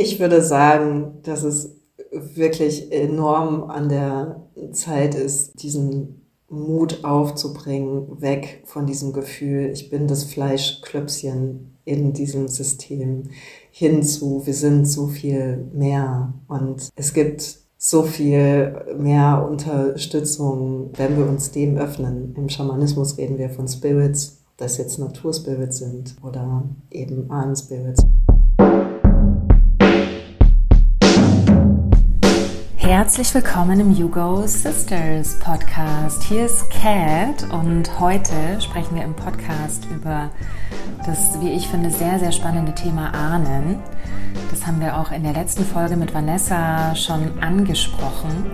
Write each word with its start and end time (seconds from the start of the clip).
Ich 0.00 0.20
würde 0.20 0.42
sagen, 0.42 1.18
dass 1.24 1.42
es 1.42 1.76
wirklich 2.12 2.92
enorm 2.92 3.64
an 3.64 3.88
der 3.88 4.44
Zeit 4.70 5.16
ist, 5.16 5.60
diesen 5.60 6.22
Mut 6.48 7.02
aufzubringen, 7.02 8.20
weg 8.20 8.62
von 8.64 8.86
diesem 8.86 9.12
Gefühl, 9.12 9.70
ich 9.72 9.90
bin 9.90 10.06
das 10.06 10.22
Fleischklöpschen 10.22 11.76
in 11.84 12.12
diesem 12.12 12.46
System, 12.46 13.24
hinzu, 13.72 14.46
wir 14.46 14.54
sind 14.54 14.86
so 14.86 15.08
viel 15.08 15.68
mehr 15.74 16.32
und 16.46 16.90
es 16.94 17.12
gibt 17.12 17.58
so 17.76 18.04
viel 18.04 18.76
mehr 18.96 19.44
Unterstützung, 19.50 20.90
wenn 20.96 21.18
wir 21.18 21.26
uns 21.26 21.50
dem 21.50 21.76
öffnen. 21.76 22.34
Im 22.36 22.48
Schamanismus 22.48 23.18
reden 23.18 23.36
wir 23.36 23.50
von 23.50 23.66
Spirits, 23.66 24.44
ob 24.52 24.58
das 24.58 24.78
jetzt 24.78 25.00
Naturspirits 25.00 25.78
sind 25.78 26.14
oder 26.22 26.62
eben 26.92 27.28
Ahnenspirits. 27.32 28.04
Herzlich 32.88 33.34
willkommen 33.34 33.80
im 33.80 33.94
Hugo 33.94 34.46
Sisters 34.46 35.38
Podcast. 35.40 36.22
Hier 36.22 36.46
ist 36.46 36.70
Kat 36.70 37.44
und 37.52 38.00
heute 38.00 38.58
sprechen 38.62 38.96
wir 38.96 39.04
im 39.04 39.12
Podcast 39.12 39.86
über 39.94 40.30
das, 41.04 41.38
wie 41.42 41.50
ich 41.50 41.68
finde, 41.68 41.90
sehr, 41.90 42.18
sehr 42.18 42.32
spannende 42.32 42.74
Thema 42.74 43.12
Ahnen. 43.12 43.78
Das 44.50 44.66
haben 44.66 44.80
wir 44.80 44.96
auch 44.96 45.12
in 45.12 45.22
der 45.22 45.34
letzten 45.34 45.66
Folge 45.66 45.98
mit 45.98 46.14
Vanessa 46.14 46.96
schon 46.96 47.38
angesprochen. 47.42 48.46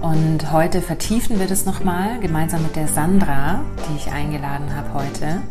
Und 0.00 0.52
heute 0.52 0.80
vertiefen 0.80 1.40
wir 1.40 1.48
das 1.48 1.66
nochmal 1.66 2.20
gemeinsam 2.20 2.62
mit 2.62 2.76
der 2.76 2.86
Sandra, 2.86 3.62
die 3.88 3.96
ich 3.96 4.12
eingeladen 4.12 4.76
habe 4.76 4.94
heute. 4.94 5.42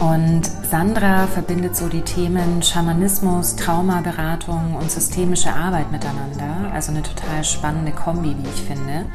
Und 0.00 0.42
Sandra 0.70 1.26
verbindet 1.26 1.74
so 1.74 1.88
die 1.88 2.02
Themen 2.02 2.62
Schamanismus, 2.62 3.56
Traumaberatung 3.56 4.76
und 4.76 4.90
systemische 4.90 5.52
Arbeit 5.52 5.90
miteinander. 5.90 6.72
Also 6.72 6.92
eine 6.92 7.02
total 7.02 7.42
spannende 7.42 7.90
Kombi, 7.90 8.36
wie 8.38 8.48
ich 8.48 8.62
finde. 8.62 9.06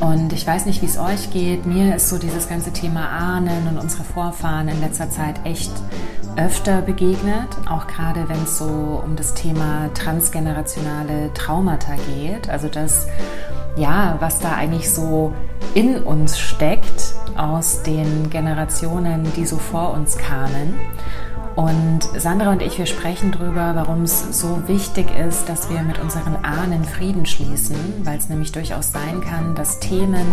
Und 0.00 0.32
ich 0.32 0.44
weiß 0.44 0.66
nicht, 0.66 0.82
wie 0.82 0.86
es 0.86 0.98
euch 0.98 1.30
geht. 1.30 1.66
Mir 1.66 1.94
ist 1.94 2.08
so 2.08 2.18
dieses 2.18 2.48
ganze 2.48 2.72
Thema 2.72 3.08
Ahnen 3.08 3.68
und 3.68 3.78
unsere 3.78 4.02
Vorfahren 4.02 4.68
in 4.68 4.80
letzter 4.80 5.08
Zeit 5.08 5.36
echt 5.44 5.72
öfter 6.36 6.82
begegnet. 6.82 7.48
Auch 7.68 7.86
gerade 7.86 8.28
wenn 8.28 8.42
es 8.42 8.58
so 8.58 9.02
um 9.04 9.14
das 9.14 9.34
Thema 9.34 9.90
transgenerationale 9.94 11.32
Traumata 11.34 11.94
geht. 12.16 12.48
Also 12.48 12.68
das, 12.68 13.06
ja, 13.76 14.16
was 14.20 14.40
da 14.40 14.54
eigentlich 14.54 14.90
so 14.90 15.32
in 15.74 15.98
uns 15.98 16.38
steckt 16.38 17.14
aus 17.36 17.82
den 17.82 18.30
Generationen, 18.30 19.30
die 19.36 19.46
so 19.46 19.56
vor 19.56 19.92
uns 19.92 20.16
kamen. 20.16 20.74
Und 21.58 22.02
Sandra 22.16 22.52
und 22.52 22.62
ich, 22.62 22.78
wir 22.78 22.86
sprechen 22.86 23.32
darüber, 23.32 23.74
warum 23.74 24.04
es 24.04 24.38
so 24.38 24.68
wichtig 24.68 25.08
ist, 25.16 25.48
dass 25.48 25.68
wir 25.68 25.82
mit 25.82 25.98
unseren 25.98 26.36
Ahnen 26.44 26.84
Frieden 26.84 27.26
schließen, 27.26 27.74
weil 28.04 28.16
es 28.16 28.28
nämlich 28.28 28.52
durchaus 28.52 28.92
sein 28.92 29.20
kann, 29.20 29.56
dass 29.56 29.80
Themen, 29.80 30.24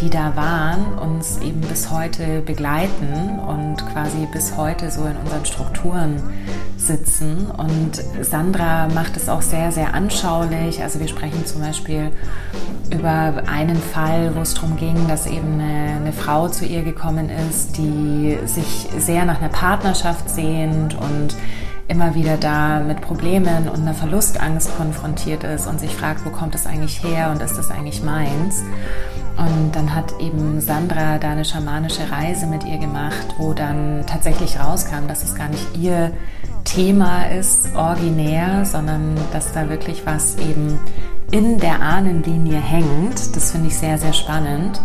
die 0.00 0.08
da 0.08 0.36
waren, 0.36 1.00
uns 1.00 1.40
eben 1.40 1.62
bis 1.62 1.90
heute 1.90 2.42
begleiten 2.42 3.40
und 3.40 3.84
quasi 3.92 4.28
bis 4.32 4.56
heute 4.56 4.92
so 4.92 5.04
in 5.04 5.16
unseren 5.16 5.44
Strukturen 5.44 6.22
sitzen. 6.76 7.50
Und 7.50 8.00
Sandra 8.24 8.86
macht 8.86 9.16
es 9.16 9.28
auch 9.28 9.42
sehr, 9.42 9.72
sehr 9.72 9.94
anschaulich. 9.94 10.80
Also 10.80 11.00
wir 11.00 11.08
sprechen 11.08 11.44
zum 11.44 11.60
Beispiel 11.62 12.12
über 12.92 13.42
einen 13.46 13.76
Fall, 13.76 14.36
wo 14.36 14.40
es 14.42 14.54
darum 14.54 14.76
ging, 14.76 15.08
dass 15.08 15.26
eben 15.26 15.54
eine, 15.54 15.96
eine 15.96 16.12
Frau 16.12 16.48
zu 16.48 16.66
ihr 16.66 16.82
gekommen 16.82 17.30
ist, 17.30 17.78
die 17.78 18.38
sich 18.44 18.88
sehr 18.98 19.24
nach 19.24 19.40
einer 19.40 19.48
Partnerschaft 19.48 20.28
sehen 20.30 20.51
sehnt 20.52 20.94
und 20.94 21.36
immer 21.88 22.14
wieder 22.14 22.36
da 22.36 22.80
mit 22.80 23.00
Problemen 23.00 23.68
und 23.68 23.80
einer 23.80 23.94
Verlustangst 23.94 24.76
konfrontiert 24.76 25.44
ist 25.44 25.66
und 25.66 25.80
sich 25.80 25.94
fragt, 25.94 26.24
wo 26.24 26.30
kommt 26.30 26.54
das 26.54 26.66
eigentlich 26.66 27.02
her 27.02 27.30
und 27.30 27.42
ist 27.42 27.58
das 27.58 27.70
eigentlich 27.70 28.02
meins? 28.02 28.62
Und 29.36 29.72
dann 29.72 29.94
hat 29.94 30.14
eben 30.20 30.60
Sandra 30.60 31.18
da 31.18 31.30
eine 31.30 31.44
schamanische 31.44 32.10
Reise 32.10 32.46
mit 32.46 32.64
ihr 32.64 32.78
gemacht, 32.78 33.34
wo 33.38 33.52
dann 33.52 34.04
tatsächlich 34.06 34.60
rauskam, 34.60 35.08
dass 35.08 35.22
es 35.22 35.34
gar 35.34 35.48
nicht 35.48 35.76
ihr 35.76 36.12
Thema 36.64 37.24
ist, 37.24 37.74
originär, 37.74 38.64
sondern 38.64 39.16
dass 39.32 39.52
da 39.52 39.68
wirklich 39.68 40.06
was 40.06 40.36
eben 40.38 40.78
in 41.30 41.58
der 41.58 41.80
Ahnenlinie 41.80 42.60
hängt. 42.60 43.34
Das 43.34 43.52
finde 43.52 43.68
ich 43.68 43.76
sehr, 43.76 43.98
sehr 43.98 44.12
spannend. 44.12 44.80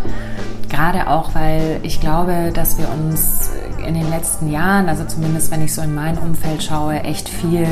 Gerade 0.78 1.08
auch, 1.08 1.34
weil 1.34 1.80
ich 1.82 2.00
glaube, 2.00 2.52
dass 2.54 2.78
wir 2.78 2.88
uns 2.88 3.50
in 3.84 3.96
den 3.96 4.08
letzten 4.12 4.52
Jahren, 4.52 4.90
also 4.90 5.06
zumindest 5.06 5.50
wenn 5.50 5.64
ich 5.64 5.74
so 5.74 5.82
in 5.82 5.96
mein 5.96 6.20
Umfeld 6.20 6.62
schaue, 6.62 7.02
echt 7.02 7.30
viel 7.30 7.66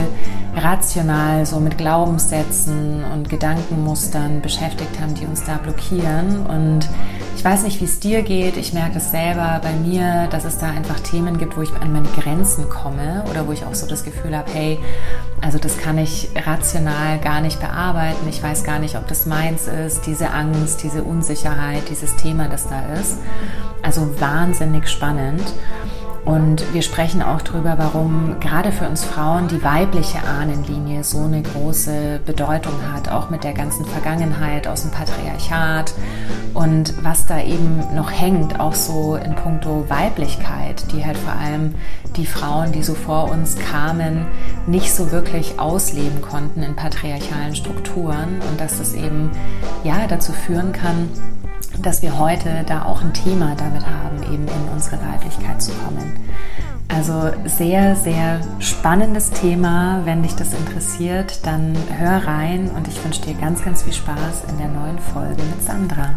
rational 0.56 1.46
so 1.46 1.60
mit 1.60 1.78
Glaubenssätzen 1.78 3.04
und 3.14 3.30
Gedankenmustern 3.30 4.42
beschäftigt 4.42 5.00
haben, 5.00 5.14
die 5.14 5.28
uns 5.28 5.44
da 5.44 5.58
blockieren. 5.58 6.48
Und 6.48 6.90
ich 7.36 7.44
weiß 7.44 7.64
nicht, 7.64 7.82
wie 7.82 7.86
es 7.86 8.00
dir 8.00 8.22
geht. 8.22 8.58
Ich 8.58 8.74
merke 8.74 8.98
es 8.98 9.12
selber 9.12 9.60
bei 9.62 9.74
mir, 9.74 10.28
dass 10.28 10.46
es 10.46 10.58
da 10.58 10.68
einfach 10.68 11.00
Themen 11.02 11.38
gibt, 11.38 11.58
wo 11.58 11.62
ich 11.62 11.74
an 11.74 11.92
meine 11.92 12.08
Grenzen 12.08 12.70
komme 12.70 13.24
oder 13.30 13.46
wo 13.48 13.52
ich 13.52 13.66
auch 13.66 13.76
so 13.76 13.86
das 13.88 14.04
Gefühl 14.04 14.36
habe, 14.36 14.52
hey, 14.52 14.80
also 15.42 15.60
das 15.60 15.78
kann 15.78 15.98
ich 15.98 16.30
rational 16.46 17.20
gar 17.20 17.42
nicht 17.42 17.60
bearbeiten. 17.60 18.28
Ich 18.30 18.42
weiß 18.42 18.64
gar 18.64 18.80
nicht, 18.80 18.96
ob 18.96 19.08
das 19.08 19.26
meins 19.26 19.68
ist, 19.68 20.08
diese 20.08 20.32
Angst, 20.32 20.82
diese 20.84 21.04
Unsicherheit, 21.04 21.84
dieses 21.90 22.16
Thema, 22.16 22.48
das 22.48 22.68
da 22.68 22.94
ist. 22.94 23.18
Also 23.82 24.20
wahnsinnig 24.20 24.88
spannend. 24.88 25.44
Und 26.26 26.74
wir 26.74 26.82
sprechen 26.82 27.22
auch 27.22 27.42
darüber, 27.44 27.76
warum 27.78 28.40
gerade 28.40 28.72
für 28.72 28.90
uns 28.90 29.04
Frauen 29.04 29.48
die 29.48 29.64
weibliche 29.64 30.24
Ahnenlinie 30.24 31.04
so 31.04 31.20
eine 31.20 31.44
große 31.44 32.20
Bedeutung 32.26 32.74
hat, 32.92 33.10
auch 33.10 33.30
mit 33.30 33.44
der 33.44 33.54
ganzen 33.54 33.86
Vergangenheit 33.86 34.68
aus 34.68 34.82
dem 34.82 34.92
Patriarchat 34.92 35.94
und 36.56 37.04
was 37.04 37.28
da 37.28 37.42
eben 37.42 37.84
noch 37.94 38.12
hängt, 38.12 38.60
auch 38.60 38.74
so 38.74 39.16
in 39.18 39.36
puncto 39.36 39.86
Weiblichkeit, 39.88 40.92
die 40.92 41.06
halt 41.06 41.18
vor 41.18 41.34
allem 41.34 41.76
die 42.16 42.26
Frauen, 42.26 42.72
die 42.72 42.82
so 42.82 42.96
vor 42.96 43.30
uns 43.30 43.58
kamen, 43.60 44.26
nicht 44.66 44.96
so 44.96 45.12
wirklich 45.12 45.60
ausleben 45.60 46.22
konnten 46.22 46.64
in 46.64 46.76
patriarchalen 46.76 47.56
Strukturen 47.56 48.40
und 48.50 48.60
dass 48.60 48.80
das 48.80 48.94
eben 48.94 49.30
ja 49.84 50.08
dazu 50.08 50.32
führen 50.32 50.72
kann, 50.72 51.10
dass 51.82 52.02
wir 52.02 52.18
heute 52.18 52.64
da 52.66 52.86
auch 52.86 53.02
ein 53.02 53.14
Thema 53.14 53.56
damit 53.56 53.86
haben, 53.86 54.24
eben 54.24 54.48
in 54.48 54.70
unsere 54.74 54.98
Weiblichkeit 55.02 55.62
zu 55.62 55.72
kommen. 55.74 56.15
Also 56.88 57.32
sehr, 57.46 57.96
sehr 57.96 58.40
spannendes 58.60 59.32
Thema. 59.32 60.02
Wenn 60.06 60.24
dich 60.24 60.36
das 60.36 60.54
interessiert, 60.54 61.46
dann 61.46 61.76
hör 61.98 62.26
rein 62.26 62.70
und 62.76 62.88
ich 62.88 63.04
wünsche 63.04 63.22
dir 63.22 63.34
ganz, 63.34 63.64
ganz 63.64 63.84
viel 63.84 63.94
Spaß 63.94 64.46
in 64.50 64.58
der 64.58 64.70
neuen 64.70 65.00
Folge 65.00 65.42
mit 65.44 65.64
Sandra. 65.64 66.16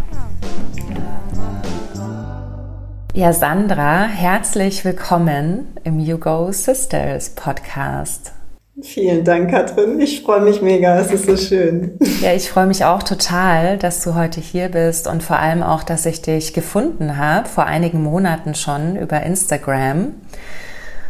Ja, 3.14 3.32
Sandra, 3.32 4.04
herzlich 4.04 4.84
willkommen 4.84 5.66
im 5.82 5.98
You 5.98 6.18
Go 6.18 6.52
Sisters 6.52 7.30
Podcast. 7.30 8.37
Vielen 8.82 9.24
Dank, 9.24 9.50
Katrin. 9.50 10.00
Ich 10.00 10.22
freue 10.22 10.40
mich 10.40 10.62
mega. 10.62 10.98
Es 11.00 11.10
ist 11.10 11.26
so 11.26 11.36
schön. 11.36 11.98
Ja, 12.20 12.32
ich 12.32 12.48
freue 12.48 12.66
mich 12.66 12.84
auch 12.84 13.02
total, 13.02 13.76
dass 13.76 14.04
du 14.04 14.14
heute 14.14 14.40
hier 14.40 14.68
bist 14.68 15.08
und 15.08 15.22
vor 15.22 15.38
allem 15.38 15.62
auch, 15.62 15.82
dass 15.82 16.06
ich 16.06 16.22
dich 16.22 16.52
gefunden 16.52 17.16
habe, 17.16 17.48
vor 17.48 17.66
einigen 17.66 18.02
Monaten 18.02 18.54
schon 18.54 18.96
über 18.96 19.22
Instagram 19.24 20.14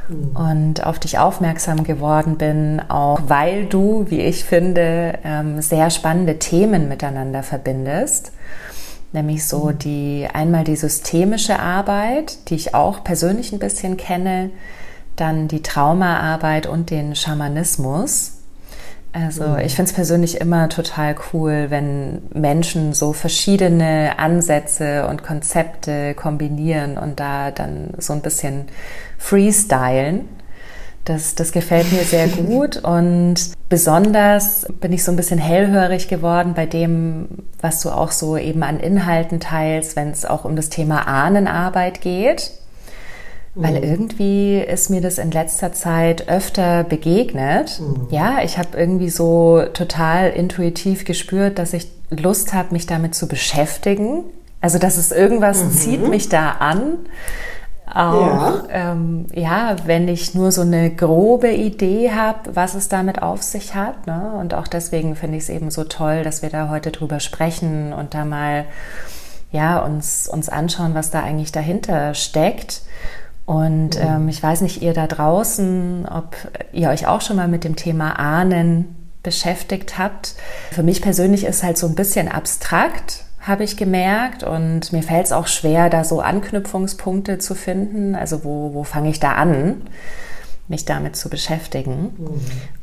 und 0.09 0.87
auf 0.87 0.99
dich 0.99 1.19
aufmerksam 1.19 1.85
geworden 1.85 2.39
bin, 2.39 2.81
auch 2.89 3.21
weil 3.27 3.67
du, 3.67 4.07
wie 4.09 4.21
ich 4.21 4.45
finde, 4.45 5.19
ähm, 5.23 5.61
sehr 5.61 5.91
spannende 5.91 6.39
Themen 6.39 6.89
miteinander 6.89 7.43
verbindest. 7.43 8.33
Nämlich 9.13 9.47
so 9.47 9.73
die 9.73 10.27
einmal 10.33 10.65
die 10.65 10.77
systemische 10.77 11.59
Arbeit, 11.59 12.49
die 12.49 12.55
ich 12.55 12.75
auch 12.75 13.05
persönlich 13.05 13.53
ein 13.53 13.59
bisschen 13.59 13.99
kenne, 13.99 14.51
dann 15.21 15.49
die 15.49 15.63
Traumaarbeit 15.63 16.67
und 16.67 16.91
den 16.91 17.15
Schamanismus. 17.15 18.39
Also 19.13 19.45
mhm. 19.45 19.59
ich 19.59 19.75
finde 19.75 19.91
es 19.91 19.95
persönlich 19.95 20.41
immer 20.41 20.69
total 20.69 21.17
cool, 21.33 21.67
wenn 21.69 22.23
Menschen 22.33 22.93
so 22.93 23.13
verschiedene 23.13 24.19
Ansätze 24.19 25.07
und 25.09 25.23
Konzepte 25.23 26.15
kombinieren 26.15 26.99
und 26.99 27.19
da 27.19 27.51
dann 27.51 27.91
so 27.99 28.13
ein 28.13 28.21
bisschen 28.21 28.67
freestylen. 29.17 30.29
Das, 31.05 31.35
das 31.35 31.53
gefällt 31.53 31.91
mir 31.91 32.05
sehr 32.05 32.29
gut 32.29 32.77
und 32.77 33.37
besonders 33.71 34.67
bin 34.81 34.93
ich 34.93 35.03
so 35.05 35.11
ein 35.11 35.17
bisschen 35.17 35.39
hellhörig 35.39 36.09
geworden 36.09 36.53
bei 36.55 36.67
dem, 36.67 37.29
was 37.61 37.81
du 37.81 37.91
auch 37.91 38.13
so 38.13 38.37
eben 38.37 38.63
an 38.63 38.79
Inhalten 38.79 39.41
teilst, 39.41 39.97
wenn 39.97 40.11
es 40.11 40.27
auch 40.27 40.45
um 40.45 40.55
das 40.55 40.69
Thema 40.69 41.09
Ahnenarbeit 41.09 42.03
geht. 42.03 42.53
Weil 43.61 43.79
mhm. 43.79 43.83
irgendwie 43.83 44.59
ist 44.59 44.89
mir 44.89 45.01
das 45.01 45.19
in 45.19 45.33
letzter 45.33 45.73
Zeit 45.73 46.29
öfter 46.29 46.85
begegnet. 46.85 47.81
Mhm. 47.81 48.07
Ja, 48.11 48.39
ich 48.45 48.57
habe 48.57 48.79
irgendwie 48.79 49.11
so 49.11 49.65
total 49.73 50.31
intuitiv 50.31 51.05
gespürt, 51.05 51.59
dass 51.59 51.73
ich 51.73 51.91
Lust 52.11 52.55
habe, 52.55 52.73
mich 52.73 52.87
damit 52.87 53.17
zu 53.17 53.27
beschäftigen. 53.27 54.23
Also, 54.61 54.79
dass 54.79 54.97
es 54.97 55.11
irgendwas 55.11 55.65
mhm. 55.65 55.71
zieht 55.73 56.09
mich 56.09 56.29
da 56.29 56.53
an. 56.61 56.99
auch, 57.93 58.69
ja. 58.69 58.93
Ähm, 58.93 59.27
ja, 59.35 59.75
wenn 59.87 60.07
ich 60.07 60.37
nur 60.37 60.53
so 60.53 60.61
eine 60.61 60.91
grobe 60.91 61.51
Idee 61.51 62.13
habe, 62.13 62.55
was 62.55 62.77
es 62.77 62.89
damit 62.89 63.23
auf 63.23 63.43
sich 63.43 63.75
hat. 63.75 64.07
Ne? 64.07 64.35
Und 64.39 64.55
auch 64.55 64.69
deswegen 64.69 65.17
finde 65.17 65.37
ich 65.37 65.45
es 65.45 65.49
eben 65.49 65.73
so 65.73 65.83
toll, 65.83 66.23
dass 66.23 66.43
wir 66.43 66.51
da 66.51 66.69
heute 66.69 66.93
drüber 66.93 67.19
sprechen 67.19 67.93
und 67.93 68.15
da 68.15 68.25
mal 68.25 68.67
ja, 69.51 69.79
uns, 69.79 70.29
uns 70.29 70.49
anschauen, 70.49 70.95
was 70.95 71.11
da 71.11 71.23
eigentlich 71.23 71.53
dahinter 71.53 72.15
steckt. 72.15 72.83
Und 73.49 73.99
mhm. 73.99 74.07
ähm, 74.07 74.29
ich 74.29 74.43
weiß 74.43 74.61
nicht, 74.61 74.83
ihr 74.83 74.93
da 74.93 75.07
draußen, 75.07 76.07
ob 76.07 76.37
ihr 76.71 76.91
euch 76.91 77.07
auch 77.07 77.23
schon 77.23 77.37
mal 77.37 77.49
mit 77.49 77.65
dem 77.65 77.77
Thema 77.77 78.19
Ahnen 78.19 78.95
beschäftigt 79.23 79.97
habt. 79.97 80.35
Für 80.71 80.83
mich 80.83 81.01
persönlich 81.01 81.45
ist 81.45 81.63
halt 81.63 81.79
so 81.79 81.87
ein 81.87 81.95
bisschen 81.95 82.29
abstrakt, 82.29 83.25
habe 83.41 83.65
ich 83.65 83.79
gemerkt. 83.79 84.43
Und 84.43 84.93
mir 84.93 85.03
fällt 85.03 85.25
es 85.25 85.33
auch 85.33 85.47
schwer, 85.47 85.89
da 85.89 86.05
so 86.05 86.21
Anknüpfungspunkte 86.21 87.39
zu 87.39 87.55
finden. 87.55 88.15
Also 88.15 88.45
wo, 88.45 88.75
wo 88.75 88.85
fange 88.85 89.09
ich 89.09 89.19
da 89.19 89.33
an, 89.33 89.81
mich 90.69 90.85
damit 90.85 91.17
zu 91.17 91.31
beschäftigen? 91.31 92.13
Mhm. 92.19 92.41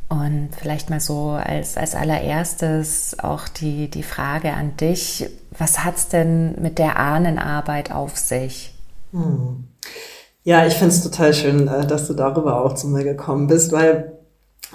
Und 0.08 0.48
vielleicht 0.58 0.90
mal 0.90 0.98
so 0.98 1.30
als, 1.30 1.76
als 1.76 1.94
allererstes 1.94 3.20
auch 3.20 3.46
die, 3.46 3.88
die 3.88 4.02
Frage 4.02 4.52
an 4.52 4.76
dich, 4.76 5.30
was 5.56 5.84
hat 5.84 5.94
es 5.94 6.08
denn 6.08 6.60
mit 6.60 6.78
der 6.78 6.98
Ahnenarbeit 6.98 7.92
auf 7.92 8.16
sich? 8.16 8.74
Mhm. 9.12 9.68
Ja, 10.46 10.64
ich 10.64 10.74
finde 10.74 10.94
es 10.94 11.02
total 11.02 11.34
schön, 11.34 11.66
äh, 11.66 11.84
dass 11.88 12.06
du 12.06 12.14
darüber 12.14 12.64
auch 12.64 12.74
zu 12.74 12.86
mir 12.86 13.02
gekommen 13.02 13.48
bist, 13.48 13.72
weil 13.72 14.12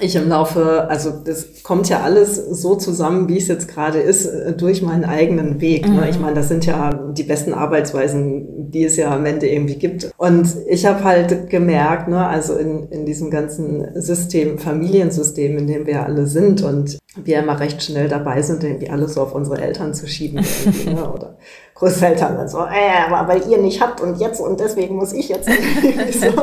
ich 0.02 0.18
im 0.18 0.28
Laufe, 0.28 0.90
also 0.90 1.12
das 1.12 1.64
kommt 1.64 1.88
ja 1.88 2.02
alles 2.02 2.36
so 2.36 2.76
zusammen, 2.76 3.30
wie 3.30 3.38
es 3.38 3.48
jetzt 3.48 3.70
gerade 3.70 4.00
ist, 4.00 4.26
äh, 4.26 4.52
durch 4.52 4.82
meinen 4.82 5.06
eigenen 5.06 5.62
Weg. 5.62 5.88
Ne? 5.88 6.02
Mhm. 6.02 6.10
Ich 6.10 6.20
meine, 6.20 6.36
das 6.36 6.50
sind 6.50 6.66
ja 6.66 6.94
die 6.94 7.24
besten 7.24 7.54
Arbeitsweisen, 7.54 8.70
die 8.70 8.84
es 8.84 8.98
ja 8.98 9.16
am 9.16 9.26
Ende 9.26 9.48
irgendwie 9.48 9.76
gibt. 9.76 10.12
Und 10.18 10.50
ich 10.68 10.86
habe 10.86 11.06
halt 11.06 11.50
gemerkt, 11.50 12.10
ne, 12.10 12.28
also 12.28 12.58
in, 12.58 12.90
in 12.90 13.06
diesem 13.06 13.32
ganzen 13.32 13.88
System, 13.96 14.60
Familiensystem, 14.60 15.58
in 15.58 15.68
dem 15.68 15.88
wir 15.88 16.06
alle 16.06 16.28
sind 16.28 16.64
und 16.64 16.98
wir 17.16 17.40
immer 17.40 17.62
recht 17.62 17.82
schnell 17.82 18.10
dabei 18.10 18.42
sind, 18.42 18.62
irgendwie 18.66 18.90
alles 18.90 19.14
so 19.14 19.22
auf 19.22 19.34
unsere 19.34 19.62
Eltern 19.62 19.94
zu 19.94 20.06
schieben 20.06 20.42
ne? 20.86 21.10
oder 21.14 21.38
Großeltern 21.76 22.38
dann 22.38 22.48
so, 22.48 22.60
äh, 22.60 23.10
aber 23.10 23.28
weil 23.28 23.50
ihr 23.50 23.58
nicht 23.58 23.82
habt 23.82 24.02
und 24.02 24.20
jetzt 24.20 24.40
und 24.40 24.60
deswegen 24.60 24.96
muss 24.96 25.14
ich 25.14 25.30
jetzt. 25.30 25.50
so. 26.22 26.28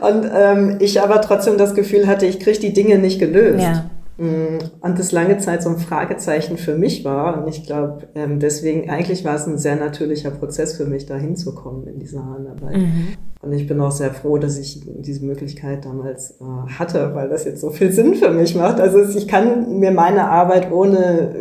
Und 0.00 0.30
ähm, 0.34 0.76
ich 0.80 1.00
aber 1.02 1.20
trotzdem 1.20 1.58
das 1.58 1.74
Gefühl 1.74 2.06
hatte, 2.06 2.26
ich 2.26 2.40
kriege 2.40 2.58
die 2.58 2.72
Dinge 2.72 2.98
nicht 2.98 3.18
gelöst. 3.18 3.62
Ja. 3.62 3.90
Mm, 4.16 4.58
und 4.80 4.98
das 4.98 5.12
lange 5.12 5.38
Zeit 5.38 5.62
so 5.62 5.70
ein 5.70 5.78
Fragezeichen 5.78 6.56
für 6.56 6.76
mich 6.76 7.04
war. 7.04 7.42
Und 7.42 7.48
ich 7.48 7.64
glaube, 7.66 8.08
ähm, 8.14 8.38
deswegen, 8.38 8.90
eigentlich 8.90 9.24
war 9.24 9.34
es 9.34 9.46
ein 9.46 9.58
sehr 9.58 9.76
natürlicher 9.76 10.30
Prozess 10.30 10.76
für 10.76 10.84
mich, 10.84 11.06
da 11.06 11.16
hinzukommen 11.16 11.86
in 11.86 11.98
dieser 11.98 12.24
Handarbeit. 12.24 12.76
Mhm. 12.76 13.08
Und 13.42 13.52
ich 13.52 13.66
bin 13.66 13.80
auch 13.80 13.92
sehr 13.92 14.12
froh, 14.12 14.36
dass 14.36 14.58
ich 14.58 14.82
diese 14.84 15.24
Möglichkeit 15.24 15.86
damals 15.86 16.32
äh, 16.32 16.72
hatte, 16.78 17.14
weil 17.14 17.30
das 17.30 17.44
jetzt 17.44 17.62
so 17.62 17.70
viel 17.70 17.92
Sinn 17.92 18.14
für 18.14 18.30
mich 18.30 18.54
macht. 18.54 18.80
Also 18.80 19.02
ich 19.02 19.26
kann 19.26 19.78
mir 19.78 19.90
meine 19.90 20.30
Arbeit 20.30 20.70
ohne 20.70 21.34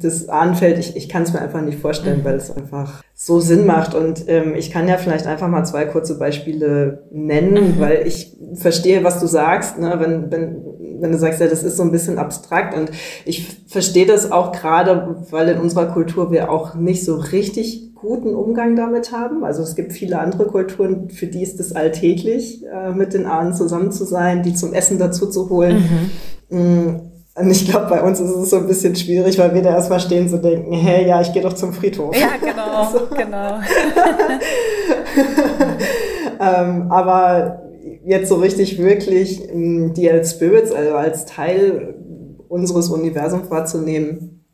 das 0.00 0.28
Ahnenfeld, 0.28 0.78
ich, 0.78 0.96
ich 0.96 1.08
kann 1.08 1.22
es 1.22 1.32
mir 1.32 1.40
einfach 1.40 1.60
nicht 1.60 1.78
vorstellen, 1.78 2.20
mhm. 2.20 2.24
weil 2.24 2.36
es 2.36 2.50
einfach 2.50 3.02
so 3.14 3.40
Sinn 3.40 3.66
macht. 3.66 3.94
Und 3.94 4.24
ähm, 4.28 4.54
ich 4.54 4.70
kann 4.70 4.88
ja 4.88 4.96
vielleicht 4.96 5.26
einfach 5.26 5.48
mal 5.48 5.64
zwei 5.64 5.84
kurze 5.84 6.18
Beispiele 6.18 7.04
nennen, 7.10 7.76
mhm. 7.76 7.80
weil 7.80 8.06
ich 8.06 8.36
verstehe, 8.54 9.04
was 9.04 9.20
du 9.20 9.26
sagst. 9.26 9.78
Ne? 9.78 9.94
Wenn, 9.98 10.30
wenn, 10.30 10.64
wenn 11.00 11.12
du 11.12 11.18
sagst, 11.18 11.40
ja, 11.40 11.46
das 11.46 11.62
ist 11.62 11.76
so 11.76 11.82
ein 11.82 11.92
bisschen 11.92 12.18
abstrakt. 12.18 12.76
Und 12.76 12.90
ich 13.24 13.58
verstehe 13.66 14.06
das 14.06 14.32
auch 14.32 14.52
gerade, 14.52 15.16
weil 15.30 15.48
in 15.48 15.58
unserer 15.58 15.86
Kultur 15.86 16.30
wir 16.30 16.50
auch 16.50 16.74
nicht 16.74 17.04
so 17.04 17.16
richtig 17.16 17.92
guten 17.94 18.34
Umgang 18.34 18.74
damit 18.74 19.12
haben. 19.12 19.44
Also 19.44 19.62
es 19.62 19.76
gibt 19.76 19.92
viele 19.92 20.18
andere 20.18 20.46
Kulturen, 20.46 21.08
für 21.08 21.28
die 21.28 21.42
ist 21.42 21.60
es 21.60 21.74
alltäglich, 21.74 22.64
äh, 22.66 22.92
mit 22.92 23.14
den 23.14 23.26
Ahnen 23.26 23.54
zusammen 23.54 23.92
zu 23.92 24.04
sein, 24.04 24.42
die 24.42 24.54
zum 24.54 24.72
Essen 24.74 24.98
dazu 24.98 25.30
zu 25.30 25.48
holen. 25.48 26.10
Mhm. 26.50 27.11
Und 27.34 27.50
ich 27.50 27.66
glaube, 27.66 27.86
bei 27.86 28.02
uns 28.02 28.20
ist 28.20 28.30
es 28.30 28.50
so 28.50 28.58
ein 28.58 28.66
bisschen 28.66 28.94
schwierig, 28.94 29.38
weil 29.38 29.54
wir 29.54 29.62
da 29.62 29.70
erstmal 29.70 30.00
stehen 30.00 30.28
zu 30.28 30.38
denken, 30.38 30.74
hey, 30.74 31.08
ja, 31.08 31.20
ich 31.20 31.32
gehe 31.32 31.40
doch 31.40 31.54
zum 31.54 31.72
Friedhof. 31.72 32.14
Ja, 32.14 32.32
genau, 32.38 32.92
so. 32.92 33.06
genau. 33.14 33.58
ähm, 36.40 36.92
aber 36.92 37.62
jetzt 38.04 38.28
so 38.28 38.36
richtig 38.36 38.78
wirklich 38.78 39.48
ähm, 39.48 39.94
die 39.94 40.10
als 40.10 40.32
Spirits, 40.32 40.72
also 40.72 40.94
als 40.94 41.24
Teil 41.24 41.94
unseres 42.48 42.90
Universums 42.90 43.50
wahrzunehmen, 43.50 44.44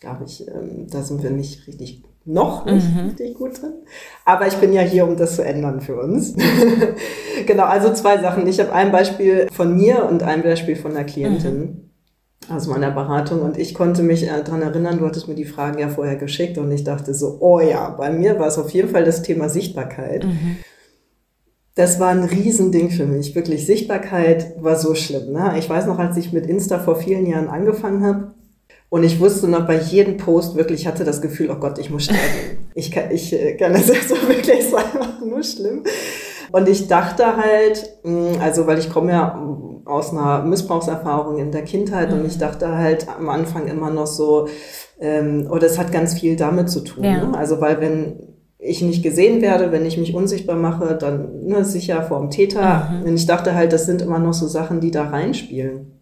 glaube 0.00 0.24
ich, 0.24 0.48
ähm, 0.48 0.86
da 0.90 1.02
sind 1.02 1.22
wir 1.22 1.30
nicht 1.30 1.66
richtig 1.66 2.02
noch 2.24 2.64
nicht 2.66 2.94
mhm. 2.94 3.08
richtig 3.08 3.34
gut 3.34 3.60
drin. 3.60 3.72
Aber 4.24 4.46
ich 4.46 4.54
bin 4.54 4.72
ja 4.72 4.82
hier, 4.82 5.04
um 5.06 5.16
das 5.16 5.36
zu 5.36 5.44
ändern 5.44 5.80
für 5.80 6.00
uns. 6.00 6.34
genau, 7.46 7.64
also 7.64 7.92
zwei 7.92 8.18
Sachen. 8.22 8.46
Ich 8.46 8.60
habe 8.60 8.72
ein 8.72 8.92
Beispiel 8.92 9.48
von 9.52 9.76
mir 9.76 10.08
und 10.08 10.22
ein 10.22 10.42
Beispiel 10.42 10.76
von 10.76 10.92
einer 10.92 11.02
Klientin. 11.02 11.58
Mhm 11.58 11.91
aus 12.48 12.66
meiner 12.66 12.90
Beratung 12.90 13.42
und 13.42 13.58
ich 13.58 13.74
konnte 13.74 14.02
mich 14.02 14.24
äh, 14.24 14.42
daran 14.44 14.62
erinnern, 14.62 14.98
du 14.98 15.06
hattest 15.06 15.28
mir 15.28 15.34
die 15.34 15.44
Fragen 15.44 15.78
ja 15.78 15.88
vorher 15.88 16.16
geschickt 16.16 16.58
und 16.58 16.70
ich 16.72 16.84
dachte 16.84 17.14
so, 17.14 17.38
oh 17.40 17.60
ja, 17.60 17.90
bei 17.90 18.10
mir 18.10 18.38
war 18.38 18.48
es 18.48 18.58
auf 18.58 18.70
jeden 18.70 18.88
Fall 18.88 19.04
das 19.04 19.22
Thema 19.22 19.48
Sichtbarkeit. 19.48 20.24
Mhm. 20.24 20.56
Das 21.74 22.00
war 22.00 22.10
ein 22.10 22.24
Riesending 22.24 22.90
für 22.90 23.06
mich, 23.06 23.34
wirklich. 23.34 23.64
Sichtbarkeit 23.64 24.62
war 24.62 24.76
so 24.76 24.94
schlimm. 24.94 25.32
Ne? 25.32 25.54
Ich 25.58 25.70
weiß 25.70 25.86
noch, 25.86 25.98
als 25.98 26.16
ich 26.18 26.32
mit 26.32 26.46
Insta 26.46 26.78
vor 26.78 26.96
vielen 26.96 27.26
Jahren 27.26 27.48
angefangen 27.48 28.04
habe 28.04 28.34
und 28.90 29.04
ich 29.04 29.20
wusste 29.20 29.48
noch 29.48 29.66
bei 29.66 29.78
jedem 29.78 30.18
Post 30.18 30.54
wirklich, 30.54 30.82
ich 30.82 30.86
hatte 30.86 31.04
das 31.04 31.22
Gefühl, 31.22 31.50
oh 31.50 31.56
Gott, 31.56 31.78
ich 31.78 31.88
muss 31.88 32.04
sterben. 32.04 32.68
Ich 32.74 32.90
kann, 32.90 33.10
ich 33.10 33.32
äh, 33.32 33.54
kann 33.56 33.72
das 33.72 33.88
jetzt 33.88 34.08
so 34.08 34.16
wirklich, 34.28 34.74
einfach 34.74 35.20
nur 35.24 35.42
schlimm. 35.42 35.82
Und 36.52 36.68
ich 36.68 36.86
dachte 36.86 37.36
halt, 37.36 37.98
mm, 38.04 38.40
also 38.40 38.66
weil 38.66 38.78
ich 38.78 38.90
komme 38.90 39.12
ja 39.12 39.38
aus 39.84 40.12
einer 40.12 40.44
Missbrauchserfahrung 40.44 41.38
in 41.38 41.50
der 41.50 41.62
Kindheit 41.62 42.10
mhm. 42.10 42.20
und 42.20 42.26
ich 42.26 42.38
dachte 42.38 42.76
halt 42.76 43.06
am 43.08 43.28
Anfang 43.28 43.66
immer 43.66 43.90
noch 43.90 44.06
so, 44.06 44.48
ähm, 45.00 45.48
oder 45.50 45.64
oh, 45.64 45.66
es 45.66 45.78
hat 45.78 45.90
ganz 45.90 46.14
viel 46.14 46.36
damit 46.36 46.70
zu 46.70 46.80
tun. 46.80 47.04
Ja. 47.04 47.24
Ne? 47.24 47.36
Also 47.36 47.60
weil 47.60 47.80
wenn 47.80 48.32
ich 48.58 48.80
nicht 48.80 49.02
gesehen 49.02 49.42
werde, 49.42 49.72
wenn 49.72 49.84
ich 49.84 49.98
mich 49.98 50.14
unsichtbar 50.14 50.54
mache, 50.54 50.94
dann 50.94 51.44
ne, 51.44 51.64
sicher 51.64 52.02
vor 52.04 52.20
dem 52.20 52.30
Täter. 52.30 52.90
Mhm. 52.90 53.08
Und 53.08 53.14
ich 53.16 53.26
dachte 53.26 53.56
halt, 53.56 53.72
das 53.72 53.86
sind 53.86 54.02
immer 54.02 54.20
noch 54.20 54.34
so 54.34 54.46
Sachen, 54.46 54.80
die 54.80 54.92
da 54.92 55.08
reinspielen. 55.08 55.98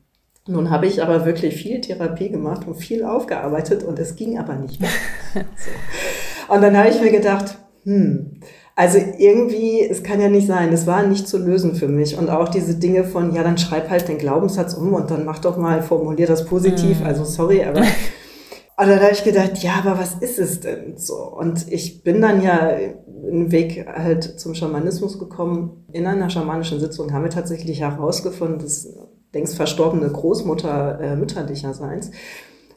Nun 0.46 0.70
habe 0.70 0.86
ich 0.86 1.02
aber 1.02 1.24
wirklich 1.24 1.54
viel 1.56 1.80
Therapie 1.80 2.28
gemacht 2.28 2.66
und 2.66 2.74
viel 2.74 3.04
aufgearbeitet 3.04 3.82
und 3.82 3.98
es 3.98 4.16
ging 4.16 4.38
aber 4.38 4.56
nicht 4.56 4.80
mehr. 4.80 4.90
so. 5.34 6.54
Und 6.54 6.60
dann 6.60 6.76
habe 6.76 6.88
ich 6.88 7.00
mir 7.00 7.10
gedacht, 7.10 7.56
hm, 7.84 8.40
also 8.80 8.96
irgendwie, 9.18 9.82
es 9.82 10.02
kann 10.02 10.22
ja 10.22 10.30
nicht 10.30 10.46
sein, 10.46 10.72
es 10.72 10.86
war 10.86 11.06
nicht 11.06 11.28
zu 11.28 11.36
lösen 11.36 11.74
für 11.74 11.86
mich. 11.86 12.16
Und 12.16 12.30
auch 12.30 12.48
diese 12.48 12.76
Dinge 12.76 13.04
von, 13.04 13.34
ja, 13.34 13.42
dann 13.42 13.58
schreib 13.58 13.90
halt 13.90 14.08
den 14.08 14.16
Glaubenssatz 14.16 14.72
um 14.72 14.94
und 14.94 15.10
dann 15.10 15.26
mach 15.26 15.38
doch 15.38 15.58
mal, 15.58 15.82
formulier 15.82 16.26
das 16.26 16.46
positiv. 16.46 17.00
Mhm. 17.00 17.06
Also 17.06 17.24
sorry, 17.24 17.62
aber. 17.62 17.82
Und 18.78 18.88
dann 18.88 19.00
habe 19.00 19.12
ich 19.12 19.22
gedacht, 19.24 19.58
ja, 19.58 19.72
aber 19.84 19.98
was 19.98 20.14
ist 20.20 20.38
es 20.38 20.60
denn 20.60 20.96
so? 20.96 21.16
Und 21.16 21.70
ich 21.70 22.02
bin 22.02 22.22
dann 22.22 22.42
ja 22.42 22.70
einen 22.70 23.52
Weg 23.52 23.86
halt 23.86 24.40
zum 24.40 24.54
Schamanismus 24.54 25.18
gekommen. 25.18 25.84
In 25.92 26.06
einer 26.06 26.30
schamanischen 26.30 26.80
Sitzung 26.80 27.12
haben 27.12 27.24
wir 27.24 27.30
tatsächlich 27.30 27.82
herausgefunden, 27.82 28.60
dass 28.60 28.88
längst 29.34 29.56
verstorbene 29.56 30.08
Großmutter 30.08 30.98
äh, 30.98 31.16
mütterlicherseits, 31.16 32.12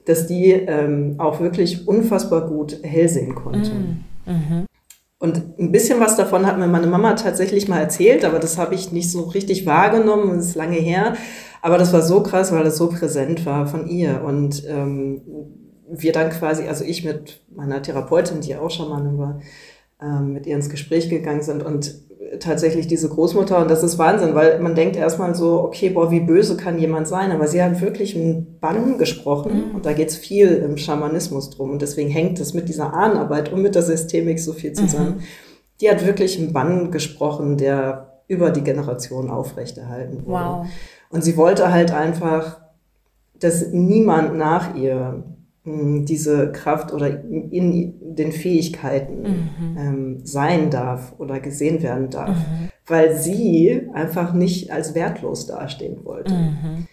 dass 0.04 0.28
die 0.28 0.52
ähm, 0.52 1.16
auch 1.20 1.40
wirklich 1.40 1.88
unfassbar 1.88 2.50
gut 2.50 2.80
hell 2.84 3.08
sehen 3.08 3.34
konnte. 3.36 3.72
Mhm. 3.72 4.04
Mhm. 4.26 4.66
Und 5.24 5.58
ein 5.58 5.72
bisschen 5.72 6.02
was 6.02 6.18
davon 6.18 6.46
hat 6.46 6.60
mir 6.60 6.68
meine 6.68 6.86
Mama 6.86 7.14
tatsächlich 7.14 7.70
mal 7.70 7.80
erzählt, 7.80 8.26
aber 8.26 8.40
das 8.40 8.58
habe 8.58 8.76
ich 8.76 8.92
nicht 8.92 9.10
so 9.10 9.22
richtig 9.22 9.66
wahrgenommen, 9.66 10.36
das 10.36 10.48
ist 10.48 10.56
lange 10.56 10.76
her. 10.76 11.14
Aber 11.62 11.78
das 11.78 11.94
war 11.94 12.02
so 12.02 12.22
krass, 12.22 12.52
weil 12.52 12.66
es 12.66 12.76
so 12.76 12.90
präsent 12.90 13.46
war 13.46 13.66
von 13.66 13.88
ihr. 13.88 14.22
Und 14.26 14.68
ähm, 14.68 15.22
wir 15.88 16.12
dann 16.12 16.30
quasi, 16.30 16.68
also 16.68 16.84
ich 16.84 17.06
mit 17.06 17.42
meiner 17.56 17.82
Therapeutin, 17.82 18.42
die 18.42 18.58
auch 18.58 18.70
Schamanin 18.70 19.18
war, 19.18 19.40
ähm, 20.02 20.34
mit 20.34 20.46
ihr 20.46 20.58
ins 20.58 20.70
Gespräch 20.70 21.10
gegangen 21.10 21.42
sind 21.42 21.64
und 21.64 21.96
tatsächlich 22.40 22.88
diese 22.88 23.10
Großmutter 23.10 23.60
und 23.60 23.70
das 23.70 23.84
ist 23.84 23.98
Wahnsinn, 23.98 24.36
weil 24.36 24.60
man 24.60 24.76
denkt 24.76 24.96
erstmal 24.96 25.36
so, 25.36 25.62
okay, 25.62 25.90
boah, 25.90 26.12
wie 26.12 26.20
böse 26.20 26.58
kann 26.58 26.80
jemand 26.80 27.08
sein, 27.08 27.32
aber 27.32 27.48
sie 27.48 27.62
hat 27.62 27.82
wirklich 27.82 28.16
einen 28.16 28.60
Bann 28.60 28.98
gesprochen 28.98 29.70
mhm. 29.70 29.76
und 29.76 29.86
da 29.86 29.94
geht's 29.94 30.16
viel 30.16 30.50
im 30.50 30.78
Schamanismus 30.78 31.50
drum 31.50 31.72
und 31.72 31.82
deswegen 31.82 32.10
hängt 32.10 32.40
es 32.40 32.54
mit 32.54 32.70
dieser 32.70 32.94
Ahnenarbeit 32.94 33.52
und 33.52 33.62
mit 33.62 33.76
der 33.76 33.82
Systemik 33.82 34.40
so 34.40 34.54
viel 34.54 34.74
zusammen. 34.74 35.18
Mhm. 35.18 35.24
Die 35.82 35.90
hat 35.90 36.06
wirklich 36.06 36.40
einen 36.40 36.54
Bann 36.54 36.92
gesprochen, 36.92 37.58
der 37.58 38.22
über 38.28 38.52
die 38.52 38.62
Generation 38.64 39.30
aufrechterhalten 39.30 40.26
wurde. 40.26 40.46
Wow. 40.46 40.66
Und 41.10 41.24
sie 41.24 41.38
wollte 41.38 41.72
halt 41.72 41.92
einfach, 41.92 42.62
dass 43.40 43.68
niemand 43.72 44.38
nach 44.38 44.76
ihr 44.76 45.24
diese 45.66 46.52
Kraft 46.52 46.92
oder 46.92 47.08
in 47.08 48.16
den 48.16 48.34
Fähigkeiten 48.34 49.22
mhm. 49.22 49.78
ähm, 49.78 50.20
sein 50.26 50.70
darf 50.70 51.14
oder 51.20 51.40
gesehen 51.40 51.82
werden 51.82 52.10
darf, 52.10 52.36
mhm. 52.38 52.70
weil 52.86 53.16
sie 53.16 53.88
einfach 53.94 54.34
nicht 54.34 54.72
als 54.72 54.94
wertlos 54.94 55.48
dastehen 55.48 56.04
wollte. 56.04 56.34
Mhm. 56.34 56.88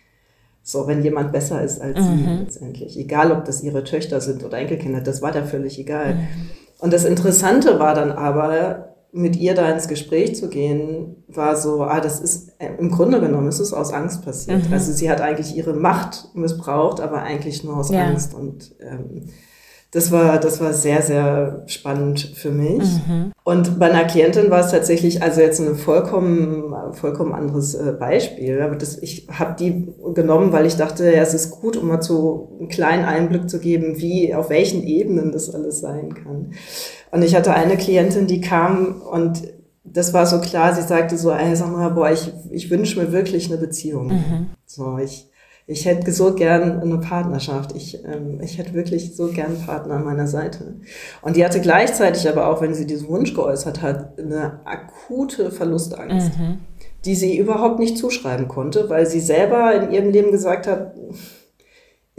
So, 0.62 0.86
wenn 0.86 1.02
jemand 1.02 1.32
besser 1.32 1.62
ist 1.62 1.80
als 1.80 1.98
sie 1.98 2.10
mhm. 2.10 2.38
letztendlich, 2.42 2.96
egal 2.96 3.32
ob 3.32 3.44
das 3.44 3.64
ihre 3.64 3.82
Töchter 3.82 4.20
sind 4.20 4.44
oder 4.44 4.58
Enkelkinder, 4.58 5.00
das 5.00 5.20
war 5.20 5.32
da 5.32 5.42
völlig 5.42 5.78
egal. 5.80 6.14
Mhm. 6.14 6.20
Und 6.78 6.92
das 6.92 7.04
Interessante 7.04 7.80
war 7.80 7.94
dann 7.94 8.12
aber, 8.12 8.89
mit 9.12 9.36
ihr 9.36 9.54
da 9.54 9.68
ins 9.70 9.88
Gespräch 9.88 10.36
zu 10.36 10.48
gehen, 10.48 11.24
war 11.28 11.56
so, 11.56 11.82
ah, 11.82 12.00
das 12.00 12.20
ist, 12.20 12.52
äh, 12.58 12.70
im 12.78 12.90
Grunde 12.90 13.20
genommen 13.20 13.48
ist 13.48 13.60
es 13.60 13.72
aus 13.72 13.92
Angst 13.92 14.24
passiert. 14.24 14.68
Mhm. 14.68 14.72
Also 14.72 14.92
sie 14.92 15.10
hat 15.10 15.20
eigentlich 15.20 15.56
ihre 15.56 15.74
Macht 15.74 16.28
missbraucht, 16.34 17.00
aber 17.00 17.22
eigentlich 17.22 17.64
nur 17.64 17.76
aus 17.76 17.90
ja. 17.90 18.04
Angst. 18.04 18.34
Und 18.34 18.74
ähm, 18.80 19.26
das 19.92 20.12
war, 20.12 20.38
das 20.38 20.60
war 20.60 20.72
sehr, 20.72 21.02
sehr 21.02 21.64
spannend 21.66 22.20
für 22.20 22.52
mich. 22.52 22.84
Mhm. 22.84 23.32
Und 23.42 23.80
bei 23.80 23.90
einer 23.90 24.04
Klientin 24.04 24.48
war 24.48 24.60
es 24.60 24.70
tatsächlich, 24.70 25.20
also 25.20 25.40
jetzt 25.40 25.60
ein 25.60 25.74
vollkommen, 25.74 26.72
vollkommen 26.92 27.32
anderes 27.32 27.74
äh, 27.74 27.92
Beispiel. 27.98 28.62
Aber 28.62 28.76
das, 28.76 28.98
ich 29.02 29.26
habe 29.28 29.56
die 29.58 29.92
genommen, 30.14 30.52
weil 30.52 30.66
ich 30.66 30.76
dachte, 30.76 31.06
ja, 31.06 31.22
es 31.22 31.34
ist 31.34 31.50
gut, 31.50 31.76
um 31.76 31.88
mal 31.88 32.00
so 32.00 32.56
einen 32.60 32.68
kleinen 32.68 33.04
Einblick 33.04 33.50
zu 33.50 33.58
geben, 33.58 33.98
wie, 34.00 34.32
auf 34.32 34.48
welchen 34.48 34.84
Ebenen 34.84 35.32
das 35.32 35.52
alles 35.52 35.80
sein 35.80 36.14
kann. 36.14 36.52
Und 37.10 37.22
ich 37.22 37.34
hatte 37.34 37.52
eine 37.54 37.76
Klientin, 37.76 38.26
die 38.26 38.40
kam 38.40 39.02
und 39.02 39.42
das 39.84 40.12
war 40.12 40.26
so 40.26 40.40
klar, 40.40 40.74
sie 40.74 40.82
sagte 40.82 41.16
so, 41.18 41.32
ey, 41.32 41.56
sag 41.56 41.72
mal, 41.72 41.90
boah, 41.90 42.10
ich, 42.10 42.32
ich 42.50 42.70
wünsche 42.70 43.00
mir 43.00 43.12
wirklich 43.12 43.50
eine 43.50 43.60
Beziehung. 43.60 44.08
Mhm. 44.08 44.50
So, 44.64 44.98
ich, 44.98 45.28
ich 45.66 45.86
hätte 45.86 46.12
so 46.12 46.34
gern 46.34 46.80
eine 46.80 46.98
Partnerschaft. 46.98 47.74
Ich, 47.74 48.04
ähm, 48.04 48.40
ich 48.42 48.58
hätte 48.58 48.74
wirklich 48.74 49.16
so 49.16 49.28
gern 49.28 49.56
einen 49.56 49.66
Partner 49.66 49.94
an 49.94 50.04
meiner 50.04 50.26
Seite. 50.26 50.76
Und 51.22 51.36
die 51.36 51.44
hatte 51.44 51.60
gleichzeitig 51.60 52.28
aber 52.28 52.48
auch, 52.48 52.60
wenn 52.60 52.74
sie 52.74 52.86
diesen 52.86 53.08
Wunsch 53.08 53.34
geäußert 53.34 53.82
hat, 53.82 54.18
eine 54.18 54.60
akute 54.64 55.50
Verlustangst, 55.50 56.38
mhm. 56.38 56.58
die 57.04 57.14
sie 57.14 57.36
überhaupt 57.36 57.78
nicht 57.78 57.98
zuschreiben 57.98 58.48
konnte, 58.48 58.88
weil 58.88 59.06
sie 59.06 59.20
selber 59.20 59.74
in 59.74 59.92
ihrem 59.92 60.10
Leben 60.10 60.30
gesagt 60.30 60.66
hat, 60.66 60.94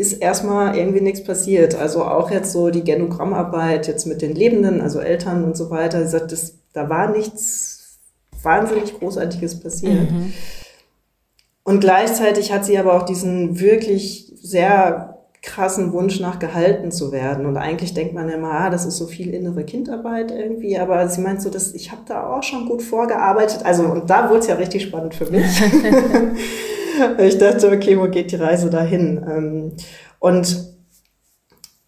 ist 0.01 0.13
erstmal 0.13 0.75
irgendwie 0.75 1.00
nichts 1.00 1.24
passiert. 1.24 1.75
Also 1.75 2.03
auch 2.03 2.31
jetzt 2.31 2.51
so 2.51 2.72
die 2.72 2.84
Genogrammarbeit 2.84 3.88
jetzt 3.88 4.08
mit 4.08 4.22
den 4.22 4.34
Lebenden, 4.34 4.81
also 4.81 5.00
Eltern 5.00 5.43
und 5.43 5.55
so 5.55 5.70
weiter, 5.70 6.03
sie 6.03 6.10
sagt, 6.10 6.31
das, 6.31 6.55
da 6.74 6.89
war 6.89 7.12
nichts 7.12 8.00
wahnsinnig 8.41 8.98
Großartiges 8.98 9.60
passiert. 9.60 10.12
Mhm. 10.12 10.34
Und 11.63 11.79
gleichzeitig 11.79 12.51
hat 12.51 12.65
sie 12.65 12.79
aber 12.79 12.96
auch 12.96 13.03
diesen 13.03 13.60
wirklich 13.60 14.34
sehr 14.41 15.20
krassen 15.43 15.91
Wunsch 15.93 16.20
nach 16.20 16.39
gehalten 16.39 16.91
zu 16.91 17.12
werden. 17.12 17.46
Und 17.46 17.58
eigentlich 17.58 17.93
denkt 17.93 18.13
man 18.13 18.29
immer, 18.29 18.51
ah, 18.51 18.70
das 18.70 18.86
ist 18.86 18.98
so 18.98 19.05
viel 19.08 19.34
innere 19.34 19.63
Kindarbeit 19.63 20.31
irgendwie. 20.31 20.79
Aber 20.79 21.08
sie 21.08 21.22
meint 21.22 21.41
so, 21.41 21.51
dass 21.51 21.74
ich 21.74 21.91
habe 21.91 22.01
da 22.08 22.31
auch 22.31 22.43
schon 22.43 22.67
gut 22.67 22.81
vorgearbeitet. 22.81 23.65
Also 23.65 23.84
und 23.84 24.10
da 24.10 24.29
wurde 24.29 24.39
es 24.39 24.48
ja 24.48 24.55
richtig 24.55 24.84
spannend 24.84 25.13
für 25.13 25.29
mich. 25.29 25.46
ich 27.20 27.38
dachte, 27.38 27.72
okay, 27.72 27.98
wo 27.98 28.08
geht 28.08 28.32
die 28.32 28.38
Reise 28.38 28.70
dahin? 28.70 29.18
Ähm, 29.28 29.72
und 30.20 30.72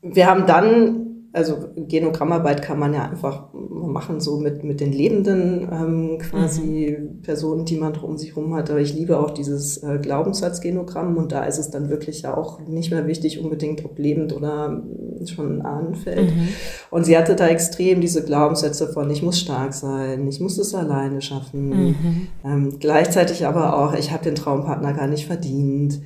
wir 0.02 0.28
haben 0.28 0.46
dann 0.46 1.03
also 1.34 1.58
Genogrammarbeit 1.76 2.62
kann 2.62 2.78
man 2.78 2.94
ja 2.94 3.10
einfach 3.10 3.48
machen, 3.54 4.22
so 4.22 4.38
mit, 4.38 4.64
mit 4.64 4.80
den 4.80 4.94
lebenden 4.94 5.68
ähm, 5.72 6.18
quasi 6.20 6.96
mhm. 7.00 7.22
Personen, 7.24 7.66
die 7.66 7.76
man 7.76 7.96
um 7.96 8.18
sich 8.18 8.36
herum 8.36 8.54
hat. 8.54 8.70
Aber 8.70 8.80
ich 8.80 8.94
liebe 8.94 9.20
auch 9.20 9.32
dieses 9.32 9.82
äh, 9.82 9.98
Glaubenssatzgenogramm 10.00 11.18
und 11.18 11.32
da 11.32 11.44
ist 11.46 11.58
es 11.58 11.72
dann 11.72 11.90
wirklich 11.90 12.22
ja 12.22 12.38
auch 12.38 12.60
nicht 12.62 12.92
mehr 12.92 13.08
wichtig 13.08 13.44
unbedingt, 13.44 13.84
ob 13.84 13.98
lebend 13.98 14.32
oder 14.32 14.84
schon 15.26 15.64
Ahnenfeld. 15.64 16.36
Mhm. 16.36 16.50
Und 16.92 17.06
sie 17.06 17.18
hatte 17.18 17.36
da 17.36 17.48
extrem 17.48 18.00
diese 18.00 18.24
Glaubenssätze 18.24 18.90
von, 18.90 19.10
ich 19.10 19.24
muss 19.24 19.40
stark 19.40 19.74
sein, 19.74 20.28
ich 20.28 20.40
muss 20.40 20.60
es 20.60 20.76
alleine 20.76 21.22
schaffen. 21.24 21.70
Mhm. 21.70 22.28
Ähm, 22.46 22.78
gleichzeitig 22.80 23.48
aber 23.48 23.76
auch, 23.78 23.96
ich 23.96 24.12
habe 24.12 24.24
den 24.24 24.36
Traumpartner 24.36 24.94
gar 24.94 25.08
nicht 25.08 25.26
verdient. 25.26 26.00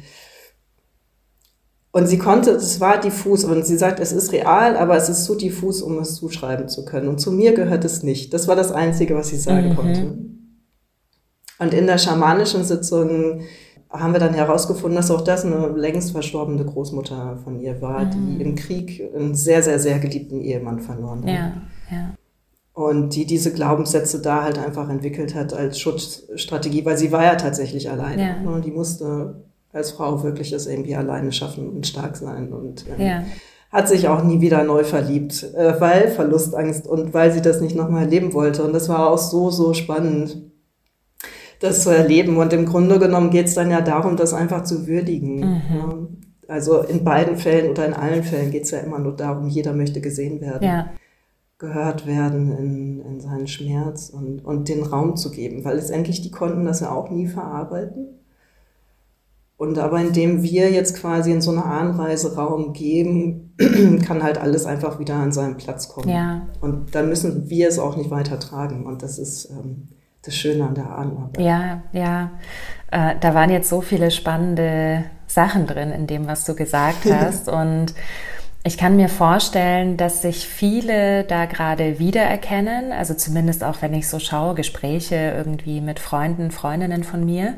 Und 1.98 2.06
sie 2.06 2.20
konnte, 2.20 2.52
es 2.52 2.80
war 2.80 3.00
diffus 3.00 3.44
und 3.44 3.66
sie 3.66 3.76
sagt, 3.76 4.00
es 4.00 4.12
ist 4.12 4.32
real, 4.32 4.78
aber 4.78 4.96
es 4.98 5.10
ist 5.10 5.26
zu 5.26 5.34
diffus, 5.34 5.82
um 5.82 5.98
es 5.98 6.14
zuschreiben 6.14 6.70
zu 6.70 6.86
können. 6.86 7.08
Und 7.08 7.20
zu 7.20 7.32
mir 7.32 7.56
gehört 7.56 7.84
es 7.86 8.04
nicht. 8.04 8.36
Das 8.36 8.48
war 8.48 8.56
das 8.56 8.72
Einzige, 8.72 9.16
was 9.16 9.30
sie 9.30 9.38
sagen 9.38 9.70
mhm. 9.70 9.76
konnte. 9.76 10.18
Und 11.58 11.74
in 11.74 11.88
der 11.88 11.98
schamanischen 11.98 12.64
Sitzung 12.64 13.42
haben 13.90 14.14
wir 14.14 14.20
dann 14.20 14.36
herausgefunden, 14.36 14.96
dass 14.96 15.10
auch 15.10 15.22
das 15.22 15.44
eine 15.44 15.70
längst 15.70 16.12
verstorbene 16.12 16.64
Großmutter 16.64 17.40
von 17.44 17.60
ihr 17.60 17.82
war, 17.82 18.06
mhm. 18.06 18.12
die 18.12 18.44
im 18.44 18.54
Krieg 18.54 19.02
einen 19.16 19.34
sehr, 19.34 19.64
sehr, 19.64 19.80
sehr 19.80 19.98
geliebten 19.98 20.40
Ehemann 20.40 20.82
verloren 20.82 21.24
hat. 21.24 21.30
Ja, 21.30 21.54
ja. 21.90 22.14
Und 22.74 23.16
die 23.16 23.26
diese 23.26 23.52
Glaubenssätze 23.52 24.22
da 24.22 24.44
halt 24.44 24.60
einfach 24.60 24.88
entwickelt 24.88 25.34
hat 25.34 25.52
als 25.52 25.80
Schutzstrategie, 25.80 26.86
weil 26.86 27.00
sie 27.00 27.12
war 27.12 27.24
ja 27.24 27.38
tatsächlich 27.38 27.90
alleine. 27.90 28.22
Ja. 28.22 28.52
Und 28.52 28.66
die 28.66 28.72
musste 28.72 29.48
als 29.74 29.92
Frau 29.92 30.24
wirklich 30.24 30.52
es 30.52 30.68
irgendwie 30.68 30.96
alleine 30.96 31.32
schaffen 31.32 31.70
und 31.70 31.86
stark 31.86 32.16
sein 32.16 32.54
und 32.54 32.86
ähm, 32.88 33.06
ja. 33.06 33.24
hat 33.72 33.88
sich 33.88 34.08
auch 34.08 34.24
nie 34.24 34.42
wieder 34.42 34.64
neu 34.64 34.84
verliebt, 34.84 35.44
äh, 35.56 35.80
weil 35.80 36.10
Verlustangst 36.10 36.88
und 36.88 37.14
weil 37.14 37.32
sie 37.32 37.42
das 37.42 37.62
nicht 37.62 37.76
nochmal 37.76 38.04
erleben 38.04 38.34
wollte. 38.34 38.64
Und 38.64 38.74
das 38.74 38.90
war 38.90 39.10
auch 39.10 39.18
so, 39.18 39.50
so 39.50 39.74
spannend, 39.74 40.42
das 41.60 41.84
zu 41.84 41.90
erleben. 41.90 42.38
Und 42.38 42.54
im 42.54 42.66
Grunde 42.66 43.00
genommen 43.00 43.30
geht 43.30 43.48
es 43.48 43.56
dann 43.56 43.72
ja 43.72 43.82
darum, 43.82 44.16
das 44.16 44.34
einfach 44.34 44.64
zu 44.64 44.88
würdigen. 44.88 45.40
Mhm. 45.40 45.62
Ja. 45.76 45.98
Also 46.48 46.82
in 46.82 47.04
beiden 47.04 47.36
Fällen 47.36 47.70
oder 47.72 47.86
in 47.86 47.94
allen 47.94 48.24
Fällen 48.24 48.52
geht 48.52 48.64
es 48.64 48.72
ja 48.72 48.80
immer 48.80 49.00
nur 49.00 49.16
darum, 49.16 49.48
jeder 49.48 49.74
möchte 49.74 50.00
gesehen 50.00 50.40
werden. 50.40 50.64
Ja 50.64 50.92
gehört 51.60 52.06
werden 52.06 52.52
in, 52.52 53.02
in 53.02 53.20
seinen 53.20 53.48
Schmerz 53.48 54.10
und, 54.10 54.46
und 54.46 54.70
den 54.70 54.84
Raum 54.84 55.16
zu 55.16 55.32
geben, 55.32 55.66
weil 55.66 55.78
letztendlich 55.78 56.22
die 56.22 56.32
konnten 56.32 56.66
das 56.66 56.82
ja 56.82 56.92
auch 56.92 57.10
nie 57.10 57.28
verarbeiten. 57.28 58.20
Und 59.58 59.80
aber 59.80 60.00
indem 60.00 60.44
wir 60.44 60.70
jetzt 60.70 60.96
quasi 60.98 61.32
in 61.32 61.42
so 61.42 61.50
einen 61.50 61.64
Anreiseraum 61.64 62.74
geben, 62.74 63.56
kann 64.06 64.22
halt 64.22 64.38
alles 64.38 64.68
einfach 64.68 65.00
wieder 65.00 65.16
an 65.16 65.32
seinen 65.32 65.58
Platz 65.58 65.90
kommen. 65.90 66.10
Ja. 66.10 66.48
Und 66.62 66.94
dann 66.94 67.10
müssen 67.10 67.50
wir 67.50 67.68
es 67.68 67.80
auch 67.80 67.98
nicht 67.98 68.12
weiter 68.12 68.40
tragen. 68.40 68.86
Und 68.86 69.02
das 69.02 69.18
ist 69.18 69.50
ähm, 69.50 69.90
das 70.22 70.36
Schöne 70.36 70.68
an 70.68 70.76
der 70.76 70.92
Ahnenarbeit. 70.92 71.44
Ja, 71.44 71.82
ja. 71.92 72.32
Äh, 72.92 73.16
da 73.20 73.34
waren 73.34 73.50
jetzt 73.50 73.68
so 73.68 73.82
viele 73.82 74.12
spannende 74.12 75.06
Sachen 75.26 75.66
drin 75.66 75.92
in 75.92 76.06
dem, 76.06 76.28
was 76.28 76.46
du 76.46 76.54
gesagt 76.54 77.06
hast. 77.12 77.50
Und 77.50 77.96
ich 78.64 78.78
kann 78.78 78.96
mir 78.96 79.10
vorstellen, 79.10 79.98
dass 79.98 80.22
sich 80.22 80.48
viele 80.48 81.24
da 81.24 81.46
gerade 81.46 81.98
wiedererkennen. 81.98 82.92
Also 82.92 83.16
zumindest 83.16 83.64
auch, 83.64 83.82
wenn 83.82 83.96
ich 83.96 84.08
so 84.08 84.20
schaue, 84.20 84.54
Gespräche 84.54 85.34
irgendwie 85.36 85.82
mit 85.82 86.00
Freunden, 86.00 86.52
Freundinnen 86.52 87.04
von 87.04 87.26
mir 87.26 87.56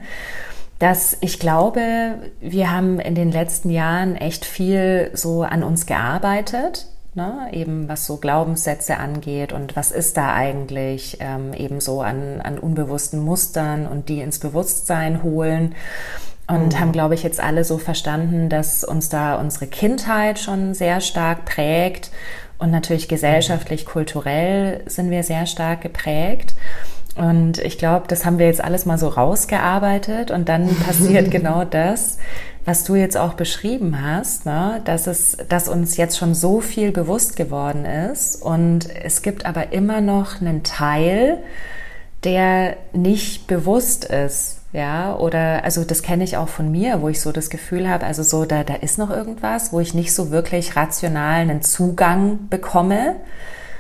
dass 0.79 1.17
ich 1.19 1.39
glaube, 1.39 2.15
wir 2.39 2.71
haben 2.71 3.00
in 3.00 3.13
den 3.13 3.31
letzten 3.31 3.69
Jahren 3.69 4.15
echt 4.15 4.45
viel 4.45 5.12
so 5.13 5.43
an 5.43 5.62
uns 5.62 5.86
gearbeitet, 5.86 6.88
ne? 7.15 7.50
eben 7.51 7.89
was 7.89 8.05
so 8.05 8.17
Glaubenssätze 8.17 8.98
angeht 8.98 9.51
und 9.51 9.75
was 9.75 9.91
ist 9.91 10.15
da 10.15 10.33
eigentlich 10.33 11.17
ähm, 11.19 11.53
eben 11.53 11.81
so 11.81 12.01
an, 12.01 12.39
an 12.41 12.57
unbewussten 12.57 13.19
Mustern 13.19 13.88
und 13.88 14.07
die 14.07 14.21
ins 14.21 14.39
Bewusstsein 14.39 15.21
holen. 15.21 15.75
Und 16.48 16.74
mhm. 16.74 16.79
haben, 16.79 16.91
glaube 16.93 17.13
ich, 17.13 17.24
jetzt 17.24 17.41
alle 17.41 17.63
so 17.63 17.77
verstanden, 17.77 18.50
dass 18.50 18.83
uns 18.83 19.09
da 19.09 19.36
unsere 19.36 19.67
Kindheit 19.67 20.39
schon 20.39 20.74
sehr 20.74 21.01
stark 21.01 21.45
prägt 21.45 22.09
und 22.57 22.71
natürlich 22.71 23.07
gesellschaftlich, 23.07 23.86
kulturell 23.86 24.81
sind 24.88 25.12
wir 25.12 25.24
sehr 25.24 25.45
stark 25.45 25.81
geprägt. 25.81 26.55
Und 27.19 27.57
ich 27.57 27.77
glaube, 27.77 28.05
das 28.07 28.25
haben 28.25 28.39
wir 28.39 28.45
jetzt 28.45 28.63
alles 28.63 28.85
mal 28.85 28.97
so 28.97 29.09
rausgearbeitet 29.09 30.31
und 30.31 30.47
dann 30.47 30.73
passiert 30.85 31.29
genau 31.29 31.65
das, 31.65 32.17
was 32.63 32.85
du 32.85 32.95
jetzt 32.95 33.17
auch 33.17 33.33
beschrieben 33.33 34.01
hast, 34.01 34.45
ne? 34.45 34.81
dass 34.85 35.05
es, 35.05 35.35
dass 35.49 35.67
uns 35.67 35.97
jetzt 35.97 36.17
schon 36.17 36.33
so 36.33 36.61
viel 36.61 36.93
bewusst 36.93 37.35
geworden 37.35 37.83
ist 37.83 38.41
und 38.41 38.88
es 39.03 39.21
gibt 39.21 39.45
aber 39.45 39.73
immer 39.73 39.99
noch 39.99 40.39
einen 40.39 40.63
Teil, 40.63 41.39
der 42.23 42.77
nicht 42.93 43.47
bewusst 43.47 44.05
ist. 44.05 44.55
Ja, 44.71 45.15
oder 45.15 45.63
also 45.63 45.83
das 45.83 46.03
kenne 46.03 46.23
ich 46.23 46.38
auch 46.38 46.47
von 46.47 46.71
mir, 46.71 47.01
wo 47.01 47.09
ich 47.09 47.21
so 47.21 47.31
das 47.31 47.49
Gefühl 47.49 47.89
habe, 47.89 48.05
also 48.05 48.21
so, 48.21 48.45
da, 48.45 48.63
da 48.63 48.75
ist 48.75 48.99
noch 48.99 49.09
irgendwas, 49.09 49.73
wo 49.73 49.79
ich 49.79 49.95
nicht 49.95 50.13
so 50.13 50.29
wirklich 50.29 50.75
rational 50.75 51.41
einen 51.41 51.63
Zugang 51.63 52.47
bekomme. 52.49 53.15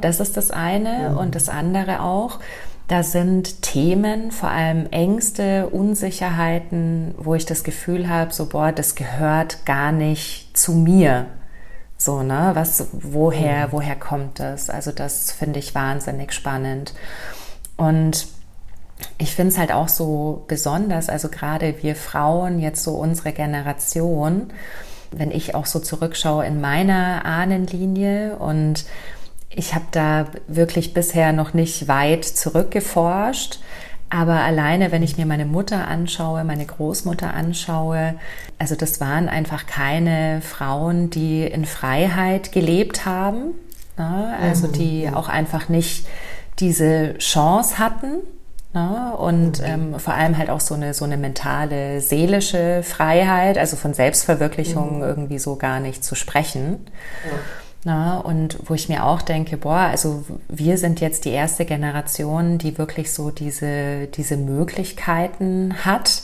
Das 0.01 0.19
ist 0.19 0.35
das 0.35 0.49
eine. 0.49 1.11
Mhm. 1.11 1.17
Und 1.17 1.35
das 1.35 1.47
andere 1.47 2.01
auch, 2.01 2.39
da 2.89 3.03
sind 3.03 3.61
Themen, 3.61 4.31
vor 4.31 4.49
allem 4.49 4.87
Ängste, 4.89 5.69
Unsicherheiten, 5.69 7.13
wo 7.17 7.35
ich 7.35 7.45
das 7.45 7.63
Gefühl 7.63 8.09
habe, 8.09 8.33
so 8.33 8.47
boah, 8.47 8.71
das 8.71 8.95
gehört 8.95 9.65
gar 9.67 9.91
nicht 9.91 10.57
zu 10.57 10.73
mir. 10.73 11.27
So, 11.97 12.23
ne? 12.23 12.51
Was, 12.55 12.87
woher, 12.91 13.67
mhm. 13.67 13.71
woher 13.73 13.95
kommt 13.95 14.39
das? 14.39 14.71
Also 14.71 14.91
das 14.91 15.31
finde 15.31 15.59
ich 15.59 15.75
wahnsinnig 15.75 16.33
spannend. 16.33 16.95
Und 17.77 18.27
ich 19.19 19.35
finde 19.35 19.51
es 19.53 19.59
halt 19.59 19.71
auch 19.71 19.87
so 19.87 20.43
besonders, 20.47 21.09
also 21.09 21.29
gerade 21.29 21.83
wir 21.83 21.95
Frauen, 21.95 22.59
jetzt 22.59 22.83
so 22.83 22.95
unsere 22.95 23.33
Generation, 23.33 24.51
wenn 25.11 25.29
ich 25.29 25.53
auch 25.53 25.67
so 25.67 25.79
zurückschaue 25.79 26.43
in 26.43 26.59
meiner 26.59 27.23
Ahnenlinie 27.23 28.35
und 28.37 28.85
ich 29.49 29.73
habe 29.73 29.85
da 29.91 30.27
wirklich 30.47 30.93
bisher 30.93 31.33
noch 31.33 31.53
nicht 31.53 31.87
weit 31.87 32.25
zurückgeforscht. 32.25 33.59
Aber 34.11 34.41
alleine, 34.41 34.91
wenn 34.91 35.03
ich 35.03 35.17
mir 35.17 35.27
meine 35.27 35.45
Mutter 35.45 35.87
anschaue, 35.87 36.43
meine 36.43 36.65
Großmutter 36.65 37.31
anschaue, 37.33 38.15
also 38.57 38.75
das 38.75 38.99
waren 38.99 39.29
einfach 39.29 39.67
keine 39.67 40.41
Frauen, 40.41 41.11
die 41.11 41.45
in 41.45 41.65
Freiheit 41.65 42.51
gelebt 42.51 43.05
haben. 43.05 43.53
ne? 43.97 44.35
also 44.41 44.67
mhm. 44.67 44.73
die 44.73 45.09
auch 45.13 45.29
einfach 45.29 45.69
nicht 45.69 46.07
diese 46.59 47.17
Chance 47.19 47.77
hatten. 47.77 48.21
Ne? 48.73 49.13
Und 49.15 49.59
mhm. 49.59 49.65
ähm, 49.65 49.99
vor 49.99 50.15
allem 50.15 50.37
halt 50.39 50.49
auch 50.49 50.59
so 50.59 50.73
eine, 50.73 50.95
so 50.95 51.05
eine 51.05 51.17
mentale, 51.17 52.01
seelische 52.01 52.81
Freiheit, 52.83 53.59
also 53.59 53.77
von 53.77 53.93
Selbstverwirklichung 53.93 54.97
mhm. 54.97 55.03
irgendwie 55.03 55.39
so 55.39 55.55
gar 55.55 55.79
nicht 55.79 56.03
zu 56.03 56.15
sprechen. 56.15 56.87
Ja. 57.25 57.37
Na, 57.85 58.19
und 58.19 58.57
wo 58.65 58.73
ich 58.73 58.89
mir 58.89 59.05
auch 59.05 59.21
denke, 59.21 59.55
boah, 59.55 59.87
also 59.89 60.25
wir 60.49 60.77
sind 60.77 60.99
jetzt 60.99 61.23
die 61.23 61.31
erste 61.31 61.63
Generation, 61.63 62.57
die 62.57 62.77
wirklich 62.77 63.13
so 63.13 63.31
diese, 63.31 64.07
diese 64.07 64.35
Möglichkeiten 64.35 65.73
hat. 65.85 66.23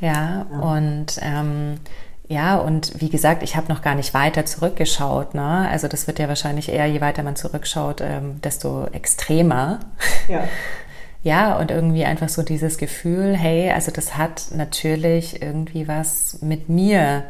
Ja, 0.00 0.46
ja. 0.50 0.58
und 0.58 1.20
ähm, 1.22 1.78
ja, 2.26 2.56
und 2.56 3.00
wie 3.00 3.10
gesagt, 3.10 3.42
ich 3.42 3.56
habe 3.56 3.72
noch 3.72 3.82
gar 3.82 3.94
nicht 3.94 4.14
weiter 4.14 4.46
zurückgeschaut. 4.46 5.34
Ne? 5.34 5.68
Also 5.70 5.86
das 5.86 6.06
wird 6.06 6.18
ja 6.18 6.28
wahrscheinlich 6.28 6.70
eher, 6.70 6.86
je 6.86 7.00
weiter 7.00 7.22
man 7.22 7.36
zurückschaut, 7.36 8.00
ähm, 8.00 8.40
desto 8.40 8.86
extremer. 8.86 9.80
Ja. 10.28 10.48
ja, 11.22 11.58
und 11.58 11.70
irgendwie 11.70 12.04
einfach 12.04 12.28
so 12.28 12.42
dieses 12.42 12.78
Gefühl, 12.78 13.36
hey, 13.36 13.70
also 13.70 13.92
das 13.92 14.16
hat 14.16 14.46
natürlich 14.56 15.40
irgendwie 15.42 15.86
was 15.86 16.38
mit 16.40 16.68
mir 16.68 17.24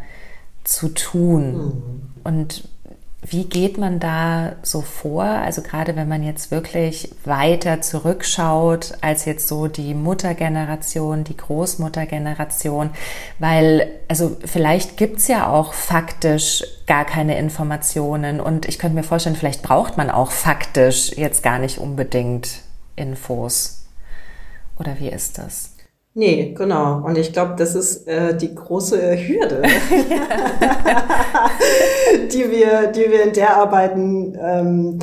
zu 0.65 0.89
tun. 0.89 1.53
Mhm. 1.53 2.03
Und 2.25 2.69
wie 3.25 3.45
geht 3.45 3.79
man 3.79 4.01
da 4.01 4.57
so 4.63 4.81
vor? 4.81 5.23
Also 5.23 5.63
gerade 5.63 5.95
wenn 5.95 6.09
man 6.09 6.25
jetzt 6.25 6.51
wirklich 6.51 7.15
weiter 7.25 7.81
zurückschaut 7.81 8.95
als 9.01 9.27
jetzt 9.27 9.47
so 9.47 9.69
die 9.69 9.95
Muttergeneration, 9.95 11.23
die 11.23 11.37
Großmuttergeneration, 11.37 12.91
weil 13.39 13.89
also 14.09 14.37
vielleicht 14.45 14.97
gibt's 14.97 15.29
ja 15.29 15.47
auch 15.47 15.73
faktisch 15.73 16.65
gar 16.89 17.05
keine 17.05 17.39
Informationen 17.39 18.41
und 18.41 18.67
ich 18.67 18.81
könnte 18.81 18.97
mir 18.97 19.05
vorstellen, 19.05 19.37
vielleicht 19.37 19.63
braucht 19.63 19.97
man 19.97 20.11
auch 20.11 20.33
faktisch 20.33 21.13
jetzt 21.17 21.45
gar 21.45 21.61
nicht 21.61 21.79
unbedingt 21.79 22.63
Infos. 22.97 23.85
Oder 24.81 24.99
wie 24.99 25.09
ist 25.09 25.39
das? 25.39 25.72
Nee, 26.15 26.55
genau. 26.57 27.03
Und 27.05 27.17
ich 27.17 27.33
glaube, 27.33 27.55
das 27.57 27.75
ist 27.75 28.07
äh, 28.07 28.37
die 28.37 28.55
große 28.55 29.17
Hürde, 29.17 29.63
die, 32.33 32.51
wir, 32.51 32.93
die 32.93 33.11
wir 33.11 33.25
in 33.25 33.33
der 33.33 33.57
arbeiten 33.57 34.39
ähm, 34.39 34.99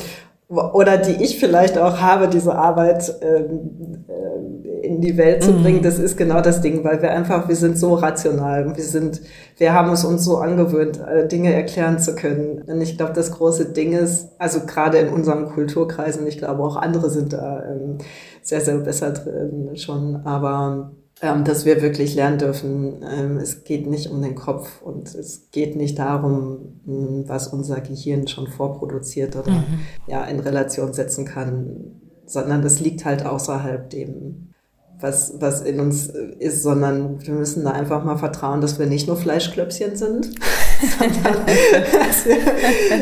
oder 0.50 0.98
die 0.98 1.24
ich 1.24 1.40
vielleicht 1.40 1.78
auch 1.78 2.00
habe, 2.00 2.28
diese 2.28 2.56
Arbeit 2.56 3.14
ähm, 3.22 4.06
äh, 4.08 4.86
in 4.86 5.02
die 5.02 5.18
Welt 5.18 5.44
zu 5.44 5.54
bringen, 5.54 5.80
mhm. 5.80 5.84
das 5.84 6.00
ist 6.00 6.18
genau 6.18 6.42
das 6.42 6.62
Ding, 6.62 6.84
weil 6.84 7.02
wir 7.02 7.12
einfach, 7.12 7.48
wir 7.48 7.56
sind 7.56 7.78
so 7.78 7.94
rational, 7.94 8.76
wir 8.76 8.84
sind, 8.84 9.22
wir 9.58 9.74
haben 9.74 9.92
es 9.92 10.04
uns 10.04 10.26
so 10.26 10.38
angewöhnt, 10.38 11.00
äh, 11.00 11.28
Dinge 11.28 11.54
erklären 11.54 12.00
zu 12.00 12.16
können. 12.16 12.64
Und 12.66 12.82
ich 12.82 12.98
glaube, 12.98 13.14
das 13.14 13.32
große 13.32 13.74
Ding 13.74 13.94
ist, 13.94 14.30
also 14.40 14.62
gerade 14.66 14.98
in 14.98 15.10
unseren 15.10 15.48
Kulturkreisen, 15.48 16.26
ich 16.26 16.38
glaube 16.38 16.64
auch 16.64 16.78
andere 16.78 17.10
sind 17.10 17.34
da 17.34 17.64
ähm, 17.64 17.98
sehr, 18.42 18.62
sehr 18.62 18.78
besser 18.78 19.12
drin 19.12 19.72
schon, 19.76 20.26
aber 20.26 20.92
ähm, 21.22 21.44
dass 21.44 21.66
wir 21.66 21.82
wirklich 21.82 22.16
lernen 22.16 22.38
dürfen, 22.38 23.04
ähm, 23.04 23.38
es 23.38 23.64
geht 23.64 23.88
nicht 23.88 24.10
um 24.10 24.22
den 24.22 24.36
Kopf 24.36 24.82
und 24.82 25.14
es 25.16 25.50
geht 25.52 25.76
nicht 25.76 26.00
darum, 26.00 26.80
hm, 26.86 27.24
was 27.28 27.50
unser 27.50 27.82
Gehirn 27.82 28.28
schon 28.28 28.48
vorproduziert 28.48 29.36
oder 29.36 29.52
mhm. 29.52 29.80
ja, 30.08 30.24
in 30.26 30.40
Relation 30.40 30.94
setzen 30.94 31.26
kann, 31.26 32.00
sondern 32.26 32.62
das 32.62 32.80
liegt 32.80 33.06
halt 33.06 33.26
außerhalb 33.26 33.90
dem, 33.90 34.54
was, 35.02 35.34
was 35.40 35.62
in 35.62 35.80
uns 35.80 36.08
ist, 36.08 36.64
sondern 36.64 37.26
wir 37.26 37.34
müssen 37.34 37.64
da 37.64 37.72
einfach 37.72 38.04
mal 38.04 38.18
vertrauen, 38.18 38.62
dass 38.62 38.80
wir 38.80 38.86
nicht 38.86 39.08
nur 39.08 39.18
Fleischklöpschen 39.18 39.96
sind, 39.96 40.26
sondern 41.00 41.46
dass 41.46 42.26
wir, 42.26 42.38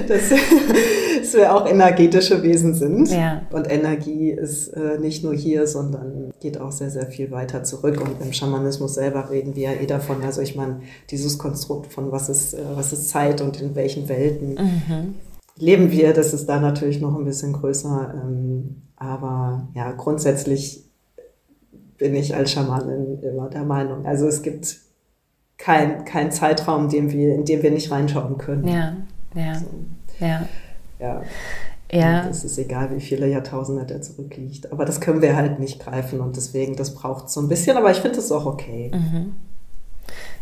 dass, 0.08 0.30
dass 1.28 1.40
wir 1.40 1.56
auch 1.56 1.68
energetische 1.68 2.42
Wesen 2.44 2.74
sind. 2.74 3.10
Ja. 3.10 3.42
Und 3.52 3.70
Energie 3.70 4.32
ist 4.32 4.70
äh, 4.70 4.98
nicht 5.00 5.24
nur 5.24 5.34
hier, 5.34 5.68
sondern 5.68 6.32
geht 6.40 6.60
auch 6.60 6.72
sehr, 6.72 6.90
sehr 6.90 7.08
viel 7.08 7.32
weiter 7.32 7.64
zurück. 7.64 8.02
Und 8.02 8.22
im 8.26 8.34
Schamanismus 8.34 8.96
selber 8.96 9.30
reden 9.30 9.56
wir 9.56 9.72
ja 9.72 9.80
eh 9.80 9.86
davon. 9.86 10.24
Also 10.24 10.42
ich 10.42 10.56
meine, 10.56 10.82
dieses 11.10 11.38
Konstrukt 11.38 11.92
von 11.92 12.12
was 12.12 12.30
ist, 12.30 12.54
äh, 12.54 12.62
was 12.76 12.94
ist 12.94 13.10
Zeit 13.10 13.42
und 13.42 13.62
in 13.62 13.76
welchen 13.76 14.08
Welten 14.10 14.52
mhm. 14.52 15.16
leben 15.58 15.92
wir, 15.92 16.14
das 16.14 16.34
ist 16.34 16.48
da 16.48 16.60
natürlich 16.60 17.02
noch 17.02 17.18
ein 17.18 17.26
bisschen 17.26 17.54
größer. 17.54 18.14
Ähm, 18.24 18.84
aber 18.96 19.68
ja, 19.76 19.92
grundsätzlich 19.92 20.86
bin 21.98 22.16
ich 22.16 22.36
als 22.36 22.52
Schamanin 22.52 23.22
immer 23.22 23.50
der 23.50 23.64
Meinung. 23.64 24.06
Also 24.06 24.28
es 24.28 24.42
gibt 24.42 24.78
kein, 25.58 26.06
kein 26.06 26.32
Zeitraum, 26.32 26.90
den 26.90 27.12
wir, 27.12 27.34
in 27.34 27.44
dem 27.44 27.64
wir 27.64 27.72
nicht 27.72 27.92
reinschauen 27.92 28.38
können. 28.38 28.68
Ja, 28.68 28.96
ja, 29.36 29.56
so. 29.56 29.66
ja. 30.20 30.48
Ja. 31.00 31.22
Ja. 31.92 32.28
es 32.28 32.44
ist 32.44 32.58
egal, 32.58 32.94
wie 32.94 33.00
viele 33.00 33.28
Jahrtausende 33.28 33.86
der 33.86 34.02
zurückliegt. 34.02 34.72
Aber 34.72 34.84
das 34.84 35.00
können 35.00 35.22
wir 35.22 35.36
halt 35.36 35.60
nicht 35.60 35.80
greifen 35.80 36.20
und 36.20 36.36
deswegen, 36.36 36.76
das 36.76 36.94
braucht 36.94 37.30
so 37.30 37.40
ein 37.40 37.48
bisschen, 37.48 37.78
aber 37.78 37.92
ich 37.92 38.00
finde 38.00 38.20
es 38.20 38.32
auch 38.32 38.46
okay. 38.46 38.92
Mhm. 38.94 39.36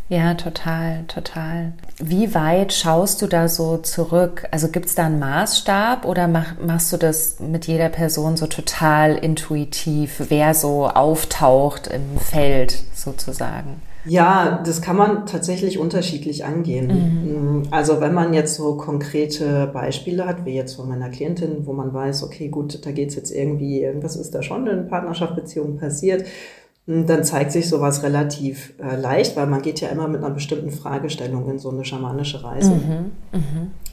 Ja, 0.08 0.36
total, 0.36 1.04
total. 1.08 1.74
Wie 1.98 2.36
weit 2.36 2.74
schaust 2.74 3.24
du 3.24 3.28
da 3.28 3.48
so 3.48 3.78
zurück? 3.78 4.48
Also 4.52 4.68
gibt 4.68 4.86
es 4.86 4.94
da 4.94 5.08
einen 5.08 5.18
Maßstab 5.18 6.06
oder 6.06 6.28
mach, 6.28 6.60
machst 6.60 6.94
du 6.94 6.98
das 6.98 7.40
mit 7.40 7.66
jeder 7.66 7.90
Person 7.90 8.38
so 8.38 8.46
total 8.46 9.16
intuitiv, 9.16 10.26
wer 10.30 10.54
so 10.54 10.88
auftaucht 10.88 11.88
im 11.88 12.20
Feld 12.20 12.84
sozusagen? 12.94 13.82
Ja, 14.06 14.62
das 14.64 14.82
kann 14.82 14.96
man 14.96 15.26
tatsächlich 15.26 15.80
unterschiedlich 15.80 16.46
angehen. 16.46 16.88
Mhm. 16.88 17.64
Also 17.72 18.02
wenn 18.02 18.14
man 18.14 18.34
jetzt 18.34 18.56
so 18.56 18.76
konkrete 18.76 19.68
Beispiele 19.68 20.26
hat, 20.26 20.46
wie 20.46 20.54
jetzt 20.54 20.76
von 20.76 20.88
meiner 20.88 21.10
Klientin, 21.10 21.66
wo 21.66 21.74
man 21.74 21.94
weiß, 21.94 22.24
okay, 22.24 22.50
gut, 22.50 22.86
da 22.86 22.92
geht's 22.92 23.16
jetzt 23.16 23.32
irgendwie, 23.32 23.82
irgendwas 23.82 24.16
ist 24.16 24.36
da 24.36 24.42
schon 24.44 24.68
in 24.68 24.88
Partnerschaft, 24.88 25.36
Beziehung 25.36 25.78
passiert, 25.78 26.26
hm, 26.88 27.08
dann 27.08 27.24
zeigt 27.24 27.52
sich 27.52 27.68
sowas 27.68 28.04
relativ 28.04 28.74
äh, 28.80 28.96
leicht, 28.96 29.36
weil 29.36 29.48
man 29.48 29.62
geht 29.62 29.82
ja 29.82 29.90
immer 29.90 30.08
mit 30.08 30.24
einer 30.24 30.34
bestimmten 30.34 30.72
Fragestellung 30.72 31.50
in 31.50 31.60
so 31.60 31.70
eine 31.70 31.84
schamanische 31.84 32.44
Reise 32.44 32.72
mhm, 32.72 33.12
mh. 33.32 33.40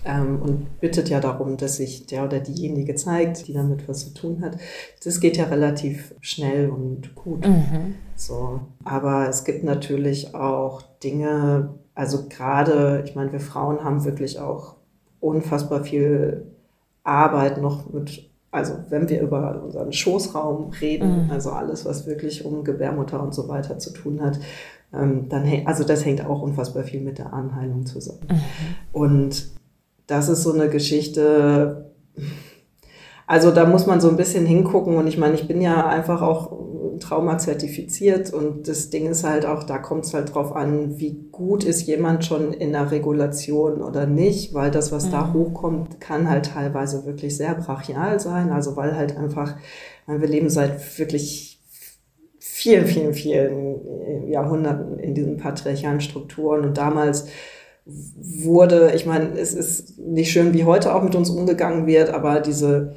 Ähm, 0.05 0.41
und 0.43 0.81
bittet 0.81 1.09
ja 1.09 1.21
darum, 1.21 1.57
dass 1.57 1.77
sich 1.77 2.07
der 2.07 2.25
oder 2.25 2.41
diejenige 2.41 2.95
zeigt, 2.95 3.47
die 3.49 3.53
damit 3.53 3.89
was 3.89 4.01
zu 4.01 4.15
tun 4.15 4.43
hat. 4.43 4.59
Das 5.05 5.21
geht 5.21 5.37
ja 5.37 5.45
relativ 5.45 6.15
schnell 6.21 6.71
und 6.71 7.15
gut. 7.15 7.47
Mhm. 7.47 7.95
So, 8.17 8.61
aber 8.85 9.29
es 9.29 9.45
gibt 9.45 9.65
natürlich 9.65 10.35
auch 10.35 10.83
Dinge, 11.03 11.75
also 11.95 12.29
gerade, 12.29 13.03
ich 13.07 13.15
meine, 13.15 13.33
wir 13.33 13.41
Frauen 13.41 13.85
haben 13.85 14.05
wirklich 14.05 14.39
auch 14.39 14.77
unfassbar 15.21 15.85
viel 15.85 16.47
Arbeit 17.05 17.61
noch 17.61 17.93
mit 17.93 18.29
also 18.53 18.75
wenn 18.91 19.09
wir 19.09 19.23
über 19.23 19.63
unseren 19.65 19.95
Schoßraum 19.95 20.73
reden, 20.79 21.25
mhm. 21.25 21.31
also 21.31 21.51
alles, 21.51 21.87
was 21.87 22.07
wirklich 22.07 22.45
um 22.45 22.65
Gebärmutter 22.65 23.21
und 23.23 23.35
so 23.35 23.49
weiter 23.49 23.79
zu 23.79 23.95
tun 23.95 24.21
hat, 24.21 24.39
ähm, 24.93 25.31
dann, 25.31 25.51
also 25.65 25.85
das 25.85 26.05
hängt 26.05 26.25
auch 26.25 26.43
unfassbar 26.43 26.85
viel 26.85 27.01
mit 27.01 27.17
der 27.17 27.33
Anheilung 27.33 27.87
zusammen. 27.87 28.29
Mhm. 28.29 28.41
Und 28.93 29.53
das 30.13 30.29
ist 30.29 30.43
so 30.43 30.53
eine 30.53 30.69
Geschichte, 30.69 31.91
also 33.27 33.51
da 33.51 33.65
muss 33.65 33.87
man 33.87 33.99
so 34.03 34.11
ein 34.11 34.19
bisschen 34.19 34.45
hingucken 34.45 34.99
und 34.99 35.07
ich 35.07 35.17
meine, 35.17 35.35
ich 35.35 35.49
bin 35.49 35.63
ja 35.63 35.87
einfach 35.87 36.21
auch 36.21 36.53
Trauma 37.01 37.39
zertifiziert 37.39 38.31
und 38.31 38.69
das 38.69 38.91
Ding 38.91 39.07
ist 39.09 39.25
halt 39.25 39.47
auch, 39.47 39.65
da 39.65 39.79
kommt 39.79 40.05
es 40.05 40.13
halt 40.13 40.35
drauf 40.35 40.55
an, 40.55 40.99
wie 40.99 41.29
gut 41.33 41.65
ist 41.65 41.87
jemand 41.87 42.27
schon 42.27 42.53
in 42.53 42.73
der 42.73 42.91
Regulation 42.91 43.81
oder 43.81 44.05
nicht, 44.05 44.53
weil 44.53 44.71
das, 44.71 44.93
was 44.93 45.07
mhm. 45.07 45.13
da 45.13 45.33
hochkommt, 45.33 45.99
kann 45.99 46.29
halt 46.29 46.45
teilweise 46.53 47.07
wirklich 47.07 47.35
sehr 47.35 47.55
brachial 47.55 48.21
sein, 48.21 48.51
also 48.51 48.77
weil 48.77 48.95
halt 48.95 49.17
einfach, 49.17 49.57
wir 50.07 50.29
leben 50.29 50.51
seit 50.51 50.99
wirklich 50.99 51.59
vielen, 52.39 52.85
vielen, 52.85 53.15
vielen 53.15 54.29
Jahrhunderten 54.29 54.99
in 54.99 55.15
diesen 55.15 55.39
patriarchalen 55.39 56.03
Strukturen 56.03 56.67
und 56.67 56.77
damals 56.77 57.29
wurde, 57.85 58.93
ich 58.95 59.07
meine, 59.07 59.31
es 59.39 59.55
ist 59.55 59.99
nicht 59.99 60.31
schön, 60.31 60.55
wie 60.55 60.65
heute 60.65 60.95
auch 60.95 61.03
mit 61.03 61.15
uns 61.15 61.31
umgegangen 61.31 61.87
wird, 61.87 62.11
aber 62.11 62.41
diese 62.41 62.95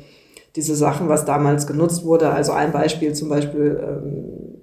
diese 0.55 0.75
Sachen, 0.75 1.09
was 1.09 1.25
damals 1.25 1.67
genutzt 1.67 2.05
wurde. 2.05 2.29
Also 2.29 2.53
ein 2.53 2.71
Beispiel 2.71 3.13
zum 3.13 3.29
Beispiel 3.29 3.79
ähm, 3.81 4.61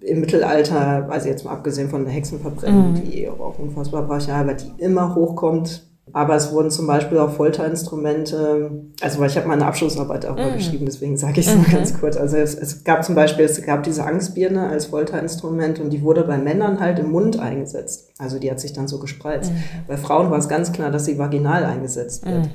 im 0.00 0.20
Mittelalter, 0.20 1.08
also 1.10 1.28
jetzt 1.28 1.44
mal 1.44 1.52
abgesehen 1.52 1.88
von 1.88 2.04
der 2.04 2.12
Hexenverbrennung, 2.12 2.92
mhm. 2.92 2.94
die 2.94 3.28
auch 3.28 3.58
unfassbar 3.58 4.06
brachial, 4.06 4.42
aber 4.42 4.54
die 4.54 4.70
immer 4.78 5.14
hochkommt. 5.14 5.90
Aber 6.14 6.36
es 6.36 6.52
wurden 6.52 6.70
zum 6.70 6.86
Beispiel 6.86 7.18
auch 7.18 7.32
Folterinstrumente, 7.32 8.70
also 9.00 9.18
weil 9.18 9.28
ich 9.28 9.36
habe 9.36 9.48
meine 9.48 9.66
Abschlussarbeit 9.66 10.22
darüber 10.22 10.46
mhm. 10.46 10.54
geschrieben, 10.54 10.86
deswegen 10.86 11.16
sage 11.16 11.40
ich 11.40 11.48
es 11.48 11.54
mhm. 11.56 11.62
mal 11.62 11.70
ganz 11.72 11.98
kurz. 11.98 12.16
Also 12.16 12.36
es, 12.36 12.54
es, 12.54 12.84
gab 12.84 13.02
zum 13.02 13.16
Beispiel, 13.16 13.44
es 13.44 13.60
gab 13.62 13.82
diese 13.82 14.04
Angstbirne 14.04 14.68
als 14.68 14.86
Folterinstrument 14.86 15.80
und 15.80 15.90
die 15.90 16.02
wurde 16.02 16.22
bei 16.22 16.38
Männern 16.38 16.78
halt 16.78 17.00
im 17.00 17.10
Mund 17.10 17.40
eingesetzt. 17.40 18.12
Also 18.16 18.38
die 18.38 18.48
hat 18.48 18.60
sich 18.60 18.72
dann 18.72 18.86
so 18.86 19.00
gespreizt. 19.00 19.50
Mhm. 19.50 19.56
Bei 19.88 19.96
Frauen 19.96 20.30
war 20.30 20.38
es 20.38 20.48
ganz 20.48 20.70
klar, 20.70 20.92
dass 20.92 21.04
sie 21.04 21.18
vaginal 21.18 21.64
eingesetzt 21.64 22.24
wird. 22.24 22.44
Mhm. 22.44 22.50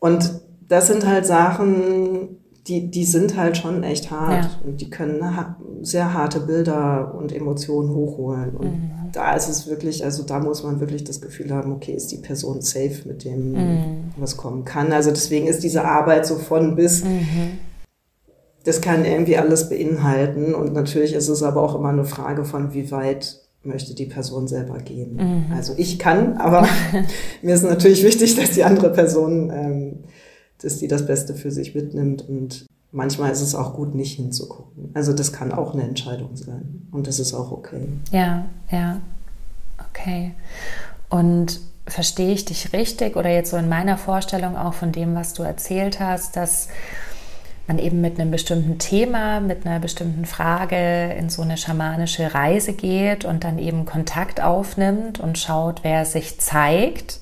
Und 0.00 0.40
das 0.68 0.88
sind 0.88 1.06
halt 1.06 1.24
Sachen, 1.24 2.40
die, 2.66 2.90
die 2.90 3.04
sind 3.04 3.36
halt 3.36 3.56
schon 3.56 3.84
echt 3.84 4.10
hart. 4.10 4.44
Ja. 4.44 4.50
Und 4.64 4.80
die 4.80 4.90
können 4.90 5.22
sehr 5.82 6.14
harte 6.14 6.40
Bilder 6.40 7.14
und 7.14 7.32
Emotionen 7.32 7.90
hochholen. 7.94 8.56
Und 8.56 8.66
mhm. 8.66 9.01
Da 9.12 9.34
ist 9.34 9.48
es 9.48 9.66
wirklich, 9.66 10.04
also 10.04 10.22
da 10.22 10.38
muss 10.40 10.62
man 10.62 10.80
wirklich 10.80 11.04
das 11.04 11.20
Gefühl 11.20 11.52
haben, 11.52 11.72
okay, 11.72 11.92
ist 11.92 12.12
die 12.12 12.18
Person 12.18 12.60
safe 12.60 13.02
mit 13.06 13.24
dem, 13.24 13.52
mhm. 13.52 14.04
was 14.16 14.36
kommen 14.36 14.64
kann. 14.64 14.92
Also 14.92 15.10
deswegen 15.10 15.46
ist 15.46 15.62
diese 15.62 15.84
Arbeit 15.84 16.26
so 16.26 16.36
von 16.36 16.74
bis. 16.76 17.04
Mhm. 17.04 17.58
Das 18.64 18.80
kann 18.80 19.04
irgendwie 19.04 19.36
alles 19.36 19.68
beinhalten. 19.68 20.54
Und 20.54 20.72
natürlich 20.72 21.14
ist 21.14 21.28
es 21.28 21.42
aber 21.42 21.62
auch 21.62 21.74
immer 21.74 21.90
eine 21.90 22.04
Frage 22.04 22.44
von, 22.44 22.74
wie 22.74 22.90
weit 22.90 23.40
möchte 23.64 23.94
die 23.94 24.06
Person 24.06 24.48
selber 24.48 24.78
gehen. 24.78 25.16
Mhm. 25.16 25.52
Also 25.54 25.74
ich 25.76 25.98
kann, 25.98 26.36
aber 26.38 26.66
mir 27.42 27.54
ist 27.54 27.62
natürlich 27.62 28.02
wichtig, 28.02 28.36
dass 28.36 28.52
die 28.52 28.64
andere 28.64 28.92
Person 28.92 29.50
ähm, 29.50 30.04
dass 30.62 30.78
die 30.78 30.88
das 30.88 31.06
Beste 31.06 31.34
für 31.34 31.50
sich 31.50 31.74
mitnimmt. 31.74 32.28
Und 32.28 32.66
manchmal 32.92 33.32
ist 33.32 33.40
es 33.40 33.54
auch 33.54 33.74
gut, 33.74 33.94
nicht 33.94 34.16
hinzugucken. 34.16 34.90
Also 34.94 35.12
das 35.12 35.32
kann 35.32 35.50
auch 35.52 35.72
eine 35.72 35.82
Entscheidung 35.82 36.36
sein. 36.36 36.86
Und 36.92 37.06
das 37.06 37.18
ist 37.18 37.34
auch 37.34 37.50
okay. 37.50 37.88
Ja, 38.12 38.44
ja. 38.70 39.00
Okay. 39.90 40.32
Und 41.08 41.60
verstehe 41.86 42.32
ich 42.32 42.44
dich 42.44 42.72
richtig 42.72 43.16
oder 43.16 43.30
jetzt 43.30 43.50
so 43.50 43.56
in 43.56 43.68
meiner 43.68 43.98
Vorstellung 43.98 44.56
auch 44.56 44.74
von 44.74 44.92
dem, 44.92 45.14
was 45.14 45.34
du 45.34 45.42
erzählt 45.42 45.98
hast, 45.98 46.36
dass 46.36 46.68
man 47.66 47.78
eben 47.78 48.00
mit 48.00 48.18
einem 48.18 48.30
bestimmten 48.30 48.78
Thema, 48.78 49.40
mit 49.40 49.66
einer 49.66 49.80
bestimmten 49.80 50.24
Frage 50.24 51.12
in 51.18 51.30
so 51.30 51.42
eine 51.42 51.56
schamanische 51.56 52.34
Reise 52.34 52.72
geht 52.72 53.24
und 53.24 53.44
dann 53.44 53.58
eben 53.58 53.84
Kontakt 53.84 54.40
aufnimmt 54.40 55.20
und 55.20 55.38
schaut, 55.38 55.82
wer 55.82 56.04
sich 56.04 56.40
zeigt 56.40 57.20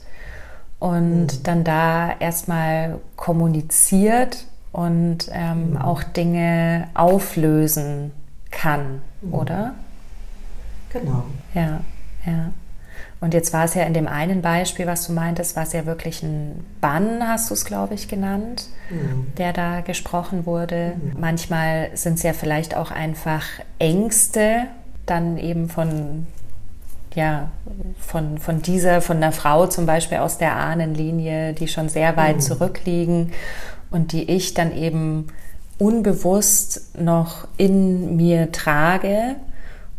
und 0.79 1.27
mhm. 1.27 1.43
dann 1.43 1.65
da 1.65 2.13
erstmal 2.19 3.01
kommuniziert 3.17 4.47
und 4.73 5.29
ähm, 5.33 5.71
mhm. 5.71 5.77
auch 5.77 6.03
Dinge 6.03 6.89
auflösen 6.95 8.13
kann, 8.51 9.03
mhm. 9.23 9.35
oder? 9.35 9.75
Genau. 10.93 11.25
Ja, 11.55 11.81
ja. 12.27 12.53
Und 13.21 13.35
jetzt 13.35 13.53
war 13.53 13.65
es 13.65 13.75
ja 13.75 13.83
in 13.83 13.93
dem 13.93 14.09
einen 14.09 14.41
Beispiel, 14.41 14.87
was 14.87 15.07
du 15.07 15.13
meintest, 15.13 15.55
war 15.55 15.65
es 15.65 15.73
ja 15.73 15.85
wirklich 15.85 16.23
ein 16.23 16.65
Bann, 16.81 17.27
hast 17.27 17.51
du 17.51 17.55
es, 17.55 17.67
glaube 17.67 17.95
ich, 17.95 18.09
genannt, 18.09 18.69
mhm. 18.89 19.27
der 19.37 19.53
da 19.53 19.83
gesprochen 19.83 20.47
wurde. 20.47 20.95
Mhm. 20.97 21.21
Manchmal 21.21 21.91
sind 21.95 22.15
es 22.15 22.23
ja 22.23 22.33
vielleicht 22.33 22.75
auch 22.77 22.91
einfach 22.91 23.45
Ängste, 23.79 24.65
dann 25.07 25.37
eben 25.37 25.69
von 25.69 26.27
ja, 27.15 27.51
von, 27.99 28.39
von 28.39 28.63
dieser, 28.63 29.01
von 29.01 29.17
einer 29.17 29.33
Frau 29.33 29.67
zum 29.67 29.85
Beispiel 29.85 30.19
aus 30.19 30.39
der 30.39 30.55
Ahnenlinie, 30.55 31.55
die 31.55 31.67
schon 31.67 31.89
sehr 31.89 32.17
weit 32.17 32.37
mhm. 32.37 32.41
zurückliegen 32.41 33.33
und 33.91 34.13
die 34.13 34.31
ich 34.31 34.55
dann 34.55 34.77
eben 34.77 35.29
unbewusst 35.79 36.99
noch 36.99 37.49
in 37.57 38.17
mir 38.17 38.53
trage 38.53 39.37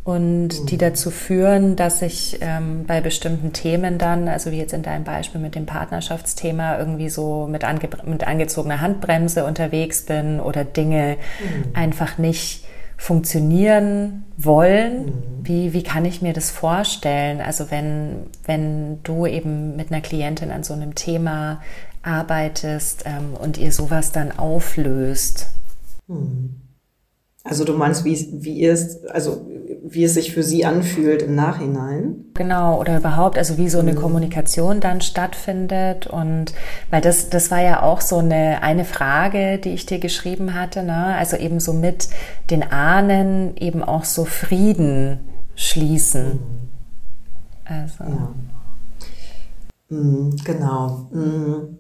und 0.04 0.48
mhm. 0.48 0.66
die 0.66 0.78
dazu 0.78 1.12
führen, 1.12 1.76
dass 1.76 2.02
ich 2.02 2.40
ähm, 2.42 2.86
bei 2.88 3.02
bestimmten 3.02 3.54
Themen 3.54 3.98
dann, 3.98 4.28
also 4.28 4.52
wie 4.52 4.58
jetzt 4.58 4.74
in 4.74 4.84
deinem 4.84 5.04
Beispiel 5.04 5.40
mit 5.40 5.56
dem 5.56 5.66
Partnerschaftsthema, 5.66 6.78
irgendwie 6.78 7.10
so 7.10 7.48
mit, 7.48 7.64
ange 7.64 7.90
mit 8.06 8.26
angezogener 8.26 8.82
Handbremse 8.82 9.46
unterwegs 9.46 10.04
bin 10.04 10.40
oder 10.40 10.64
Dinge 10.64 11.18
mhm. 11.40 11.76
einfach 11.76 12.18
nicht 12.18 12.66
funktionieren 12.98 14.26
wollen. 14.38 15.06
Mhm. 15.06 15.14
Wie, 15.44 15.74
wie 15.74 15.84
kann 15.84 16.06
ich 16.06 16.22
mir 16.22 16.34
das 16.34 16.52
vorstellen? 16.52 17.42
Also 17.42 17.70
wenn, 17.72 18.28
wenn 18.46 19.02
du 19.04 19.26
eben 19.26 19.76
mit 19.76 19.92
einer 19.92 20.02
Klientin 20.02 20.52
an 20.52 20.64
so 20.64 20.74
einem 20.74 20.96
Thema 20.96 21.62
arbeitest 22.04 23.04
ähm, 23.06 23.34
und 23.40 23.58
ihr 23.58 23.72
sowas 23.72 24.12
dann 24.12 24.32
auflöst. 24.32 25.48
Mhm. 26.08 26.62
Also 27.44 27.66
du 27.66 27.74
meinst, 27.74 28.06
wie, 28.06 28.44
wie 28.44 28.60
ihr 28.60 28.72
es, 28.72 29.04
also 29.06 29.48
wie 29.84 30.04
es 30.04 30.14
sich 30.14 30.32
für 30.32 30.44
sie 30.44 30.64
anfühlt 30.64 31.24
im 31.24 31.34
Nachhinein. 31.34 32.26
Genau, 32.36 32.80
oder 32.80 32.98
überhaupt, 32.98 33.38
also 33.38 33.58
wie 33.58 33.68
so 33.68 33.80
eine 33.80 33.94
mhm. 33.94 33.98
Kommunikation 33.98 34.80
dann 34.80 35.02
stattfindet. 35.02 36.06
Und 36.06 36.54
weil 36.92 37.02
das, 37.02 37.30
das 37.30 37.50
war 37.50 37.62
ja 37.62 37.82
auch 37.82 38.00
so 38.00 38.20
eine, 38.20 38.62
eine 38.62 38.86
Frage, 38.86 39.58
die 39.58 39.72
ich 39.72 39.88
dir 39.88 39.98
geschrieben 39.98 40.54
hatte, 40.54 40.84
ne? 40.84 41.16
Also 41.18 41.36
eben 41.36 41.60
so 41.60 41.74
mit 41.74 42.10
den 42.52 42.62
Ahnen 42.64 43.58
eben 43.58 43.84
auch 43.84 44.06
so 44.06 44.24
Frieden 44.26 45.20
schließen. 45.56 46.34
Mhm. 46.34 46.70
Also. 47.66 48.04
Ja. 48.04 48.34
Mhm, 49.90 50.36
genau. 50.46 51.10
Mhm. 51.12 51.78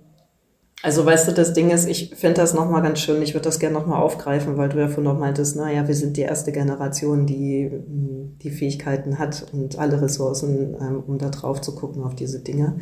Also 0.83 1.05
weißt 1.05 1.27
du, 1.27 1.31
das 1.33 1.53
Ding 1.53 1.69
ist, 1.69 1.87
ich 1.87 2.15
finde 2.15 2.41
das 2.41 2.53
nochmal 2.53 2.81
ganz 2.81 2.99
schön, 2.99 3.21
ich 3.21 3.33
würde 3.33 3.43
das 3.43 3.59
gerne 3.59 3.77
nochmal 3.77 4.01
aufgreifen, 4.01 4.57
weil 4.57 4.69
du 4.69 4.79
ja 4.79 4.87
vorhin 4.87 5.03
noch 5.03 5.19
meintest, 5.19 5.55
naja, 5.55 5.87
wir 5.87 5.93
sind 5.93 6.17
die 6.17 6.21
erste 6.21 6.51
Generation, 6.51 7.27
die 7.27 7.69
hm, 7.69 8.37
die 8.41 8.49
Fähigkeiten 8.49 9.19
hat 9.19 9.45
und 9.53 9.77
alle 9.77 10.01
Ressourcen, 10.01 10.75
ähm, 10.79 11.03
um 11.05 11.17
da 11.17 11.29
drauf 11.29 11.61
zu 11.61 11.75
gucken 11.75 12.03
auf 12.03 12.15
diese 12.15 12.39
Dinge. 12.39 12.77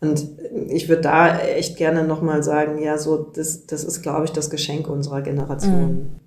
Und 0.00 0.26
ich 0.68 0.88
würde 0.88 1.02
da 1.02 1.38
echt 1.38 1.76
gerne 1.76 2.04
nochmal 2.04 2.42
sagen, 2.42 2.82
ja, 2.82 2.98
so, 2.98 3.16
das, 3.18 3.66
das 3.66 3.84
ist, 3.84 4.02
glaube 4.02 4.24
ich, 4.24 4.32
das 4.32 4.50
Geschenk 4.50 4.88
unserer 4.88 5.22
Generation. 5.22 5.92
Mhm. 5.92 6.21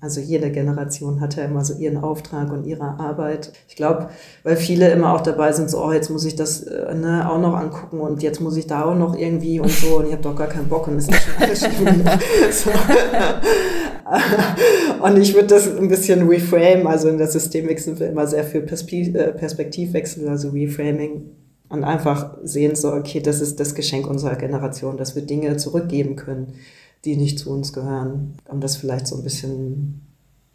Also 0.00 0.20
jede 0.20 0.52
Generation 0.52 1.20
hat 1.20 1.34
ja 1.34 1.44
immer 1.44 1.64
so 1.64 1.74
ihren 1.74 1.96
Auftrag 1.96 2.52
und 2.52 2.64
ihre 2.64 3.00
Arbeit. 3.00 3.52
Ich 3.68 3.74
glaube, 3.74 4.08
weil 4.44 4.54
viele 4.54 4.88
immer 4.90 5.12
auch 5.12 5.20
dabei 5.20 5.50
sind, 5.50 5.68
so, 5.68 5.84
oh, 5.84 5.90
jetzt 5.90 6.10
muss 6.10 6.24
ich 6.24 6.36
das 6.36 6.62
äh, 6.62 6.94
ne, 6.94 7.28
auch 7.28 7.40
noch 7.40 7.54
angucken 7.54 8.00
und 8.00 8.22
jetzt 8.22 8.40
muss 8.40 8.56
ich 8.56 8.68
da 8.68 8.84
auch 8.84 8.94
noch 8.94 9.16
irgendwie 9.16 9.58
und 9.58 9.70
so 9.70 9.98
und 9.98 10.06
ich 10.06 10.12
habe 10.12 10.22
doch 10.22 10.36
gar 10.36 10.46
keinen 10.46 10.68
Bock 10.68 10.86
und 10.86 10.94
das 10.94 11.08
ist 11.08 11.22
schon 11.22 11.42
alles 11.42 11.58
schlimm. 11.74 12.04
so. 12.52 12.70
und 15.04 15.18
ich 15.18 15.34
würde 15.34 15.48
das 15.48 15.76
ein 15.76 15.88
bisschen 15.88 16.28
reframe, 16.28 16.86
also 16.86 17.08
in 17.08 17.18
der 17.18 17.26
Systemik 17.26 17.80
sind 17.80 17.98
wir 17.98 18.10
immer 18.10 18.28
sehr 18.28 18.44
für 18.44 18.58
äh, 18.58 19.32
Perspektivwechsel, 19.32 20.28
also 20.28 20.50
Reframing 20.50 21.32
und 21.68 21.82
einfach 21.84 22.36
sehen 22.44 22.76
so, 22.76 22.92
okay, 22.92 23.20
das 23.20 23.40
ist 23.40 23.58
das 23.58 23.74
Geschenk 23.74 24.06
unserer 24.06 24.36
Generation, 24.36 24.98
dass 24.98 25.16
wir 25.16 25.22
Dinge 25.22 25.56
zurückgeben 25.56 26.14
können, 26.16 26.54
die 27.04 27.16
nicht 27.16 27.38
zu 27.38 27.50
uns 27.50 27.72
gehören, 27.72 28.34
um 28.48 28.60
das 28.60 28.76
vielleicht 28.76 29.06
so 29.06 29.16
ein 29.16 29.22
bisschen 29.22 30.02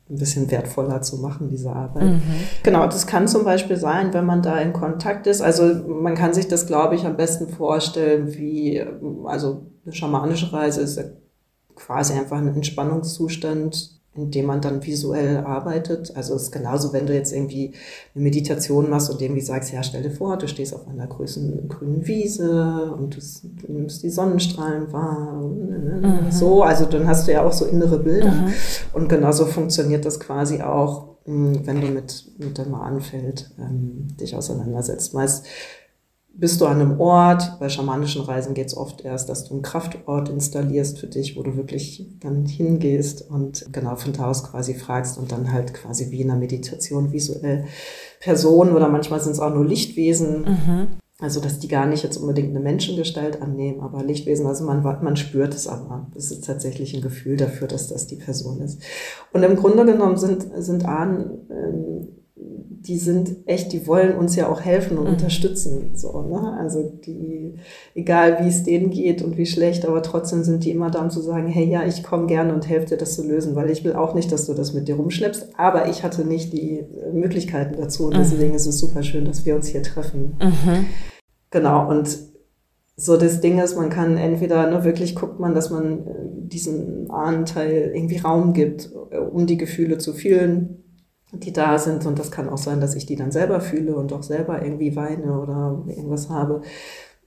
ein 0.10 0.18
bisschen 0.18 0.50
wertvoller 0.50 1.02
zu 1.02 1.18
machen, 1.18 1.50
diese 1.50 1.72
Arbeit. 1.72 2.14
Mhm. 2.14 2.22
Genau, 2.64 2.86
das 2.86 3.08
kann 3.08 3.28
zum 3.28 3.44
Beispiel 3.44 3.76
sein, 3.76 4.14
wenn 4.14 4.26
man 4.26 4.42
da 4.42 4.58
in 4.60 4.72
Kontakt 4.72 5.28
ist. 5.28 5.42
Also 5.42 5.66
man 5.86 6.16
kann 6.16 6.34
sich 6.34 6.48
das, 6.48 6.66
glaube 6.66 6.96
ich, 6.96 7.06
am 7.06 7.18
besten 7.18 7.50
vorstellen, 7.50 8.34
wie, 8.34 8.82
also 9.26 9.66
eine 9.86 9.94
schamanische 9.94 10.54
Reise 10.54 10.82
ist 10.82 11.04
quasi 11.76 12.14
einfach 12.14 12.38
ein 12.38 12.48
Entspannungszustand, 12.48 13.97
indem 14.18 14.48
man 14.48 14.62
dann 14.62 14.84
visuell 14.86 15.38
arbeitet. 15.38 16.16
Also 16.16 16.36
es 16.36 16.44
ist 16.44 16.52
genauso, 16.52 16.92
wenn 16.92 17.06
du 17.06 17.14
jetzt 17.14 17.32
irgendwie 17.32 17.74
eine 18.14 18.24
Meditation 18.24 18.90
machst 18.90 19.10
und 19.10 19.22
irgendwie 19.22 19.42
sagst, 19.42 19.72
ja, 19.72 19.84
stell 19.84 20.04
dir 20.04 20.12
vor, 20.12 20.38
du 20.38 20.48
stehst 20.48 20.74
auf 20.74 20.88
einer 20.88 21.08
grünen, 21.08 21.68
grünen 21.70 22.08
Wiese 22.08 22.92
und 22.98 23.16
du, 23.16 23.20
du 23.66 23.72
nimmst 23.72 24.04
die 24.04 24.10
Sonnenstrahlen 24.10 24.92
wahr. 24.92 25.34
Mhm. 25.42 26.32
So, 26.32 26.64
also 26.64 26.86
dann 26.86 27.08
hast 27.08 27.28
du 27.28 27.32
ja 27.32 27.46
auch 27.46 27.54
so 27.54 27.66
innere 27.66 28.00
Bilder. 28.00 28.32
Mhm. 28.32 28.54
Und 28.94 29.10
genauso 29.10 29.46
funktioniert 29.46 30.04
das 30.06 30.20
quasi 30.20 30.62
auch, 30.62 31.18
hm, 31.26 31.66
wenn 31.66 31.82
du 31.82 31.88
mit, 31.88 32.26
mit 32.38 32.58
dem 32.58 32.74
Anfeld 32.74 33.52
ähm, 33.60 34.08
dich 34.20 34.36
auseinandersetzt. 34.36 35.14
Meist 35.14 35.46
bist 36.40 36.62
du 36.62 36.68
an 36.68 36.80
einem 36.80 37.00
Ort, 37.00 37.60
bei 37.60 37.68
schamanischen 37.68 38.22
Reisen 38.22 38.54
geht 38.54 38.68
es 38.68 38.78
oft 38.78 39.02
erst, 39.02 39.28
dass 39.28 39.46
du 39.46 39.56
einen 39.56 39.64
Kraftort 39.64 40.30
installierst 40.30 41.00
für 41.00 41.08
dich, 41.08 41.36
wo 41.36 41.42
du 41.42 41.58
wirklich 41.58 42.08
dann 42.20 42.46
hingehst 42.46 43.28
und 43.30 43.66
genau 43.72 43.96
von 43.96 44.14
da 44.14 44.30
aus 44.30 44.44
quasi 44.44 44.76
fragst 44.76 45.18
und 45.18 45.32
dann 45.32 45.52
halt 45.52 45.74
quasi 45.74 46.12
wie 46.12 46.22
in 46.22 46.30
einer 46.30 46.40
Meditation 46.40 47.12
visuell 47.12 47.66
Personen 48.20 48.76
oder 48.76 48.88
manchmal 48.88 49.20
sind 49.20 49.32
es 49.32 49.40
auch 49.40 49.54
nur 49.54 49.66
Lichtwesen. 49.66 50.42
Mhm. 50.42 50.88
Also, 51.20 51.40
dass 51.40 51.58
die 51.58 51.68
gar 51.68 51.88
nicht 51.88 52.04
jetzt 52.04 52.18
unbedingt 52.18 52.52
eine 52.52 52.60
Menschengestalt 52.60 53.42
annehmen, 53.42 53.82
aber 53.82 54.04
Lichtwesen, 54.04 54.46
also 54.46 54.64
man, 54.66 54.84
man 54.84 55.18
spürt 55.18 55.56
es 55.56 55.68
aber. 55.68 56.12
Es 56.16 56.30
ist 56.30 56.46
tatsächlich 56.46 56.94
ein 56.94 57.02
Gefühl 57.02 57.38
dafür, 57.38 57.68
dass 57.68 57.88
das 57.88 58.06
die 58.06 58.18
Person 58.18 58.62
ist. 58.62 58.80
Und 59.34 59.42
im 59.42 59.56
Grunde 59.56 59.84
genommen 59.84 60.18
sind, 60.18 60.46
sind 60.58 60.86
Ahnen 60.86 61.48
ähm, 61.50 62.08
die 62.40 62.98
sind 62.98 63.36
echt, 63.48 63.74
die 63.74 63.88
wollen 63.88 64.16
uns 64.16 64.36
ja 64.36 64.48
auch 64.48 64.62
helfen 64.62 64.98
und 64.98 65.06
mhm. 65.06 65.14
unterstützen. 65.14 65.92
So, 65.96 66.22
ne? 66.22 66.58
Also 66.60 66.84
die, 67.06 67.56
egal 67.96 68.38
wie 68.42 68.48
es 68.48 68.64
denen 68.64 68.92
geht 68.92 69.22
und 69.22 69.38
wie 69.38 69.46
schlecht, 69.46 69.86
aber 69.86 70.02
trotzdem 70.04 70.44
sind 70.44 70.64
die 70.64 70.72
immer 70.72 70.92
da, 70.92 71.02
um 71.02 71.10
zu 71.10 71.22
sagen, 71.22 71.48
hey 71.48 71.66
ja, 71.66 71.86
ich 71.86 72.04
komme 72.04 72.28
gerne 72.28 72.54
und 72.54 72.68
helfe 72.70 72.88
dir, 72.88 72.98
das 72.98 73.16
zu 73.16 73.28
lösen, 73.28 73.56
weil 73.56 73.70
ich 73.70 73.84
will 73.84 73.94
auch 73.94 74.14
nicht, 74.14 74.32
dass 74.32 74.46
du 74.46 74.54
das 74.54 74.74
mit 74.74 74.88
dir 74.88 74.96
rumschleppst, 74.96 75.58
aber 75.58 75.90
ich 75.90 76.04
hatte 76.04 76.24
nicht 76.24 76.54
die 76.54 76.86
Möglichkeiten 77.12 77.76
dazu 77.78 78.06
und 78.06 78.14
mhm. 78.14 78.20
deswegen 78.20 78.54
ist 78.54 78.68
es 78.68 78.80
super 78.80 79.04
schön, 79.04 79.26
dass 79.26 79.46
wir 79.46 79.56
uns 79.56 79.68
hier 79.68 79.84
treffen. 79.84 80.38
Mhm. 80.40 80.86
Genau, 81.50 81.90
und 81.90 82.18
so 82.96 83.18
das 83.18 83.42
Ding 83.42 83.60
ist, 83.60 83.76
man 83.76 83.90
kann 83.90 84.18
entweder 84.18 84.70
ne, 84.70 84.84
wirklich 84.84 85.16
guckt 85.16 85.40
man, 85.40 85.54
dass 85.54 85.70
man 85.70 86.08
äh, 86.08 86.14
diesen 86.48 87.10
Ahnenteil 87.12 87.92
irgendwie 87.94 88.18
Raum 88.18 88.54
gibt, 88.54 88.90
äh, 89.12 89.18
um 89.18 89.46
die 89.46 89.58
Gefühle 89.58 89.98
zu 89.98 90.14
fühlen 90.14 90.84
die 91.44 91.54
da 91.54 91.78
sind. 91.80 92.06
Und 92.06 92.20
das 92.20 92.32
kann 92.32 92.50
auch 92.50 92.58
sein, 92.58 92.82
dass 92.82 92.96
ich 92.96 93.06
die 93.06 93.16
dann 93.16 93.32
selber 93.32 93.62
fühle 93.62 93.96
und 93.96 94.14
auch 94.14 94.24
selber 94.24 94.62
irgendwie 94.64 94.96
weine 94.96 95.40
oder 95.40 95.84
irgendwas 95.88 96.30
habe. 96.30 96.62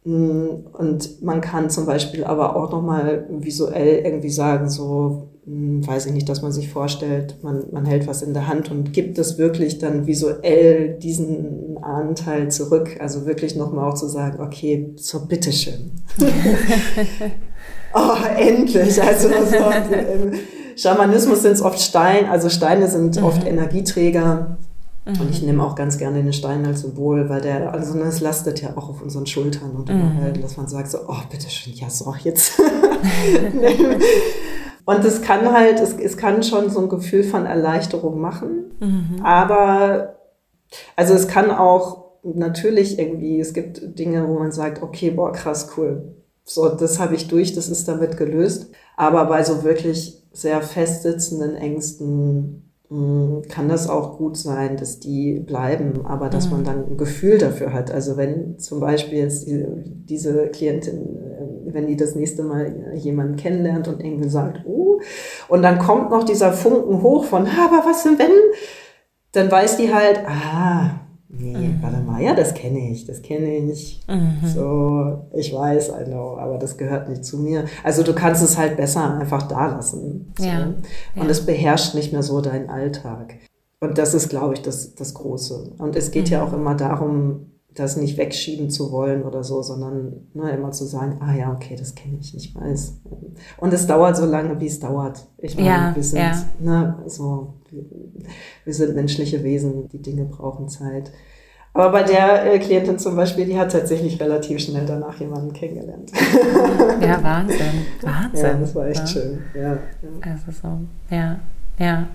Mm, 0.04 0.66
und 0.72 1.22
man 1.22 1.40
kann 1.40 1.68
zum 1.68 1.86
Beispiel 1.86 2.24
aber 2.24 2.56
auch 2.56 2.70
nochmal 2.70 3.26
visuell 3.30 4.02
irgendwie 4.04 4.30
sagen, 4.30 4.70
so, 4.70 5.28
hm, 5.44 5.86
weiß 5.86 6.06
ich 6.06 6.12
nicht, 6.12 6.28
dass 6.28 6.42
man 6.42 6.52
sich 6.52 6.70
vorstellt, 6.70 7.36
man, 7.42 7.64
man 7.70 7.84
hält 7.84 8.06
was 8.06 8.22
in 8.22 8.32
der 8.32 8.46
Hand 8.48 8.70
und 8.70 8.92
gibt 8.92 9.18
es 9.18 9.36
wirklich 9.36 9.78
dann 9.78 10.06
visuell 10.06 10.98
diesen 10.98 11.78
Anteil 11.82 12.50
zurück. 12.50 12.96
Also 13.00 13.26
wirklich 13.26 13.56
nochmal 13.56 13.90
auch 13.90 13.94
zu 13.94 14.06
sagen, 14.08 14.40
okay, 14.42 14.94
so 14.96 15.26
bitteschön. 15.26 15.90
oh, 17.94 18.16
endlich. 18.38 19.02
Also 19.02 19.28
so, 19.28 19.56
Schamanismus 20.80 21.42
sind 21.42 21.52
es 21.52 21.62
oft 21.62 21.80
Steine, 21.80 22.28
also 22.30 22.48
Steine 22.48 22.88
sind 22.88 23.16
mhm. 23.16 23.24
oft 23.24 23.46
Energieträger. 23.46 24.56
Mhm. 25.04 25.20
Und 25.20 25.30
ich 25.30 25.42
nehme 25.42 25.62
auch 25.64 25.74
ganz 25.74 25.98
gerne 25.98 26.22
den 26.22 26.32
Stein 26.32 26.64
als 26.64 26.80
Symbol, 26.82 27.28
weil 27.28 27.42
der, 27.42 27.72
also 27.72 27.98
das 27.98 28.20
lastet 28.20 28.62
ja 28.62 28.76
auch 28.76 28.88
auf 28.88 29.02
unseren 29.02 29.26
Schultern 29.26 29.72
und 29.72 29.88
mhm. 29.88 30.40
dass 30.40 30.56
man 30.56 30.68
sagt 30.68 30.90
so, 30.90 30.98
oh, 31.06 31.16
bitteschön, 31.30 31.74
ja, 31.74 31.90
so, 31.90 32.14
jetzt. 32.22 32.58
und 34.84 35.04
es 35.04 35.22
kann 35.22 35.52
halt, 35.52 35.80
es, 35.80 35.94
es 35.94 36.16
kann 36.16 36.42
schon 36.42 36.70
so 36.70 36.80
ein 36.80 36.88
Gefühl 36.88 37.24
von 37.24 37.46
Erleichterung 37.46 38.20
machen, 38.20 38.72
mhm. 38.80 39.20
aber, 39.22 40.16
also 40.96 41.14
es 41.14 41.28
kann 41.28 41.50
auch 41.50 42.00
natürlich 42.22 42.98
irgendwie, 42.98 43.40
es 43.40 43.54
gibt 43.54 43.98
Dinge, 43.98 44.28
wo 44.28 44.38
man 44.38 44.52
sagt, 44.52 44.82
okay, 44.82 45.10
boah, 45.10 45.32
krass, 45.32 45.70
cool. 45.76 46.14
So, 46.44 46.68
das 46.68 46.98
habe 46.98 47.14
ich 47.14 47.28
durch, 47.28 47.54
das 47.54 47.68
ist 47.68 47.88
damit 47.88 48.16
gelöst. 48.16 48.70
Aber 48.96 49.26
bei 49.26 49.44
so 49.44 49.62
wirklich 49.62 50.19
sehr 50.32 50.62
festsitzenden 50.62 51.56
Ängsten 51.56 52.70
hm, 52.90 53.42
kann 53.48 53.68
das 53.68 53.88
auch 53.88 54.18
gut 54.18 54.36
sein, 54.36 54.76
dass 54.76 54.98
die 54.98 55.38
bleiben, 55.38 56.04
aber 56.06 56.28
dass 56.28 56.46
mhm. 56.46 56.52
man 56.52 56.64
dann 56.64 56.90
ein 56.90 56.96
Gefühl 56.96 57.38
dafür 57.38 57.72
hat. 57.72 57.92
Also 57.92 58.16
wenn 58.16 58.58
zum 58.58 58.80
Beispiel 58.80 59.18
jetzt 59.18 59.46
die, 59.46 59.64
diese 59.84 60.48
Klientin, 60.48 61.16
äh, 61.16 61.72
wenn 61.72 61.86
die 61.86 61.96
das 61.96 62.16
nächste 62.16 62.42
Mal 62.42 62.94
jemanden 62.96 63.36
kennenlernt 63.36 63.86
und 63.86 64.04
irgendwie 64.04 64.28
sagt, 64.28 64.66
oh, 64.66 65.00
und 65.48 65.62
dann 65.62 65.78
kommt 65.78 66.10
noch 66.10 66.24
dieser 66.24 66.52
Funken 66.52 67.00
hoch 67.02 67.24
von, 67.24 67.42
aber 67.46 67.84
was 67.86 68.02
denn 68.02 68.18
wenn? 68.18 68.32
Dann 69.32 69.52
weiß 69.52 69.76
die 69.76 69.94
halt, 69.94 70.22
ah, 70.26 71.00
Nee, 71.32 71.56
mhm. 71.56 71.82
warte 71.82 72.00
mal, 72.00 72.20
ja, 72.20 72.34
das 72.34 72.54
kenne 72.54 72.90
ich, 72.90 73.06
das 73.06 73.22
kenne 73.22 73.56
ich. 73.56 74.00
Mhm. 74.08 74.48
So, 74.48 75.26
ich 75.32 75.54
weiß, 75.54 75.90
I 75.90 76.04
know, 76.04 76.36
aber 76.36 76.58
das 76.58 76.76
gehört 76.76 77.08
nicht 77.08 77.24
zu 77.24 77.38
mir. 77.38 77.66
Also 77.84 78.02
du 78.02 78.14
kannst 78.14 78.42
es 78.42 78.58
halt 78.58 78.76
besser 78.76 79.18
einfach 79.18 79.44
da 79.44 79.68
lassen. 79.68 80.32
So. 80.36 80.44
Ja. 80.44 80.74
Und 81.14 81.24
ja. 81.24 81.30
es 81.30 81.46
beherrscht 81.46 81.94
nicht 81.94 82.12
mehr 82.12 82.24
so 82.24 82.40
deinen 82.40 82.68
Alltag. 82.68 83.36
Und 83.78 83.96
das 83.96 84.12
ist, 84.12 84.28
glaube 84.28 84.54
ich, 84.54 84.62
das, 84.62 84.94
das 84.94 85.14
Große. 85.14 85.72
Und 85.78 85.94
es 85.94 86.10
geht 86.10 86.26
mhm. 86.26 86.32
ja 86.32 86.44
auch 86.44 86.52
immer 86.52 86.74
darum, 86.74 87.52
das 87.74 87.96
nicht 87.96 88.16
wegschieben 88.16 88.70
zu 88.70 88.90
wollen 88.90 89.22
oder 89.22 89.44
so, 89.44 89.62
sondern 89.62 90.28
ne, 90.34 90.50
immer 90.50 90.72
zu 90.72 90.84
sagen, 90.84 91.18
ah 91.20 91.34
ja, 91.34 91.52
okay, 91.52 91.76
das 91.76 91.94
kenne 91.94 92.18
ich, 92.20 92.34
ich 92.36 92.54
weiß. 92.54 93.00
Und 93.58 93.72
es 93.72 93.86
dauert 93.86 94.16
so 94.16 94.26
lange, 94.26 94.60
wie 94.60 94.66
es 94.66 94.80
dauert. 94.80 95.26
Ich 95.38 95.54
meine, 95.56 95.68
ja, 95.68 95.92
wir 95.94 96.02
sind, 96.02 96.18
ja. 96.18 96.44
ne, 96.58 97.02
so, 97.06 97.54
wir 98.64 98.74
sind 98.74 98.94
menschliche 98.96 99.42
Wesen, 99.44 99.88
die 99.88 100.02
Dinge 100.02 100.24
brauchen 100.24 100.68
Zeit. 100.68 101.12
Aber 101.72 101.92
bei 101.92 102.02
der 102.02 102.52
äh, 102.52 102.58
Klientin 102.58 102.98
zum 102.98 103.14
Beispiel, 103.14 103.46
die 103.46 103.56
hat 103.56 103.70
tatsächlich 103.70 104.20
relativ 104.20 104.58
schnell 104.58 104.86
danach 104.86 105.20
jemanden 105.20 105.52
kennengelernt. 105.52 106.10
Ja, 107.00 107.22
Wahnsinn. 107.22 107.86
Wahnsinn. 108.02 108.44
Ja, 108.44 108.54
das 108.54 108.74
war 108.74 108.86
echt 108.88 109.00
ja. 109.00 109.06
schön. 109.06 109.38
Ja, 109.54 109.62
ja. 109.62 109.78
Also 110.20 110.60
so, 110.60 111.14
ja, 111.14 111.38
ja. 111.78 112.08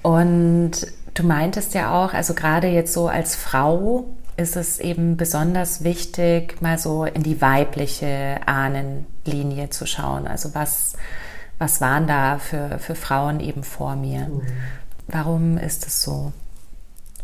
Und 0.00 0.70
du 1.12 1.22
meintest 1.22 1.74
ja 1.74 2.02
auch, 2.02 2.14
also 2.14 2.32
gerade 2.32 2.68
jetzt 2.68 2.94
so 2.94 3.08
als 3.08 3.36
Frau 3.36 4.06
ist 4.36 4.56
es 4.56 4.78
eben 4.80 5.16
besonders 5.16 5.84
wichtig, 5.84 6.60
mal 6.60 6.78
so 6.78 7.04
in 7.04 7.22
die 7.22 7.40
weibliche 7.40 8.40
Ahnenlinie 8.46 9.70
zu 9.70 9.86
schauen. 9.86 10.26
Also 10.26 10.54
was, 10.54 10.94
was 11.58 11.80
waren 11.80 12.06
da 12.06 12.38
für, 12.38 12.78
für 12.78 12.94
Frauen 12.94 13.40
eben 13.40 13.62
vor 13.62 13.96
mir? 13.96 14.28
Mhm. 14.28 14.42
Warum 15.08 15.58
ist 15.58 15.86
es 15.86 16.02
so? 16.02 16.32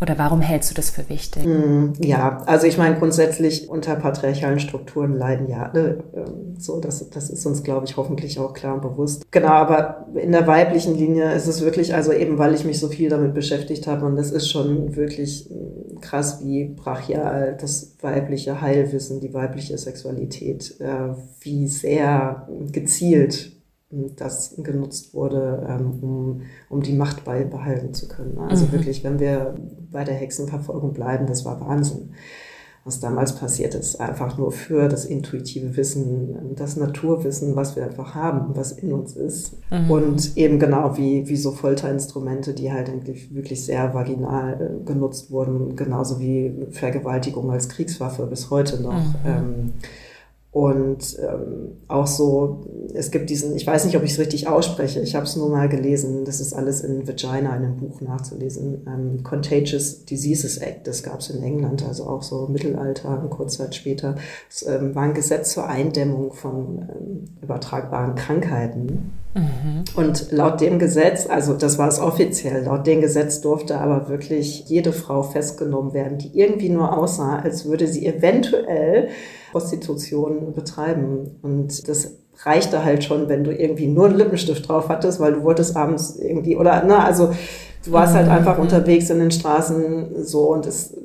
Oder 0.01 0.17
warum 0.17 0.41
hältst 0.41 0.71
du 0.71 0.75
das 0.75 0.91
für 0.91 1.09
wichtig? 1.09 1.45
Mm, 1.45 1.93
ja, 2.01 2.43
also 2.47 2.67
ich 2.67 2.79
meine, 2.79 2.99
grundsätzlich 2.99 3.69
unter 3.69 3.97
patriarchalen 3.97 4.61
Strukturen 4.61 5.15
leiden 5.15 5.49
ja 5.49 5.71
alle. 5.71 6.05
Ähm, 6.15 6.55
so, 6.57 6.79
das, 6.79 7.11
das 7.11 7.31
ist 7.31 7.45
uns, 7.47 7.65
glaube 7.65 7.87
ich, 7.87 7.97
hoffentlich 7.97 8.39
auch 8.39 8.55
klar 8.55 8.75
und 8.75 8.83
bewusst. 8.83 9.31
Genau, 9.33 9.49
aber 9.49 10.07
in 10.15 10.31
der 10.31 10.47
weiblichen 10.47 10.95
Linie 10.95 11.33
ist 11.33 11.49
es 11.49 11.63
wirklich, 11.63 11.95
also 11.95 12.13
eben 12.13 12.39
weil 12.39 12.55
ich 12.55 12.65
mich 12.65 12.79
so 12.79 12.89
viel 12.89 13.09
damit 13.11 13.35
beschäftigt 13.35 13.87
habe 13.89 14.07
und 14.07 14.17
das 14.17 14.31
ist 14.31 14.49
schon 14.49 14.95
wirklich 14.95 15.51
mm, 15.51 16.01
krass, 16.01 16.45
wie 16.45 16.67
brachial 16.67 17.57
das 17.61 17.97
weibliche 18.01 18.61
Heilwissen, 18.61 19.21
die 19.21 19.35
weibliche 19.35 19.77
Sexualität, 19.79 20.77
äh, 20.81 21.15
wie 21.41 21.67
sehr 21.67 22.47
gezielt 22.71 23.58
das 23.91 24.55
genutzt 24.59 25.15
wurde, 25.15 25.67
ähm, 25.69 25.99
um, 26.03 26.43
um 26.69 26.83
die 26.83 26.93
Macht 26.93 27.25
beibehalten 27.25 27.95
zu 27.95 28.07
können. 28.07 28.39
Also 28.39 28.67
mhm. 28.67 28.73
wirklich, 28.73 29.03
wenn 29.03 29.19
wir 29.19 29.55
bei 29.91 30.05
der 30.05 30.15
Hexenverfolgung 30.15 30.93
bleiben, 30.93 31.27
das 31.27 31.47
war 31.47 31.59
Wahnsinn, 31.61 32.11
was 32.85 33.01
damals 33.01 33.35
passiert 33.37 33.75
ist. 33.75 33.99
Einfach 33.99 34.37
nur 34.37 34.53
für 34.53 34.89
das 34.89 35.07
intuitive 35.07 35.75
Wissen, 35.79 36.55
das 36.55 36.77
Naturwissen, 36.77 37.57
was 37.57 37.77
wir 37.77 37.85
einfach 37.85 38.15
haben, 38.15 38.55
was 38.55 38.73
in 38.73 38.93
uns 38.93 39.17
ist. 39.17 39.57
Mhm. 39.71 39.91
Und 39.91 40.37
eben 40.37 40.59
genau 40.59 40.99
wie, 40.99 41.27
wie 41.27 41.37
so 41.37 41.53
Folterinstrumente, 41.53 42.53
die 42.53 42.71
halt 42.71 42.91
eigentlich 42.91 43.35
wirklich 43.35 43.65
sehr 43.65 43.95
vaginal 43.95 44.61
äh, 44.61 44.85
genutzt 44.85 45.31
wurden, 45.31 45.77
genauso 45.77 46.21
wie 46.21 46.67
Vergewaltigung 46.73 47.51
als 47.51 47.71
Kriegswaffe 47.71 48.27
bis 48.27 48.51
heute 48.51 48.83
noch. 48.83 49.03
Mhm. 49.03 49.15
Ähm, 49.25 49.73
und 50.51 51.19
ähm, 51.21 51.77
auch 51.89 52.07
so, 52.07 52.65
es 52.95 53.11
gibt 53.11 53.29
diesen, 53.29 53.55
ich 53.55 53.67
weiß 53.67 53.85
nicht, 53.85 53.97
ob 53.99 54.03
ich 54.03 54.13
es 54.13 54.19
richtig 54.19 54.49
ausspreche, 54.49 55.01
ich 55.01 55.15
habe 55.15 55.27
es 55.27 55.37
nur 55.37 55.51
mal 55.51 55.69
gelesen, 55.69 56.25
das 56.25 56.41
ist 56.41 56.55
alles 56.55 56.81
in 56.81 57.07
Vagina, 57.07 57.37
in 57.37 57.65
einem 57.65 57.77
Buch 57.77 58.01
nachzulesen. 58.01 58.87
Ähm, 58.87 59.23
Contagious 59.23 60.07
Diseases 60.07 60.57
Act, 60.57 60.87
das 60.87 61.03
gab 61.03 61.21
es 61.21 61.29
in 61.29 61.43
England, 61.43 61.85
also 61.87 62.05
auch 62.05 62.23
so 62.23 62.47
Mittelalter 62.47 63.23
und 63.23 63.29
kurz 63.29 63.59
Zeit 63.59 63.75
später. 63.75 64.17
Es 64.49 64.67
ähm, 64.67 64.95
war 64.95 65.03
ein 65.03 65.15
Gesetz 65.15 65.53
zur 65.53 65.69
Eindämmung 65.69 66.33
von 66.33 66.89
ähm, 66.89 67.25
übertragbaren 67.43 68.15
Krankheiten. 68.15 69.13
Mhm. 69.39 69.85
Und 69.95 70.33
laut 70.33 70.61
dem 70.61 70.79
Gesetz, 70.79 71.29
also 71.29 71.55
das 71.55 71.79
war 71.79 71.89
es 71.89 72.01
offiziell, 72.01 72.65
laut 72.65 72.87
dem 72.87 73.01
Gesetz 73.01 73.41
durfte 73.41 73.79
aber 73.79 74.09
wirklich 74.09 74.65
jede 74.67 74.93
Frau 74.93 75.23
festgenommen 75.23 75.93
werden, 75.93 76.19
die 76.19 76.37
irgendwie 76.39 76.69
nur 76.69 76.97
aussah, 76.97 77.39
als 77.39 77.67
würde 77.67 77.87
sie 77.87 78.07
eventuell 78.07 79.09
Prostitution 79.53 80.55
betreiben. 80.55 81.39
Und 81.43 81.89
das 81.89 82.17
reichte 82.43 82.85
halt 82.85 83.05
schon, 83.05 83.29
wenn 83.29 83.45
du 83.45 83.55
irgendwie 83.55 83.87
nur 83.87 84.07
einen 84.07 84.17
Lippenstift 84.17 84.69
drauf 84.69 84.89
hattest, 84.89 85.21
weil 85.21 85.35
du 85.35 85.43
wolltest 85.43 85.77
abends 85.77 86.17
irgendwie, 86.17 86.57
oder, 86.57 86.83
na, 86.87 87.05
also 87.05 87.31
du 87.85 87.93
warst 87.93 88.15
halt 88.15 88.29
einfach 88.29 88.57
mhm. 88.57 88.65
unterwegs 88.65 89.11
in 89.11 89.19
den 89.21 89.31
Straßen 89.31 90.25
so 90.25 90.53
und 90.53 90.67
es, 90.67 90.97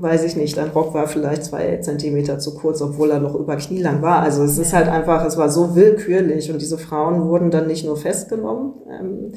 weiß 0.00 0.24
ich 0.24 0.36
nicht, 0.36 0.56
dein 0.56 0.70
Rock 0.70 0.94
war 0.94 1.08
vielleicht 1.08 1.44
zwei 1.44 1.76
Zentimeter 1.78 2.38
zu 2.38 2.54
kurz, 2.54 2.80
obwohl 2.82 3.10
er 3.10 3.20
noch 3.20 3.34
über 3.34 3.56
Knie 3.56 3.82
lang 3.82 4.02
war. 4.02 4.20
Also 4.22 4.42
es 4.42 4.58
ist 4.58 4.72
halt 4.72 4.88
einfach, 4.88 5.24
es 5.24 5.36
war 5.36 5.48
so 5.48 5.74
willkürlich 5.74 6.50
und 6.50 6.60
diese 6.60 6.78
Frauen 6.78 7.28
wurden 7.28 7.50
dann 7.50 7.66
nicht 7.66 7.84
nur 7.84 7.96
festgenommen, 7.96 8.74
ähm, 8.88 9.32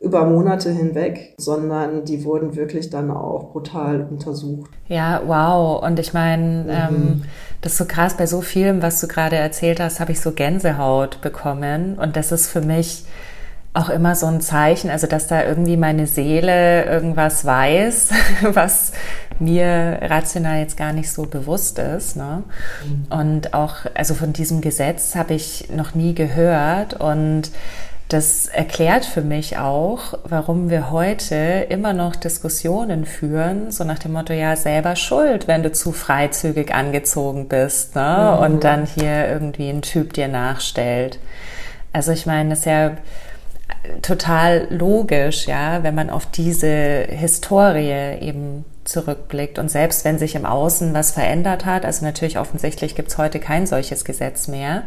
über 0.00 0.26
Monate 0.26 0.70
hinweg, 0.70 1.34
sondern 1.38 2.04
die 2.04 2.24
wurden 2.24 2.56
wirklich 2.56 2.90
dann 2.90 3.10
auch 3.10 3.52
brutal 3.52 4.06
untersucht. 4.10 4.70
Ja, 4.88 5.22
wow. 5.26 5.82
Und 5.82 5.98
ich 5.98 6.12
meine, 6.12 6.64
mhm. 6.64 6.70
ähm, 6.70 7.22
das 7.62 7.72
ist 7.72 7.78
so 7.78 7.84
krass, 7.86 8.16
bei 8.16 8.26
so 8.26 8.42
vielem, 8.42 8.82
was 8.82 9.00
du 9.00 9.08
gerade 9.08 9.36
erzählt 9.36 9.80
hast, 9.80 10.00
habe 10.00 10.12
ich 10.12 10.20
so 10.20 10.32
Gänsehaut 10.32 11.22
bekommen. 11.22 11.98
Und 11.98 12.16
das 12.16 12.32
ist 12.32 12.48
für 12.48 12.60
mich 12.60 13.04
auch 13.74 13.88
immer 13.88 14.14
so 14.14 14.26
ein 14.26 14.40
Zeichen, 14.40 14.88
also 14.88 15.08
dass 15.08 15.26
da 15.26 15.44
irgendwie 15.44 15.76
meine 15.76 16.06
Seele 16.06 16.84
irgendwas 16.84 17.44
weiß, 17.44 18.10
was 18.52 18.92
mir 19.40 19.98
rational 20.02 20.60
jetzt 20.60 20.76
gar 20.76 20.92
nicht 20.92 21.10
so 21.10 21.22
bewusst 21.22 21.78
ist. 21.78 22.16
Ne? 22.16 22.42
Mhm. 22.84 23.06
Und 23.10 23.54
auch, 23.54 23.76
also 23.94 24.14
von 24.14 24.32
diesem 24.32 24.60
Gesetz 24.60 25.14
habe 25.14 25.34
ich 25.34 25.68
noch 25.70 25.94
nie 25.94 26.14
gehört 26.14 26.94
und 26.94 27.50
das 28.08 28.48
erklärt 28.48 29.06
für 29.06 29.22
mich 29.22 29.56
auch, 29.56 30.18
warum 30.24 30.68
wir 30.68 30.90
heute 30.90 31.66
immer 31.70 31.94
noch 31.94 32.14
Diskussionen 32.14 33.06
führen, 33.06 33.70
so 33.70 33.82
nach 33.84 33.98
dem 33.98 34.12
Motto, 34.12 34.34
ja, 34.34 34.56
selber 34.56 34.94
schuld, 34.94 35.48
wenn 35.48 35.62
du 35.62 35.72
zu 35.72 35.92
freizügig 35.92 36.74
angezogen 36.74 37.48
bist 37.48 37.96
ne? 37.96 38.36
Mhm. 38.36 38.44
und 38.44 38.64
dann 38.64 38.86
hier 38.86 39.28
irgendwie 39.28 39.70
ein 39.70 39.82
Typ 39.82 40.12
dir 40.12 40.28
nachstellt. 40.28 41.18
Also 41.92 42.12
ich 42.12 42.26
meine, 42.26 42.50
das 42.50 42.60
ist 42.60 42.66
ja 42.66 42.92
total 44.02 44.66
logisch, 44.70 45.46
ja, 45.46 45.82
wenn 45.82 45.94
man 45.94 46.10
auf 46.10 46.26
diese 46.26 47.06
Historie 47.08 48.18
eben 48.20 48.64
zurückblickt. 48.84 49.58
Und 49.58 49.70
selbst 49.70 50.04
wenn 50.04 50.18
sich 50.18 50.34
im 50.34 50.44
Außen 50.44 50.94
was 50.94 51.12
verändert 51.12 51.64
hat, 51.64 51.84
also 51.84 52.04
natürlich 52.04 52.38
offensichtlich 52.38 52.94
gibt 52.94 53.08
es 53.08 53.18
heute 53.18 53.40
kein 53.40 53.66
solches 53.66 54.04
Gesetz 54.04 54.48
mehr, 54.48 54.82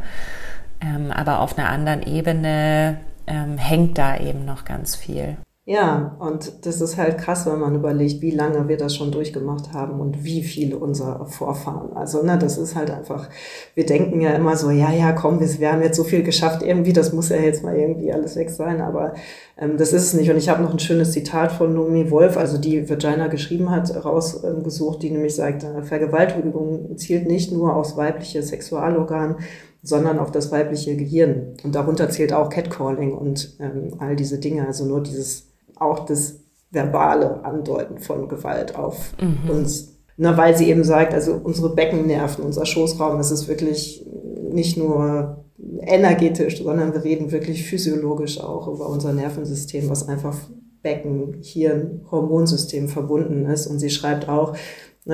ähm, 0.82 1.12
aber 1.12 1.40
auf 1.40 1.58
einer 1.58 1.70
anderen 1.70 2.04
Ebene 2.04 3.00
ähm, 3.26 3.58
hängt 3.58 3.98
da 3.98 4.18
eben 4.18 4.46
noch 4.46 4.66
ganz 4.66 4.96
viel. 4.96 5.38
Ja, 5.70 6.16
und 6.20 6.66
das 6.66 6.80
ist 6.80 6.96
halt 6.96 7.18
krass, 7.18 7.46
wenn 7.46 7.60
man 7.60 7.76
überlegt, 7.76 8.22
wie 8.22 8.32
lange 8.32 8.70
wir 8.70 8.78
das 8.78 8.96
schon 8.96 9.12
durchgemacht 9.12 9.74
haben 9.74 10.00
und 10.00 10.24
wie 10.24 10.42
viele 10.42 10.78
unserer 10.78 11.26
Vorfahren. 11.26 11.92
Also, 11.92 12.24
ne, 12.24 12.38
das 12.40 12.58
ist 12.58 12.74
halt 12.78 12.90
einfach, 12.90 13.28
wir 13.76 13.86
denken 13.86 14.22
ja 14.22 14.32
immer 14.32 14.56
so, 14.56 14.70
ja, 14.70 14.94
ja, 14.94 15.12
komm, 15.12 15.42
wir, 15.42 15.60
wir 15.60 15.74
haben 15.74 15.82
jetzt 15.82 15.98
so 15.98 16.06
viel 16.06 16.24
geschafft, 16.24 16.62
irgendwie, 16.64 16.94
das 16.94 17.12
muss 17.12 17.28
ja 17.28 17.36
jetzt 17.36 17.66
mal 17.66 17.76
irgendwie 17.76 18.14
alles 18.14 18.38
weg 18.38 18.50
sein, 18.50 18.80
aber 18.80 19.16
ähm, 19.58 19.76
das 19.76 19.92
ist 19.92 20.04
es 20.04 20.14
nicht. 20.14 20.32
Und 20.32 20.38
ich 20.38 20.48
habe 20.48 20.64
noch 20.64 20.72
ein 20.72 20.80
schönes 20.80 21.12
Zitat 21.12 21.52
von 21.52 21.74
Nomi 21.74 22.10
Wolf, 22.12 22.38
also 22.38 22.58
die 22.58 22.88
Virginia 22.88 23.28
geschrieben 23.28 23.70
hat, 23.70 23.94
rausgesucht, 24.06 25.04
die 25.04 25.12
nämlich 25.12 25.36
sagt, 25.36 25.66
äh, 25.66 25.84
Vergewaltigung 25.84 26.96
zielt 26.96 27.28
nicht 27.28 27.52
nur 27.52 27.76
aufs 27.76 27.98
weibliche 27.98 28.42
Sexualorgan, 28.42 29.36
sondern 29.84 30.18
auf 30.20 30.32
das 30.32 30.50
weibliche 30.50 30.96
Gehirn. 30.96 31.56
Und 31.66 31.76
darunter 31.76 32.10
zählt 32.10 32.32
auch 32.32 32.50
Catcalling 32.50 33.12
und 33.12 33.58
ähm, 33.60 33.96
all 34.00 34.16
diese 34.16 34.40
Dinge, 34.40 34.66
also 34.66 34.86
nur 34.86 35.04
dieses 35.04 35.47
auch 35.80 36.06
das 36.06 36.40
verbale 36.72 37.44
Andeuten 37.44 38.00
von 38.00 38.28
Gewalt 38.28 38.76
auf 38.76 39.14
mhm. 39.22 39.50
uns. 39.50 39.94
Na, 40.18 40.36
weil 40.36 40.58
sie 40.58 40.70
eben 40.70 40.84
sagt, 40.84 41.14
also 41.14 41.40
unsere 41.44 41.76
Beckennerven, 41.76 42.44
unser 42.44 42.66
Schoßraum, 42.66 43.18
das 43.18 43.32
ist 43.32 43.48
wirklich 43.48 44.06
nicht 44.52 44.78
nur 44.78 45.46
energetisch, 45.82 46.64
sondern 46.64 46.94
wir 46.94 47.04
reden 47.04 47.32
wirklich 47.32 47.64
physiologisch 47.64 48.40
auch 48.40 48.68
über 48.68 48.90
unser 48.90 49.14
Nervensystem, 49.14 49.90
was 49.90 50.08
einfach 50.08 50.36
Becken, 50.82 51.38
Hirn, 51.42 52.02
Hormonsystem 52.10 52.88
verbunden 52.88 53.46
ist. 53.46 53.68
Und 53.68 53.80
sie 53.80 53.90
schreibt 53.90 54.30
auch, 54.30 54.56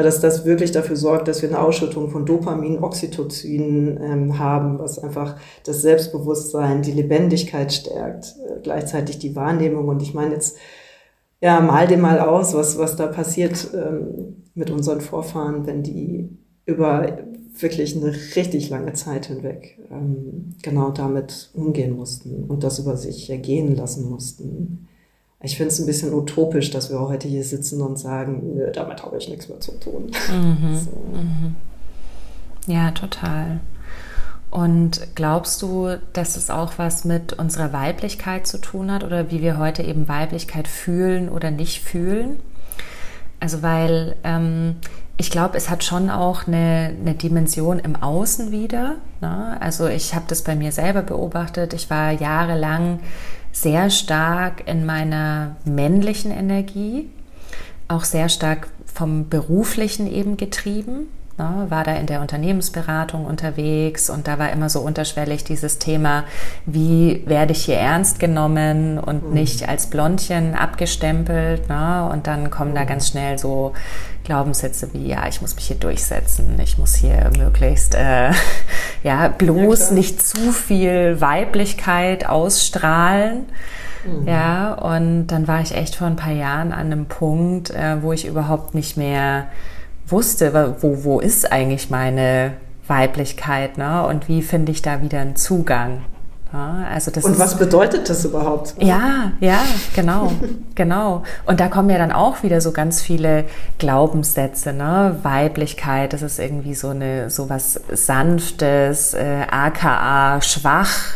dass 0.02 0.20
das 0.20 0.44
wirklich 0.44 0.72
dafür 0.72 0.96
sorgt, 0.96 1.28
dass 1.28 1.44
wir 1.44 1.50
eine 1.50 1.60
Ausschüttung 1.60 2.10
von 2.10 2.26
Dopamin, 2.26 2.84
Oxytocin 2.84 4.00
ähm, 4.02 4.40
haben, 4.40 4.80
was 4.80 4.98
einfach 4.98 5.36
das 5.66 5.84
Selbstbewusstsein, 5.84 6.82
die 6.82 6.94
Lebendigkeit 6.94 7.72
stärkt, 7.72 8.36
äh, 8.48 8.60
gleichzeitig 8.64 9.20
die 9.20 9.36
Wahrnehmung. 9.36 9.88
Und 9.88 10.02
ich 10.02 10.16
meine 10.16 10.34
jetzt, 10.34 10.58
ja, 11.42 11.60
mal 11.62 11.88
dir 11.88 11.98
mal 11.98 12.20
aus, 12.20 12.56
was, 12.56 12.80
was 12.80 12.96
da 12.96 13.06
passiert 13.06 13.68
ähm, 13.76 14.44
mit 14.56 14.72
unseren 14.72 15.02
Vorfahren, 15.02 15.68
wenn 15.68 15.84
die 15.84 16.30
über 16.66 17.20
wirklich 17.60 17.96
eine 17.96 18.14
richtig 18.36 18.70
lange 18.70 18.94
Zeit 18.94 19.28
hinweg 19.28 19.78
ähm, 19.92 20.56
genau 20.64 20.90
damit 20.90 21.52
umgehen 21.54 21.96
mussten 21.96 22.46
und 22.46 22.64
das 22.64 22.80
über 22.80 22.98
sich 22.98 23.30
ergehen 23.30 23.76
lassen 23.76 24.10
mussten. 24.10 24.88
Ich 25.44 25.58
finde 25.58 25.72
es 25.72 25.80
ein 25.80 25.86
bisschen 25.86 26.14
utopisch, 26.14 26.72
dass 26.72 26.90
wir 26.90 27.00
heute 27.02 27.28
hier 27.28 27.44
sitzen 27.44 27.82
und 27.82 28.00
sagen, 28.00 28.56
nö, 28.56 28.72
damit 28.72 29.04
habe 29.04 29.18
ich 29.18 29.28
nichts 29.28 29.50
mehr 29.50 29.60
zu 29.60 29.74
tun. 29.74 30.12
Mhm, 30.32 30.76
so. 30.86 30.92
mhm. 30.92 31.56
Ja, 32.66 32.92
total. 32.92 33.60
Und 34.50 35.02
glaubst 35.16 35.62
du, 35.62 35.98
dass 36.14 36.38
es 36.38 36.50
auch 36.50 36.74
was 36.78 37.04
mit 37.04 37.34
unserer 37.34 37.74
Weiblichkeit 37.74 38.48
zu 38.48 38.58
tun 38.60 38.90
hat 38.90 39.04
oder 39.04 39.32
wie 39.32 39.42
wir 39.42 39.58
heute 39.58 39.84
eben 39.84 40.08
Weiblichkeit 40.08 40.68
fühlen 40.68 41.28
oder 41.28 41.52
nicht 41.52 41.84
fühlen? 41.84 42.40
Also 43.42 43.62
weil 43.64 44.16
ähm, 44.24 44.76
ich 45.18 45.30
glaube, 45.30 45.58
es 45.58 45.70
hat 45.70 45.84
schon 45.84 46.10
auch 46.10 46.48
eine, 46.48 46.96
eine 47.02 47.16
Dimension 47.16 47.80
im 47.80 47.96
Außen 47.96 48.52
wieder. 48.52 48.96
Ne? 49.20 49.58
Also 49.60 49.88
ich 49.88 50.16
habe 50.16 50.26
das 50.28 50.44
bei 50.44 50.56
mir 50.56 50.72
selber 50.72 51.02
beobachtet. 51.02 51.74
Ich 51.74 51.90
war 51.90 52.12
jahrelang 52.12 53.00
sehr 53.54 53.90
stark 53.90 54.68
in 54.68 54.86
meiner 54.86 55.56
männlichen 55.64 56.32
Energie, 56.32 57.10
auch 57.88 58.04
sehr 58.04 58.28
stark 58.28 58.68
vom 58.86 59.30
beruflichen 59.30 60.12
eben 60.12 60.36
getrieben. 60.36 61.08
Ne, 61.36 61.66
war 61.70 61.84
da 61.84 61.94
in 61.94 62.06
der 62.06 62.22
Unternehmensberatung 62.22 63.26
unterwegs 63.26 64.12
und 64.12 64.28
da 64.28 64.38
war 64.38 64.52
immer 64.52 64.70
so 64.70 64.82
unterschwellig 64.82 65.44
dieses 65.44 65.80
Thema, 65.80 66.26
wie 66.68 67.24
werde 67.26 67.54
ich 67.54 67.66
hier 67.66 67.78
ernst 67.78 68.20
genommen 68.20 69.00
und 69.00 69.30
mhm. 69.30 69.34
nicht 69.34 69.68
als 69.68 69.88
Blondchen 69.88 70.54
abgestempelt. 70.54 71.70
Ne? 71.70 72.08
Und 72.12 72.28
dann 72.28 72.52
kommen 72.52 72.76
da 72.76 72.84
ganz 72.84 73.08
schnell 73.08 73.40
so 73.40 73.74
Glaubenssätze 74.24 74.94
wie, 74.94 75.08
ja, 75.08 75.28
ich 75.28 75.42
muss 75.42 75.56
mich 75.56 75.66
hier 75.66 75.78
durchsetzen, 75.78 76.60
ich 76.62 76.78
muss 76.78 76.94
hier 76.94 77.32
möglichst, 77.36 77.96
äh, 77.96 78.30
ja, 79.04 79.28
bloß 79.28 79.90
ja, 79.90 79.96
nicht 79.96 80.22
zu 80.22 80.52
viel 80.52 81.20
Weiblichkeit 81.20 82.30
ausstrahlen. 82.30 83.48
Mhm. 84.06 84.28
Ja, 84.28 84.74
und 84.76 85.28
dann 85.28 85.48
war 85.48 85.62
ich 85.62 85.76
echt 85.76 85.96
vor 85.96 86.06
ein 86.06 86.16
paar 86.16 86.34
Jahren 86.34 86.72
an 86.72 86.92
einem 86.92 87.08
Punkt, 87.08 87.72
äh, 87.72 88.04
wo 88.04 88.14
ich 88.14 88.28
überhaupt 88.28 88.76
nicht 88.76 88.98
mehr 88.98 89.48
wusste, 90.14 90.76
wo, 90.80 91.04
wo 91.04 91.20
ist 91.20 91.52
eigentlich 91.52 91.90
meine 91.90 92.54
Weiblichkeit 92.88 93.78
ne? 93.78 94.06
und 94.06 94.30
wie 94.30 94.42
finde 94.42 94.72
ich 94.72 94.82
da 94.82 95.02
wieder 95.02 95.20
einen 95.20 95.36
Zugang. 95.36 96.04
Ja, 96.54 96.86
also 96.94 97.10
das 97.10 97.26
und 97.26 97.40
was 97.40 97.58
bedeutet 97.58 98.08
das 98.12 98.24
überhaupt? 98.26 98.76
Ja, 98.78 99.32
ja, 99.40 99.58
genau, 99.96 100.32
genau. 100.76 101.24
Und 101.48 101.60
da 101.60 101.68
kommen 101.68 101.90
ja 101.90 101.98
dann 101.98 102.12
auch 102.12 102.44
wieder 102.44 102.62
so 102.62 102.72
ganz 102.72 103.02
viele 103.02 103.46
Glaubenssätze, 103.80 104.72
ne? 104.72 105.18
Weiblichkeit, 105.24 106.14
das 106.14 106.22
ist 106.22 106.38
irgendwie 106.38 106.76
so 106.76 106.90
eine 106.90 107.32
so 107.32 107.50
was 107.50 107.82
sanftes, 107.92 109.16
äh, 109.16 109.48
aka 109.50 110.42
schwach, 110.42 111.16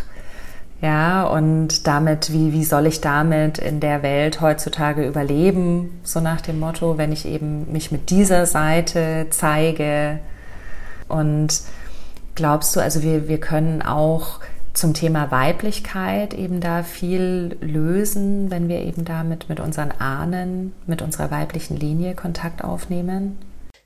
ja, 0.81 1.23
und 1.23 1.87
damit, 1.87 2.31
wie, 2.31 2.53
wie 2.53 2.63
soll 2.63 2.85
ich 2.85 3.01
damit 3.01 3.57
in 3.57 3.79
der 3.79 4.03
Welt 4.03 4.41
heutzutage 4.41 5.07
überleben? 5.07 5.99
So 6.03 6.19
nach 6.19 6.41
dem 6.41 6.59
Motto, 6.59 6.97
wenn 6.97 7.11
ich 7.11 7.25
eben 7.25 7.71
mich 7.71 7.91
mit 7.91 8.11
dieser 8.11 8.45
Seite 8.45 9.27
zeige. 9.31 10.19
Und 11.07 11.61
glaubst 12.35 12.75
du, 12.75 12.79
also 12.79 13.01
wir, 13.01 13.27
wir 13.27 13.39
können 13.39 13.81
auch 13.81 14.39
zum 14.73 14.93
Thema 14.93 15.31
Weiblichkeit 15.31 16.35
eben 16.35 16.59
da 16.59 16.83
viel 16.83 17.57
lösen, 17.59 18.51
wenn 18.51 18.67
wir 18.67 18.81
eben 18.81 19.03
damit 19.03 19.49
mit 19.49 19.59
unseren 19.59 19.91
Ahnen, 19.91 20.73
mit 20.85 21.01
unserer 21.01 21.31
weiblichen 21.31 21.77
Linie 21.77 22.13
Kontakt 22.13 22.63
aufnehmen? 22.63 23.39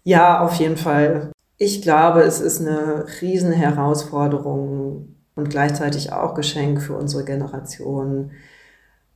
Ja, 0.04 0.42
auf 0.42 0.56
jeden 0.56 0.76
Fall. 0.76 1.32
Ich 1.58 1.82
glaube, 1.82 2.22
es 2.22 2.42
ist 2.42 2.60
eine 2.60 3.06
riesen 3.22 3.54
Herausforderung, 3.54 5.16
und 5.36 5.50
gleichzeitig 5.50 6.12
auch 6.12 6.34
Geschenk 6.36 6.82
für 6.82 6.96
unsere 6.96 7.24
Generation, 7.24 8.32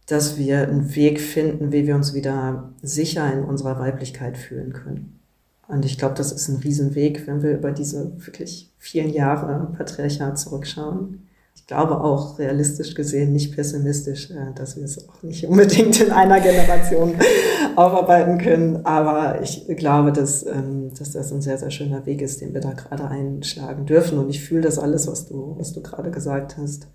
dass 0.07 0.37
wir 0.37 0.61
einen 0.61 0.95
Weg 0.95 1.19
finden, 1.19 1.71
wie 1.71 1.87
wir 1.87 1.95
uns 1.95 2.13
wieder 2.13 2.71
sicher 2.81 3.31
in 3.33 3.43
unserer 3.43 3.79
Weiblichkeit 3.79 4.37
fühlen 4.37 4.73
können. 4.73 5.19
Und 5.67 5.83
ich 5.83 5.97
glaube, 5.97 6.15
das 6.15 6.31
ist 6.31 6.47
ein 6.47 6.57
Riesenweg, 6.57 7.25
wenn 7.25 7.41
wir 7.41 7.51
über 7.51 7.71
diese 7.71 8.13
wirklich 8.25 8.71
vielen 8.77 9.11
Jahre 9.11 9.73
Patriarchat 9.75 10.37
zurückschauen 10.37 11.27
ich 11.65 11.69
glaube 11.69 11.99
auch 11.99 12.37
realistisch 12.37 12.93
gesehen 12.93 13.33
nicht 13.33 13.55
pessimistisch, 13.55 14.29
äh, 14.29 14.53
dass 14.53 14.77
wir 14.77 14.83
es 14.83 15.09
auch 15.09 15.23
nicht 15.23 15.47
unbedingt 15.47 15.99
in 15.99 16.11
einer 16.11 16.39
Generation 16.39 17.15
aufarbeiten 17.75 18.37
können. 18.37 18.85
Aber 18.85 19.41
ich 19.41 19.65
glaube, 19.75 20.11
dass, 20.11 20.45
ähm, 20.45 20.91
dass 20.95 21.13
das 21.13 21.31
ein 21.31 21.41
sehr, 21.41 21.57
sehr 21.57 21.71
schöner 21.71 22.05
Weg 22.05 22.21
ist, 22.21 22.41
den 22.41 22.53
wir 22.53 22.61
da 22.61 22.73
gerade 22.73 23.07
einschlagen 23.07 23.87
dürfen. 23.87 24.19
Und 24.19 24.29
ich 24.29 24.43
fühle 24.43 24.61
das 24.61 24.77
alles, 24.77 25.07
was 25.07 25.25
du, 25.25 25.55
was 25.57 25.73
du 25.73 25.81
gerade 25.81 26.11
gesagt 26.11 26.55
hast. 26.59 26.85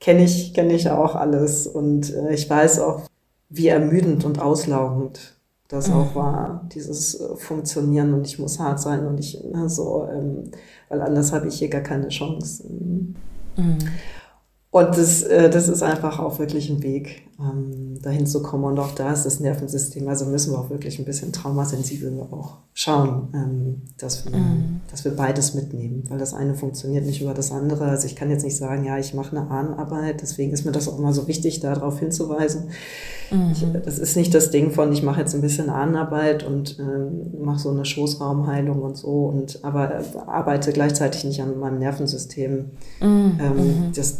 Kenne 0.00 0.24
ich, 0.24 0.54
kenne 0.54 0.72
ich 0.72 0.88
auch 0.88 1.14
alles. 1.14 1.66
Und 1.66 2.14
äh, 2.14 2.32
ich 2.32 2.48
weiß 2.48 2.80
auch, 2.80 3.02
wie 3.50 3.68
ermüdend 3.68 4.24
und 4.24 4.40
auslaugend 4.40 5.36
das 5.68 5.90
auch 5.90 6.12
mhm. 6.12 6.14
war, 6.14 6.68
dieses 6.74 7.20
äh, 7.20 7.36
Funktionieren 7.36 8.14
und 8.14 8.26
ich 8.26 8.38
muss 8.38 8.58
hart 8.58 8.80
sein 8.80 9.06
und 9.06 9.20
ich 9.20 9.44
ne, 9.44 9.68
so, 9.68 10.08
ähm, 10.10 10.52
weil 10.88 11.02
anders 11.02 11.34
habe 11.34 11.48
ich 11.48 11.58
hier 11.58 11.68
gar 11.68 11.82
keine 11.82 12.08
Chance. 12.08 12.64
Mhm. 13.56 14.15
Und 14.70 14.88
das, 14.98 15.22
äh, 15.22 15.48
das 15.48 15.68
ist 15.68 15.82
einfach 15.82 16.18
auch 16.18 16.38
wirklich 16.38 16.68
ein 16.68 16.82
Weg, 16.82 17.22
ähm, 17.40 17.98
dahin 18.02 18.26
zu 18.26 18.42
kommen. 18.42 18.64
Und 18.64 18.78
auch 18.78 18.94
da 18.94 19.12
ist 19.12 19.24
das 19.24 19.40
Nervensystem, 19.40 20.06
also 20.08 20.26
müssen 20.26 20.52
wir 20.52 20.58
auch 20.58 20.70
wirklich 20.70 20.98
ein 20.98 21.04
bisschen 21.04 21.32
traumasensibel 21.32 22.20
auch 22.30 22.58
schauen, 22.74 23.28
ähm, 23.32 23.82
dass, 23.96 24.26
wir, 24.26 24.36
mhm. 24.36 24.80
dass 24.90 25.04
wir 25.04 25.16
beides 25.16 25.54
mitnehmen, 25.54 26.04
weil 26.08 26.18
das 26.18 26.34
eine 26.34 26.54
funktioniert 26.54 27.06
nicht 27.06 27.22
über 27.22 27.32
das 27.32 27.52
andere. 27.52 27.86
Also 27.86 28.06
ich 28.06 28.16
kann 28.16 28.28
jetzt 28.28 28.44
nicht 28.44 28.56
sagen, 28.56 28.84
ja, 28.84 28.98
ich 28.98 29.14
mache 29.14 29.36
eine 29.36 29.50
Ahnenarbeit, 29.50 30.20
deswegen 30.20 30.52
ist 30.52 30.66
mir 30.66 30.72
das 30.72 30.88
auch 30.88 30.98
immer 30.98 31.14
so 31.14 31.26
wichtig, 31.26 31.60
darauf 31.60 31.98
hinzuweisen. 31.98 32.68
Mhm. 33.30 33.52
Ich, 33.52 33.64
das 33.84 33.98
ist 33.98 34.16
nicht 34.16 34.34
das 34.34 34.50
Ding 34.50 34.72
von, 34.72 34.92
ich 34.92 35.02
mache 35.02 35.20
jetzt 35.20 35.34
ein 35.34 35.40
bisschen 35.40 35.70
Ahnenarbeit 35.70 36.44
und 36.44 36.78
äh, 36.78 37.38
mache 37.38 37.60
so 37.60 37.70
eine 37.70 37.84
Schoßraumheilung 37.84 38.82
und 38.82 38.96
so, 38.96 39.26
und 39.26 39.64
aber 39.64 40.02
arbeite 40.26 40.72
gleichzeitig 40.72 41.24
nicht 41.24 41.40
an 41.40 41.58
meinem 41.58 41.78
Nervensystem. 41.78 42.72
Mhm. 43.00 43.40
Ähm, 43.40 43.56
mhm. 43.56 43.92
das, 43.94 44.18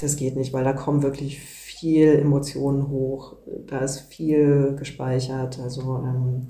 das 0.00 0.16
geht 0.16 0.36
nicht, 0.36 0.52
weil 0.52 0.64
da 0.64 0.72
kommen 0.72 1.02
wirklich 1.02 1.40
viel 1.40 2.08
Emotionen 2.14 2.88
hoch. 2.88 3.36
Da 3.66 3.78
ist 3.78 4.00
viel 4.00 4.74
gespeichert. 4.78 5.58
Also 5.62 6.02
ähm, 6.04 6.48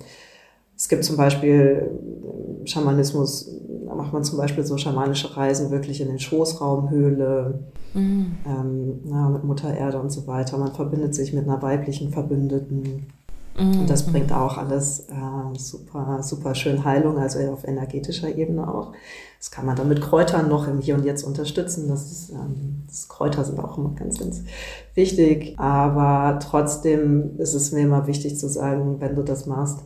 es 0.77 0.89
gibt 0.89 1.05
zum 1.05 1.17
Beispiel 1.17 1.91
ähm, 1.91 2.67
Schamanismus, 2.67 3.51
da 3.87 3.95
macht 3.95 4.13
man 4.13 4.25
zum 4.25 4.39
Beispiel 4.39 4.65
so 4.65 4.77
schamanische 4.77 5.37
Reisen 5.37 5.71
wirklich 5.71 6.01
in 6.01 6.09
den 6.09 6.19
Schoßraumhöhle, 6.19 7.61
mhm. 7.95 8.37
ähm, 8.47 9.01
na, 9.05 9.29
mit 9.29 9.45
Mutter 9.45 9.75
Erde 9.75 10.01
und 10.01 10.11
so 10.11 10.27
weiter. 10.27 10.59
Man 10.59 10.73
verbindet 10.73 11.15
sich 11.15 11.33
mit 11.33 11.45
einer 11.45 11.63
weiblichen 11.63 12.11
Verbündeten. 12.11 13.07
Mhm. 13.57 13.81
Und 13.81 13.91
das 13.91 14.05
bringt 14.05 14.33
auch 14.33 14.59
alles 14.59 15.01
äh, 15.01 15.59
super, 15.59 16.23
super 16.23 16.55
schön 16.55 16.85
Heilung, 16.85 17.19
also 17.19 17.39
auf 17.51 17.67
energetischer 17.67 18.35
Ebene 18.35 18.67
auch. 18.73 18.93
Das 19.39 19.51
kann 19.51 19.67
man 19.67 19.77
dann 19.77 19.89
mit 19.89 20.01
Kräutern 20.01 20.49
noch 20.49 20.67
im 20.67 20.81
Hier 20.81 20.95
und 20.95 21.05
Jetzt 21.05 21.23
unterstützen. 21.23 21.89
Das, 21.89 22.11
ist, 22.11 22.31
ähm, 22.31 22.85
das 22.87 23.09
Kräuter 23.09 23.45
sind 23.45 23.61
auch 23.61 23.77
immer 23.79 23.91
ganz, 23.91 24.19
ganz 24.19 24.43
wichtig. 24.95 25.59
Aber 25.59 26.39
trotzdem 26.41 27.39
ist 27.39 27.55
es 27.55 27.71
mir 27.71 27.83
immer 27.83 28.07
wichtig 28.07 28.39
zu 28.39 28.49
sagen, 28.49 29.01
wenn 29.01 29.15
du 29.15 29.23
das 29.23 29.47
machst, 29.47 29.81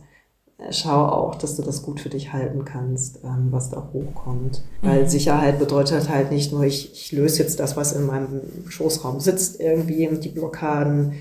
äh, 0.57 0.71
schau 0.71 1.05
auch, 1.05 1.35
dass 1.35 1.55
du 1.55 1.61
das 1.61 1.83
gut 1.83 1.99
für 1.99 2.09
dich 2.09 2.33
halten 2.33 2.65
kannst, 2.65 3.19
ähm, 3.23 3.47
was 3.51 3.69
da 3.69 3.89
hochkommt. 3.93 4.63
Mhm. 4.81 4.87
Weil 4.87 5.09
Sicherheit 5.09 5.59
bedeutet 5.59 6.09
halt 6.09 6.31
nicht 6.31 6.51
nur, 6.51 6.63
ich, 6.63 6.93
ich 6.93 7.11
löse 7.11 7.43
jetzt 7.43 7.59
das, 7.59 7.77
was 7.77 7.93
in 7.93 8.05
meinem 8.05 8.41
Schoßraum 8.67 9.19
sitzt, 9.19 9.59
irgendwie, 9.59 10.07
die 10.07 10.29
Blockaden, 10.29 11.13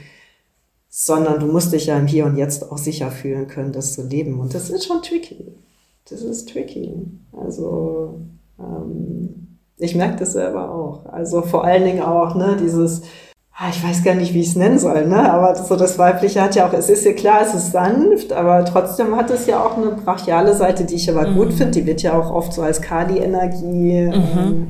sondern 0.89 1.41
du 1.41 1.47
musst 1.47 1.72
dich 1.72 1.86
ja 1.86 1.99
im 1.99 2.07
Hier 2.07 2.26
und 2.26 2.36
Jetzt 2.36 2.70
auch 2.70 2.78
sicher 2.78 3.11
fühlen 3.11 3.47
können, 3.47 3.72
das 3.72 3.93
zu 3.93 4.03
leben. 4.03 4.41
Und 4.41 4.55
das 4.55 4.70
ist 4.70 4.86
schon 4.86 5.03
tricky 5.03 5.55
das 6.11 6.22
ist 6.22 6.49
tricky. 6.49 6.95
Also 7.32 8.20
ähm, 8.59 9.59
ich 9.76 9.95
merke 9.95 10.16
das 10.16 10.32
selber 10.32 10.70
auch. 10.70 11.12
Also 11.12 11.43
vor 11.43 11.64
allen 11.64 11.84
Dingen 11.84 12.03
auch, 12.03 12.34
ne, 12.34 12.57
dieses, 12.61 13.03
ah, 13.55 13.68
ich 13.70 13.84
weiß 13.84 14.03
gar 14.03 14.14
nicht, 14.14 14.34
wie 14.34 14.41
ich 14.41 14.49
es 14.49 14.57
nennen 14.57 14.78
soll, 14.78 15.07
ne? 15.07 15.30
Aber 15.30 15.55
so 15.55 15.76
das 15.76 15.99
Weibliche 15.99 16.43
hat 16.43 16.55
ja 16.55 16.68
auch, 16.68 16.72
es 16.72 16.89
ist 16.89 17.05
ja 17.05 17.12
klar, 17.12 17.43
es 17.43 17.55
ist 17.55 17.72
sanft, 17.72 18.32
aber 18.32 18.64
trotzdem 18.64 19.16
hat 19.16 19.30
es 19.30 19.47
ja 19.47 19.64
auch 19.64 19.76
eine 19.76 19.93
brachiale 19.93 20.55
Seite, 20.55 20.84
die 20.84 20.97
ich 20.97 21.11
aber 21.11 21.28
mhm. 21.28 21.36
gut 21.36 21.53
finde. 21.53 21.72
Die 21.72 21.86
wird 21.86 22.03
ja 22.03 22.18
auch 22.18 22.30
oft 22.30 22.53
so 22.53 22.62
als 22.62 22.80
Kali-Energie 22.80 24.07
mhm. 24.07 24.12
ähm, 24.14 24.66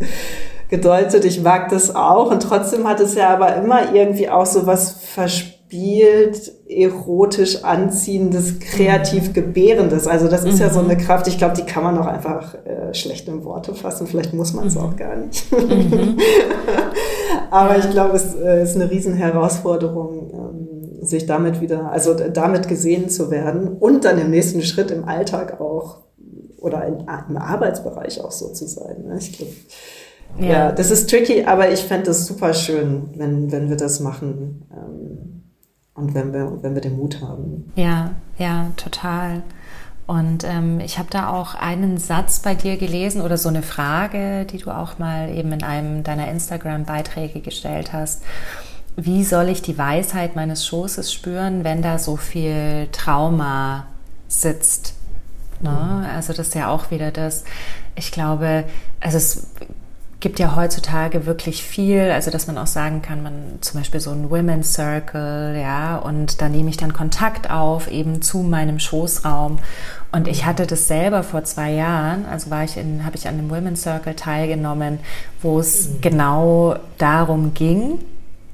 gedeutet. 0.69 1.25
Ich 1.25 1.43
mag 1.43 1.71
das 1.71 1.95
auch. 1.95 2.31
Und 2.31 2.43
trotzdem 2.43 2.87
hat 2.87 3.01
es 3.01 3.15
ja 3.15 3.31
aber 3.31 3.57
immer 3.57 3.95
irgendwie 3.95 4.29
auch 4.29 4.47
so 4.47 4.67
was 4.67 4.93
verspielt 4.93 5.58
spielt, 5.69 6.51
erotisch 6.67 7.63
anziehendes, 7.63 8.59
kreativ 8.59 9.29
mhm. 9.29 9.33
gebärendes. 9.35 10.07
Also 10.07 10.27
das 10.27 10.45
ist 10.45 10.55
mhm. 10.55 10.61
ja 10.61 10.71
so 10.71 10.81
eine 10.81 10.95
mhm. 10.95 10.99
Kraft, 10.99 11.29
ich 11.29 11.37
glaube, 11.37 11.57
die 11.57 11.65
kann 11.65 11.83
man 11.83 11.99
auch 11.99 12.07
einfach 12.07 12.55
äh, 12.65 12.95
schlecht 12.95 13.29
in 13.29 13.45
Worte 13.45 13.75
fassen. 13.75 14.07
Vielleicht 14.07 14.33
muss 14.33 14.55
man 14.55 14.69
es 14.69 14.77
mhm. 14.77 14.81
auch 14.81 14.97
gar 14.97 15.17
nicht. 15.17 15.53
Mhm. 15.53 16.17
Aber 17.51 17.77
ich 17.77 17.91
glaube, 17.91 18.17
es 18.17 18.35
äh, 18.35 18.63
ist 18.63 18.77
eine 18.77 18.91
Riesenherausforderung, 18.91 20.31
ähm, 20.33 21.05
sich 21.05 21.27
damit 21.27 21.61
wieder, 21.61 21.93
also 21.93 22.15
damit 22.15 22.67
gesehen 22.67 23.11
zu 23.11 23.31
werden 23.31 23.69
und 23.69 24.07
dann 24.07 24.19
im 24.19 24.31
nächsten 24.31 24.63
Schritt 24.63 24.91
im 24.91 25.05
Alltag 25.05 25.61
auch 25.61 25.99
oder 26.61 26.87
in, 26.87 27.07
im 27.29 27.37
Arbeitsbereich 27.37 28.23
auch 28.23 28.33
so 28.33 28.49
zu 28.49 28.67
sein. 28.67 29.05
Ne? 29.07 29.19
Ich 29.19 29.37
glaube, 29.37 29.53
ja. 30.41 30.47
ja. 30.47 30.73
das 30.73 30.91
ist 30.91 31.11
tricky, 31.11 31.45
aber 31.45 31.71
ich 31.71 31.81
fände 31.81 32.11
es 32.11 32.27
super 32.27 32.55
schön, 32.55 33.11
wenn, 33.17 33.53
wenn 33.53 33.69
wir 33.69 33.77
das 33.77 34.01
machen. 34.01 34.67
Ähm, 34.73 35.38
und 35.99 36.15
wenn 36.15 36.33
wir, 36.33 36.63
wenn 36.63 36.75
wir 36.75 36.81
den 36.81 36.97
Mut 36.97 37.21
haben. 37.21 37.73
Ja, 37.75 38.13
ja, 38.39 38.71
total. 38.77 39.43
Und 40.07 40.45
ähm, 40.45 40.81
ich 40.81 40.99
habe 40.99 41.11
da 41.11 41.29
auch 41.29 41.55
einen 41.55 41.99
Satz 41.99 42.41
bei 42.41 42.55
dir 42.55 42.79
gelesen 42.79 43.21
oder 43.21 43.37
so 43.37 43.51
eine 43.51 43.63
Frage, 43.63 44.47
die 44.47 44.59
du 44.59 44.71
auch 44.71 44.99
mal 44.99 45.29
eben 45.29 45.53
in 45.53 45.63
einem 45.63 46.03
deiner 46.03 46.29
Instagram-Beiträge 46.29 47.41
gestellt 47.41 47.93
hast. 47.93 48.23
Wie 48.97 49.23
soll 49.23 49.49
ich 49.49 49.61
die 49.61 49.77
Weisheit 49.77 50.35
meines 50.35 50.67
Schoßes 50.67 51.13
spüren, 51.13 51.63
wenn 51.63 51.83
da 51.83 51.99
so 51.99 52.17
viel 52.17 52.89
Trauma 52.91 53.87
sitzt? 54.29 54.95
Ne? 55.61 55.71
Mhm. 55.71 56.07
Also 56.15 56.33
das 56.33 56.49
ist 56.49 56.55
ja 56.55 56.69
auch 56.69 56.91
wieder 56.91 57.11
das, 57.11 57.45
ich 57.95 58.11
glaube, 58.11 58.65
also 59.01 59.19
es 59.19 59.49
gibt 60.21 60.41
ja 60.41 60.57
heutzutage 60.57 61.27
wirklich 61.27 61.63
viel, 61.63 62.11
also 62.11 62.31
dass 62.31 62.49
man 62.49 62.59
auch 62.59 62.67
sagen 62.67 63.03
kann, 63.03 63.23
man 63.23 63.59
zum 63.61 63.81
Beispiel 63.81 64.01
so 64.01 64.11
ein 64.11 64.31
Women's 64.31 64.75
Circle, 64.75 65.57
ja, 65.61 65.97
und 65.97 66.41
da 66.41 66.49
nehme 66.49 66.71
ich 66.71 66.77
dann 66.77 66.93
Kontakt 66.93 67.51
auf 67.51 67.89
eben 67.89 68.21
zu 68.21 68.39
meinem 68.39 68.81
Schoßraum. 68.81 69.59
Und 70.11 70.27
ich 70.27 70.45
hatte 70.45 70.67
das 70.67 70.89
selber 70.89 71.23
vor 71.23 71.45
zwei 71.45 71.73
Jahren, 71.73 72.27
also 72.27 72.51
war 72.51 72.65
ich 72.65 72.77
in, 72.77 73.05
habe 73.05 73.17
ich 73.17 73.29
an 73.29 73.35
einem 73.35 73.51
Women's 73.51 73.83
Circle 73.83 74.15
teilgenommen, 74.15 74.99
wo 75.41 75.61
es 75.61 75.89
mhm. 75.89 76.01
genau 76.01 76.77
darum 76.97 77.55
ging, 77.55 78.01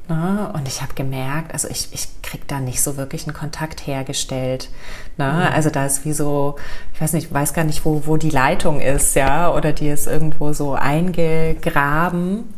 Ne? 0.08 0.50
Und 0.52 0.68
ich 0.68 0.82
habe 0.82 0.92
gemerkt, 0.94 1.52
also 1.52 1.68
ich, 1.68 1.88
ich 1.92 2.08
kriege 2.22 2.44
da 2.46 2.60
nicht 2.60 2.82
so 2.82 2.96
wirklich 2.96 3.26
einen 3.26 3.34
Kontakt 3.34 3.86
hergestellt. 3.86 4.68
Ne? 5.16 5.24
Mhm. 5.24 5.54
Also 5.54 5.70
da 5.70 5.86
ist 5.86 6.04
wie 6.04 6.12
so, 6.12 6.56
ich 6.92 7.00
weiß 7.00 7.14
nicht, 7.14 7.32
weiß 7.32 7.54
gar 7.54 7.64
nicht, 7.64 7.84
wo, 7.84 8.02
wo 8.06 8.16
die 8.16 8.30
Leitung 8.30 8.80
ist, 8.80 9.14
ja, 9.16 9.52
oder 9.52 9.72
die 9.72 9.88
ist 9.88 10.06
irgendwo 10.06 10.52
so 10.52 10.74
eingegraben. 10.74 12.54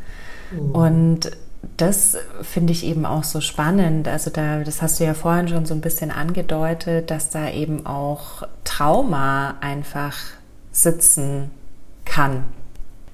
Mhm. 0.51 0.71
Und 0.73 1.31
das 1.77 2.17
finde 2.43 2.73
ich 2.73 2.85
eben 2.85 3.07
auch 3.07 3.25
so 3.25 3.41
spannend. 3.41 4.09
Also 4.09 4.31
da, 4.31 4.65
das 4.65 4.83
hast 4.83 4.99
du 4.99 5.05
ja 5.05 5.15
vorhin 5.15 5.49
schon 5.49 5.67
so 5.67 5.75
ein 5.75 5.81
bisschen 5.81 6.11
angedeutet, 6.11 7.11
dass 7.13 7.31
da 7.31 7.51
eben 7.51 7.87
auch 7.87 8.43
Trauma 8.65 9.55
einfach 9.61 10.17
sitzen 10.73 11.51
kann 12.05 12.45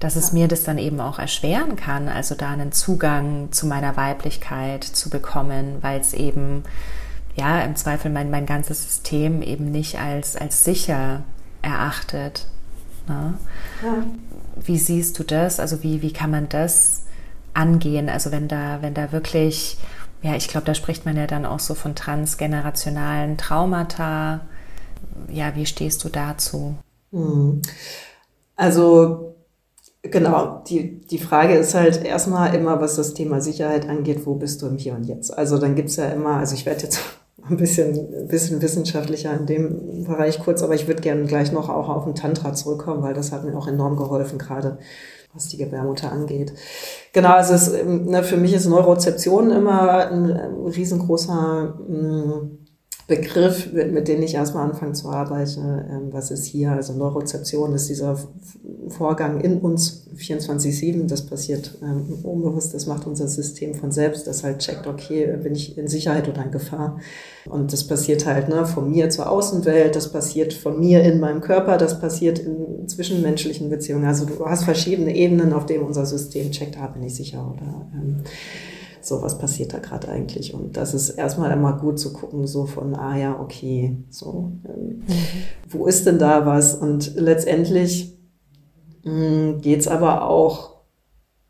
dass 0.03 0.17
es 0.17 0.33
mir 0.33 0.49
das 0.49 0.63
dann 0.63 0.77
eben 0.77 0.99
auch 0.99 1.17
erschweren 1.17 1.77
kann, 1.77 2.09
also 2.09 2.35
da 2.35 2.49
einen 2.49 2.73
Zugang 2.73 3.53
zu 3.53 3.65
meiner 3.65 3.95
Weiblichkeit 3.95 4.83
zu 4.83 5.09
bekommen, 5.09 5.77
weil 5.79 6.01
es 6.01 6.13
eben, 6.13 6.63
ja, 7.35 7.61
im 7.61 7.77
Zweifel 7.77 8.11
mein, 8.11 8.29
mein 8.29 8.45
ganzes 8.45 8.83
System 8.83 9.41
eben 9.41 9.71
nicht 9.71 9.99
als, 9.99 10.35
als 10.35 10.65
sicher 10.65 11.23
erachtet. 11.61 12.47
Ne? 13.07 13.35
Ja. 13.81 14.03
Wie 14.61 14.77
siehst 14.77 15.17
du 15.19 15.23
das? 15.23 15.61
Also 15.61 15.83
wie, 15.83 16.01
wie 16.01 16.11
kann 16.11 16.31
man 16.31 16.49
das 16.49 17.03
angehen? 17.53 18.09
Also 18.09 18.31
wenn 18.31 18.49
da, 18.49 18.81
wenn 18.81 18.93
da 18.93 19.13
wirklich, 19.13 19.77
ja, 20.21 20.35
ich 20.35 20.49
glaube, 20.49 20.65
da 20.65 20.75
spricht 20.75 21.05
man 21.05 21.15
ja 21.15 21.27
dann 21.27 21.45
auch 21.45 21.59
so 21.59 21.75
von 21.75 21.95
transgenerationalen 21.95 23.37
Traumata. 23.37 24.41
Ja, 25.29 25.55
wie 25.55 25.65
stehst 25.65 26.03
du 26.03 26.09
dazu? 26.09 26.75
Hm. 27.13 27.61
Also 28.57 29.32
Genau, 30.03 30.61
die, 30.67 30.99
die 30.99 31.17
Frage 31.17 31.53
ist 31.53 31.75
halt 31.75 32.03
erstmal 32.03 32.53
immer, 32.53 32.81
was 32.81 32.97
das 32.97 33.13
Thema 33.13 33.39
Sicherheit 33.39 33.87
angeht, 33.87 34.25
wo 34.25 34.35
bist 34.35 34.61
du 34.61 34.67
im 34.67 34.77
Hier 34.77 34.95
und 34.95 35.05
Jetzt? 35.05 35.35
Also 35.35 35.57
dann 35.57 35.75
gibt's 35.75 35.95
ja 35.95 36.09
immer, 36.09 36.35
also 36.37 36.55
ich 36.55 36.65
werde 36.65 36.83
jetzt 36.83 36.99
ein 37.49 37.55
bisschen, 37.55 37.97
ein 38.13 38.27
bisschen 38.27 38.61
wissenschaftlicher 38.61 39.33
in 39.33 39.45
dem 39.45 40.03
Bereich 40.03 40.39
kurz, 40.39 40.61
aber 40.61 40.75
ich 40.75 40.87
würde 40.87 41.01
gerne 41.01 41.23
gleich 41.25 41.53
noch 41.53 41.69
auch 41.69 41.87
auf 41.87 42.03
den 42.03 42.15
Tantra 42.15 42.53
zurückkommen, 42.53 43.01
weil 43.01 43.13
das 43.13 43.31
hat 43.31 43.45
mir 43.45 43.57
auch 43.57 43.67
enorm 43.67 43.95
geholfen, 43.95 44.37
gerade 44.37 44.77
was 45.33 45.47
die 45.47 45.57
Gebärmutter 45.57 46.11
angeht. 46.11 46.53
Genau, 47.13 47.31
also 47.31 47.53
es, 47.53 47.71
ne, 47.85 48.23
für 48.23 48.37
mich 48.37 48.53
ist 48.53 48.67
Neurozeption 48.67 49.51
immer 49.51 50.09
ein, 50.09 50.31
ein 50.31 50.67
riesengroßer 50.67 51.75
mh, 51.87 51.97
mm, 51.97 52.62
Begriff, 53.05 53.73
mit 53.73 54.07
dem 54.07 54.23
ich 54.23 54.33
erstmal 54.33 54.69
anfange 54.69 54.93
zu 54.93 55.09
arbeiten. 55.09 55.61
Ähm, 55.61 56.07
was 56.11 56.31
ist 56.31 56.45
hier? 56.45 56.71
Also 56.71 56.93
Neurozeption 56.93 57.73
ist 57.73 57.89
dieser 57.89 58.17
Vorgang 58.87 59.41
in 59.41 59.59
uns 59.59 60.07
24-7. 60.17 61.07
Das 61.07 61.25
passiert 61.25 61.77
ähm, 61.81 62.19
unbewusst. 62.23 62.73
Das 62.73 62.85
macht 62.85 63.05
unser 63.05 63.27
System 63.27 63.73
von 63.73 63.91
selbst, 63.91 64.25
das 64.25 64.45
halt 64.45 64.59
checkt, 64.59 64.87
okay, 64.87 65.35
bin 65.43 65.53
ich 65.53 65.77
in 65.77 65.89
Sicherheit 65.89 66.29
oder 66.29 66.45
in 66.45 66.51
Gefahr? 66.51 66.99
Und 67.45 67.73
das 67.73 67.85
passiert 67.85 68.25
halt 68.25 68.47
ne, 68.47 68.65
von 68.65 68.89
mir 68.89 69.09
zur 69.09 69.29
Außenwelt. 69.29 69.97
Das 69.97 70.09
passiert 70.09 70.53
von 70.53 70.79
mir 70.79 71.03
in 71.03 71.19
meinem 71.19 71.41
Körper. 71.41 71.77
Das 71.77 71.99
passiert 71.99 72.39
in 72.39 72.87
zwischenmenschlichen 72.87 73.69
Beziehungen. 73.69 74.05
Also 74.05 74.25
du 74.25 74.45
hast 74.45 74.63
verschiedene 74.63 75.13
Ebenen, 75.13 75.51
auf 75.51 75.65
denen 75.65 75.83
unser 75.83 76.05
System 76.05 76.51
checkt, 76.51 76.77
ah, 76.77 76.87
bin 76.87 77.03
ich 77.03 77.15
sicher 77.15 77.53
oder 77.53 77.85
ähm, 77.93 78.23
so, 79.05 79.21
was 79.21 79.37
passiert 79.37 79.73
da 79.73 79.79
gerade 79.79 80.09
eigentlich? 80.09 80.53
Und 80.53 80.77
das 80.77 80.93
ist 80.93 81.09
erstmal 81.11 81.51
immer 81.51 81.73
gut 81.73 81.99
zu 81.99 82.13
gucken, 82.13 82.47
so 82.47 82.65
von, 82.65 82.95
ah 82.95 83.17
ja, 83.17 83.39
okay, 83.39 83.97
so, 84.09 84.51
ähm, 84.65 85.03
mhm. 85.07 85.13
wo 85.69 85.85
ist 85.85 86.05
denn 86.05 86.19
da 86.19 86.45
was? 86.45 86.75
Und 86.75 87.15
letztendlich 87.15 88.17
hm, 89.03 89.61
geht 89.61 89.81
es 89.81 89.87
aber 89.87 90.27
auch 90.29 90.73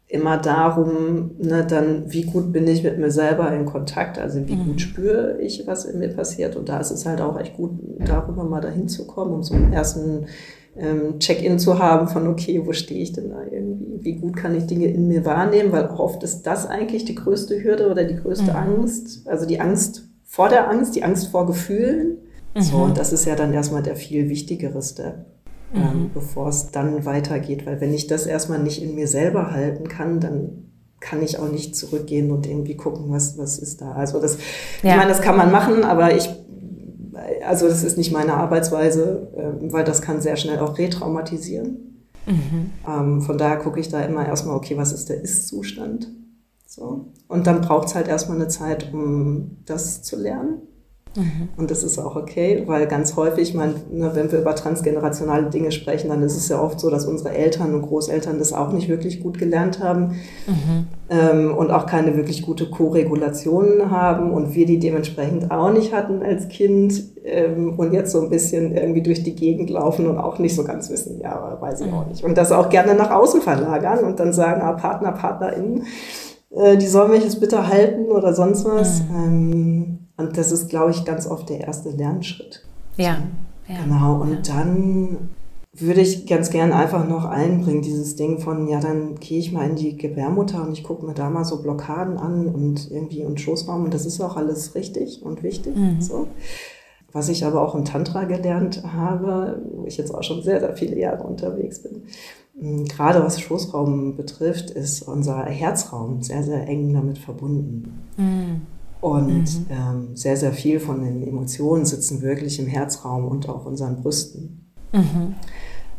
immer 0.07 0.37
darum, 0.37 1.31
ne, 1.39 1.65
dann, 1.67 2.11
wie 2.11 2.23
gut 2.23 2.51
bin 2.51 2.67
ich 2.67 2.83
mit 2.83 2.99
mir 2.99 3.09
selber 3.09 3.51
in 3.51 3.65
Kontakt, 3.65 4.19
also 4.19 4.47
wie 4.47 4.55
mhm. 4.55 4.65
gut 4.65 4.81
spüre 4.81 5.41
ich, 5.41 5.65
was 5.65 5.85
in 5.85 5.99
mir 5.99 6.09
passiert. 6.09 6.55
Und 6.55 6.69
da 6.69 6.79
ist 6.79 6.91
es 6.91 7.05
halt 7.05 7.19
auch 7.19 7.39
echt 7.39 7.55
gut, 7.55 7.71
darüber 7.99 8.43
mal 8.43 8.61
dahin 8.61 8.87
zu 8.87 9.07
kommen, 9.07 9.33
um 9.33 9.43
so 9.43 9.55
einen 9.55 9.73
ersten 9.73 10.27
ähm, 10.75 11.19
Check-in 11.19 11.59
zu 11.59 11.79
haben 11.79 12.07
von, 12.07 12.27
okay, 12.27 12.61
wo 12.65 12.73
stehe 12.73 13.01
ich 13.01 13.13
denn 13.13 13.29
da 13.29 13.43
irgendwie? 13.43 13.99
Wie 14.01 14.15
gut 14.15 14.35
kann 14.35 14.55
ich 14.55 14.65
Dinge 14.65 14.87
in 14.87 15.07
mir 15.07 15.25
wahrnehmen? 15.25 15.71
Weil 15.71 15.87
auch 15.87 15.99
oft 15.99 16.23
ist 16.23 16.43
das 16.43 16.65
eigentlich 16.65 17.05
die 17.05 17.15
größte 17.15 17.63
Hürde 17.63 17.89
oder 17.89 18.03
die 18.03 18.15
größte 18.15 18.51
mhm. 18.51 18.57
Angst. 18.57 19.27
Also 19.27 19.45
die 19.45 19.59
Angst 19.59 20.07
vor 20.23 20.49
der 20.49 20.69
Angst, 20.69 20.95
die 20.95 21.03
Angst 21.03 21.27
vor 21.27 21.45
Gefühlen. 21.45 22.17
Mhm. 22.55 22.61
So, 22.61 22.77
und 22.77 22.97
das 22.97 23.13
ist 23.13 23.25
ja 23.25 23.35
dann 23.35 23.53
erstmal 23.53 23.83
der 23.83 23.95
viel 23.95 24.29
wichtigere 24.29 24.81
Step. 24.81 25.25
Ähm, 25.73 25.81
mhm. 25.81 25.85
Ähm, 25.85 26.11
bevor 26.13 26.47
es 26.47 26.71
dann 26.71 27.05
weitergeht. 27.05 27.65
Weil 27.65 27.79
wenn 27.79 27.93
ich 27.93 28.07
das 28.07 28.25
erstmal 28.25 28.59
nicht 28.59 28.81
in 28.81 28.95
mir 28.95 29.07
selber 29.07 29.51
halten 29.51 29.87
kann, 29.87 30.19
dann 30.19 30.69
kann 30.99 31.21
ich 31.21 31.37
auch 31.37 31.51
nicht 31.51 31.75
zurückgehen 31.75 32.31
und 32.31 32.47
irgendwie 32.47 32.77
gucken, 32.77 33.05
was, 33.09 33.37
was 33.37 33.59
ist 33.59 33.81
da. 33.81 33.91
Also 33.91 34.21
das, 34.21 34.37
ja. 34.81 34.91
ich 34.91 34.95
meine, 34.95 35.09
das 35.09 35.21
kann 35.21 35.35
man 35.35 35.51
machen, 35.51 35.83
aber 35.83 36.15
ich 36.15 36.29
also 37.47 37.67
das 37.67 37.83
ist 37.83 37.97
nicht 37.97 38.11
meine 38.11 38.33
Arbeitsweise, 38.35 39.27
äh, 39.35 39.71
weil 39.71 39.83
das 39.83 40.01
kann 40.01 40.21
sehr 40.21 40.35
schnell 40.35 40.59
auch 40.59 40.77
retraumatisieren. 40.77 42.05
Mhm. 42.25 42.71
Ähm, 42.87 43.21
von 43.21 43.37
daher 43.37 43.57
gucke 43.57 43.79
ich 43.79 43.89
da 43.89 44.01
immer 44.01 44.25
erstmal, 44.25 44.55
okay, 44.55 44.77
was 44.77 44.93
ist 44.93 45.09
der 45.09 45.21
Ist-Zustand? 45.21 46.09
So. 46.65 47.11
Und 47.27 47.47
dann 47.47 47.61
braucht 47.61 47.87
es 47.87 47.95
halt 47.95 48.07
erstmal 48.07 48.37
eine 48.37 48.47
Zeit, 48.47 48.93
um 48.93 49.57
das 49.65 50.01
zu 50.01 50.15
lernen. 50.15 50.61
Mhm. 51.15 51.49
Und 51.57 51.69
das 51.69 51.83
ist 51.83 51.99
auch 51.99 52.15
okay, 52.15 52.63
weil 52.65 52.87
ganz 52.87 53.15
häufig, 53.15 53.53
man, 53.53 53.75
ne, 53.91 54.11
wenn 54.13 54.31
wir 54.31 54.39
über 54.39 54.55
transgenerationale 54.55 55.49
Dinge 55.49 55.71
sprechen, 55.71 56.09
dann 56.09 56.23
ist 56.23 56.35
es 56.35 56.49
ja 56.49 56.59
oft 56.59 56.79
so, 56.79 56.89
dass 56.89 57.05
unsere 57.05 57.35
Eltern 57.35 57.73
und 57.75 57.83
Großeltern 57.83 58.39
das 58.39 58.53
auch 58.53 58.71
nicht 58.71 58.89
wirklich 58.89 59.21
gut 59.21 59.37
gelernt 59.37 59.81
haben 59.81 60.15
mhm. 60.47 60.87
ähm, 61.09 61.55
und 61.55 61.71
auch 61.71 61.85
keine 61.85 62.15
wirklich 62.15 62.41
gute 62.41 62.69
Koregulation 62.69 63.91
haben 63.91 64.31
und 64.31 64.55
wir 64.55 64.65
die 64.65 64.79
dementsprechend 64.79 65.51
auch 65.51 65.71
nicht 65.71 65.93
hatten 65.93 66.23
als 66.23 66.47
Kind 66.47 67.03
ähm, 67.23 67.77
und 67.77 67.93
jetzt 67.93 68.11
so 68.11 68.21
ein 68.21 68.29
bisschen 68.29 68.75
irgendwie 68.75 69.03
durch 69.03 69.23
die 69.23 69.35
Gegend 69.35 69.69
laufen 69.69 70.07
und 70.07 70.17
auch 70.17 70.39
nicht 70.39 70.55
so 70.55 70.63
ganz 70.63 70.89
wissen, 70.89 71.19
ja, 71.21 71.57
weiß 71.59 71.81
ich 71.81 71.87
mhm. 71.87 71.93
auch 71.93 72.07
nicht. 72.07 72.23
Und 72.23 72.37
das 72.37 72.51
auch 72.51 72.69
gerne 72.69 72.95
nach 72.95 73.11
außen 73.11 73.41
verlagern 73.41 74.03
und 74.03 74.19
dann 74.19 74.33
sagen, 74.33 74.61
ah, 74.61 74.73
Partner, 74.73 75.11
PartnerInnen, 75.11 75.83
äh, 76.55 76.75
die 76.77 76.87
sollen 76.87 77.11
mich 77.11 77.23
jetzt 77.23 77.39
bitte 77.39 77.67
halten 77.67 78.11
oder 78.11 78.33
sonst 78.33 78.65
was. 78.65 79.03
Mhm. 79.03 79.15
Ähm, 79.15 79.99
und 80.17 80.37
das 80.37 80.51
ist, 80.51 80.69
glaube 80.69 80.91
ich, 80.91 81.05
ganz 81.05 81.27
oft 81.27 81.49
der 81.49 81.61
erste 81.61 81.89
Lernschritt. 81.89 82.63
Ja. 82.97 83.17
ja. 83.67 83.83
Genau. 83.83 84.21
Und 84.21 84.47
ja. 84.47 84.55
dann 84.55 85.29
würde 85.75 86.01
ich 86.01 86.27
ganz 86.27 86.51
gern 86.51 86.71
einfach 86.71 87.07
noch 87.07 87.25
einbringen, 87.25 87.81
dieses 87.81 88.15
Ding 88.15 88.39
von, 88.39 88.67
ja, 88.67 88.79
dann 88.79 89.15
gehe 89.15 89.39
ich 89.39 89.51
mal 89.51 89.67
in 89.67 89.75
die 89.75 89.97
Gebärmutter 89.97 90.61
und 90.61 90.73
ich 90.73 90.83
gucke 90.83 91.05
mir 91.05 91.15
da 91.15 91.31
mal 91.31 91.45
so 91.45 91.63
Blockaden 91.63 92.17
an 92.17 92.47
und 92.47 92.91
irgendwie 92.91 93.25
und 93.25 93.41
Schoßraum 93.41 93.85
und 93.85 93.93
das 93.93 94.05
ist 94.05 94.21
auch 94.21 94.37
alles 94.37 94.75
richtig 94.75 95.23
und 95.23 95.41
wichtig. 95.41 95.75
Mhm. 95.75 95.99
So. 95.99 96.27
Was 97.11 97.29
ich 97.29 97.45
aber 97.45 97.61
auch 97.61 97.73
im 97.73 97.85
Tantra 97.85 98.25
gelernt 98.25 98.83
habe, 98.93 99.61
wo 99.71 99.85
ich 99.85 99.97
jetzt 99.97 100.13
auch 100.13 100.23
schon 100.23 100.43
sehr, 100.43 100.59
sehr 100.59 100.75
viele 100.75 100.97
Jahre 100.97 101.23
unterwegs 101.23 101.81
bin, 101.81 102.03
hm, 102.59 102.85
gerade 102.85 103.23
was 103.23 103.41
Schoßraum 103.41 104.15
betrifft, 104.15 104.69
ist 104.69 105.01
unser 105.07 105.43
Herzraum 105.45 106.21
sehr, 106.21 106.43
sehr 106.43 106.67
eng 106.67 106.93
damit 106.93 107.17
verbunden. 107.17 108.03
Mhm. 108.17 108.61
Und 109.03 109.43
mhm. 109.43 109.65
ähm, 109.69 110.15
sehr, 110.15 110.37
sehr 110.37 110.53
viel 110.53 110.79
von 110.79 111.03
den 111.03 111.27
Emotionen 111.27 111.85
sitzen 111.85 112.21
wirklich 112.21 112.57
im 112.57 112.67
Herzraum 112.67 113.27
und 113.27 113.49
auch 113.49 113.65
unseren 113.65 114.01
Brüsten. 114.01 114.71
Mhm. 114.93 115.35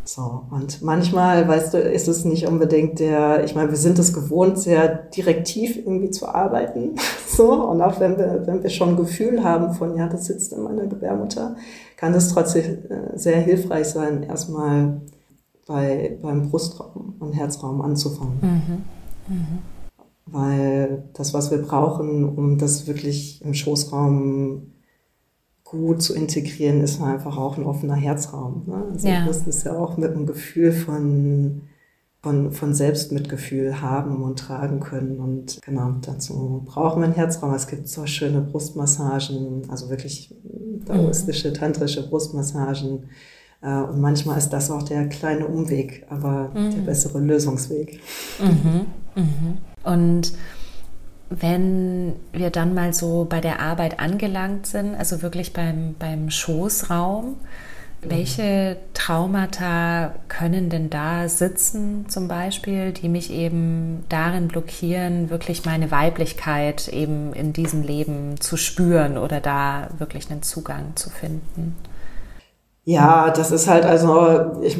So, 0.04 0.44
und 0.50 0.80
manchmal, 0.80 1.46
weißt 1.46 1.74
du, 1.74 1.78
ist 1.78 2.08
es 2.08 2.24
nicht 2.24 2.46
unbedingt 2.46 3.00
der, 3.00 3.44
ich 3.44 3.54
meine, 3.54 3.68
wir 3.68 3.76
sind 3.76 3.98
es 3.98 4.14
gewohnt, 4.14 4.58
sehr 4.58 4.88
direktiv 4.88 5.76
irgendwie 5.76 6.10
zu 6.10 6.28
arbeiten. 6.28 6.94
So, 7.26 7.52
und 7.52 7.82
auch 7.82 7.98
wenn 7.98 8.16
wir, 8.16 8.44
wenn 8.46 8.62
wir 8.62 8.70
schon 8.70 8.90
ein 8.90 8.96
Gefühl 8.96 9.42
haben 9.42 9.74
von, 9.74 9.96
ja, 9.96 10.06
das 10.06 10.26
sitzt 10.26 10.52
in 10.52 10.62
meiner 10.62 10.86
Gebärmutter, 10.86 11.56
kann 11.96 12.14
es 12.14 12.28
trotzdem 12.28 12.84
äh, 12.88 13.18
sehr 13.18 13.40
hilfreich 13.40 13.88
sein, 13.88 14.22
erstmal 14.22 15.00
bei, 15.66 16.16
beim 16.22 16.48
Brustraum 16.48 17.16
und 17.18 17.32
Herzraum 17.32 17.80
anzufangen. 17.80 18.38
Mhm. 18.40 19.73
Mhm 20.26 20.34
weil 20.34 21.04
das, 21.12 21.34
was 21.34 21.50
wir 21.50 21.58
brauchen, 21.58 22.24
um 22.24 22.58
das 22.58 22.86
wirklich 22.86 23.42
im 23.44 23.54
Schoßraum 23.54 24.72
gut 25.64 26.02
zu 26.02 26.14
integrieren, 26.14 26.80
ist 26.80 27.00
einfach 27.00 27.36
auch 27.36 27.58
ein 27.58 27.64
offener 27.64 27.94
Herzraum. 27.94 28.64
Ne? 28.66 28.84
Also 28.92 29.08
ja. 29.08 29.26
das 29.26 29.46
ist 29.46 29.64
ja 29.64 29.76
auch 29.76 29.96
mit 29.96 30.12
einem 30.12 30.26
Gefühl 30.26 30.72
von, 30.72 31.62
von, 32.22 32.52
von 32.52 32.74
Selbstmitgefühl 32.74 33.80
haben 33.80 34.22
und 34.22 34.38
tragen 34.38 34.80
können. 34.80 35.20
Und 35.20 35.60
genau, 35.62 35.94
dazu 36.00 36.62
brauchen 36.64 37.00
wir 37.00 37.06
einen 37.06 37.14
Herzraum. 37.14 37.52
Es 37.54 37.66
gibt 37.66 37.88
so 37.88 38.06
schöne 38.06 38.40
Brustmassagen, 38.40 39.68
also 39.68 39.90
wirklich 39.90 40.34
taoistische, 40.86 41.52
tantrische 41.52 42.08
Brustmassagen. 42.08 43.10
Äh, 43.62 43.80
und 43.82 44.00
manchmal 44.00 44.38
ist 44.38 44.50
das 44.50 44.70
auch 44.70 44.82
der 44.82 45.08
kleine 45.08 45.46
Umweg, 45.46 46.06
aber 46.08 46.50
mhm. 46.54 46.70
der 46.70 46.82
bessere 46.82 47.20
Lösungsweg. 47.20 48.00
Mhm. 48.40 48.86
Mhm. 49.16 49.73
Und 49.84 50.32
wenn 51.30 52.14
wir 52.32 52.50
dann 52.50 52.74
mal 52.74 52.92
so 52.92 53.26
bei 53.28 53.40
der 53.40 53.60
Arbeit 53.60 54.00
angelangt 54.00 54.66
sind, 54.66 54.94
also 54.94 55.22
wirklich 55.22 55.52
beim, 55.52 55.94
beim 55.98 56.30
Schoßraum, 56.30 57.36
welche 58.06 58.76
Traumata 58.92 60.14
können 60.28 60.68
denn 60.68 60.90
da 60.90 61.28
sitzen, 61.28 62.06
zum 62.08 62.28
Beispiel, 62.28 62.92
die 62.92 63.08
mich 63.08 63.30
eben 63.30 64.04
darin 64.10 64.48
blockieren, 64.48 65.30
wirklich 65.30 65.64
meine 65.64 65.90
Weiblichkeit 65.90 66.88
eben 66.88 67.32
in 67.32 67.54
diesem 67.54 67.82
Leben 67.82 68.38
zu 68.40 68.58
spüren 68.58 69.16
oder 69.16 69.40
da 69.40 69.88
wirklich 69.96 70.30
einen 70.30 70.42
Zugang 70.42 70.96
zu 70.96 71.08
finden? 71.08 71.76
Ja, 72.86 73.30
das 73.30 73.50
ist 73.50 73.66
halt 73.68 73.84
also, 73.84 74.60
ich, 74.62 74.78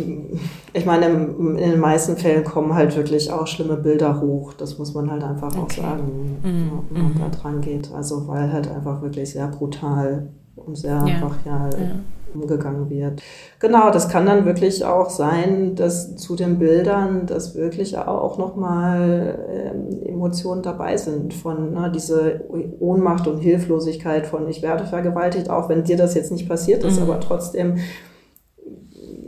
ich 0.74 0.84
meine, 0.84 1.06
in 1.06 1.56
den 1.56 1.80
meisten 1.80 2.16
Fällen 2.16 2.44
kommen 2.44 2.74
halt 2.74 2.94
wirklich 2.96 3.32
auch 3.32 3.46
schlimme 3.46 3.76
Bilder 3.76 4.20
hoch. 4.20 4.52
Das 4.52 4.78
muss 4.78 4.92
man 4.92 5.10
halt 5.10 5.24
einfach 5.24 5.48
okay. 5.56 5.60
auch 5.60 5.70
sagen, 5.70 6.38
mhm. 6.42 6.70
wenn 6.90 7.02
man 7.02 7.12
mhm. 7.14 7.20
da 7.20 7.28
dran 7.28 7.60
geht. 7.62 7.90
Also, 7.94 8.28
weil 8.28 8.52
halt 8.52 8.70
einfach 8.70 9.00
wirklich 9.00 9.30
sehr 9.30 9.48
brutal 9.48 10.28
und 10.56 10.76
sehr 10.76 11.02
ja. 11.06 11.26
brachial 11.26 11.70
ja 11.72 11.96
umgegangen 12.34 12.90
wird. 12.90 13.22
Genau, 13.60 13.90
das 13.90 14.08
kann 14.08 14.26
dann 14.26 14.44
wirklich 14.44 14.84
auch 14.84 15.10
sein, 15.10 15.74
dass 15.74 16.16
zu 16.16 16.36
den 16.36 16.58
Bildern, 16.58 17.26
dass 17.26 17.54
wirklich 17.54 17.96
auch 17.96 18.38
nochmal 18.38 19.38
ähm, 19.48 20.02
Emotionen 20.04 20.62
dabei 20.62 20.96
sind 20.96 21.34
von 21.34 21.72
ne, 21.72 21.92
diese 21.94 22.44
Ohnmacht 22.80 23.26
und 23.26 23.38
Hilflosigkeit 23.38 24.26
von 24.26 24.48
ich 24.48 24.62
werde 24.62 24.86
vergewaltigt, 24.86 25.50
auch 25.50 25.68
wenn 25.68 25.84
dir 25.84 25.96
das 25.96 26.14
jetzt 26.14 26.32
nicht 26.32 26.48
passiert 26.48 26.84
ist, 26.84 26.96
mhm. 26.96 27.04
aber 27.04 27.20
trotzdem 27.20 27.76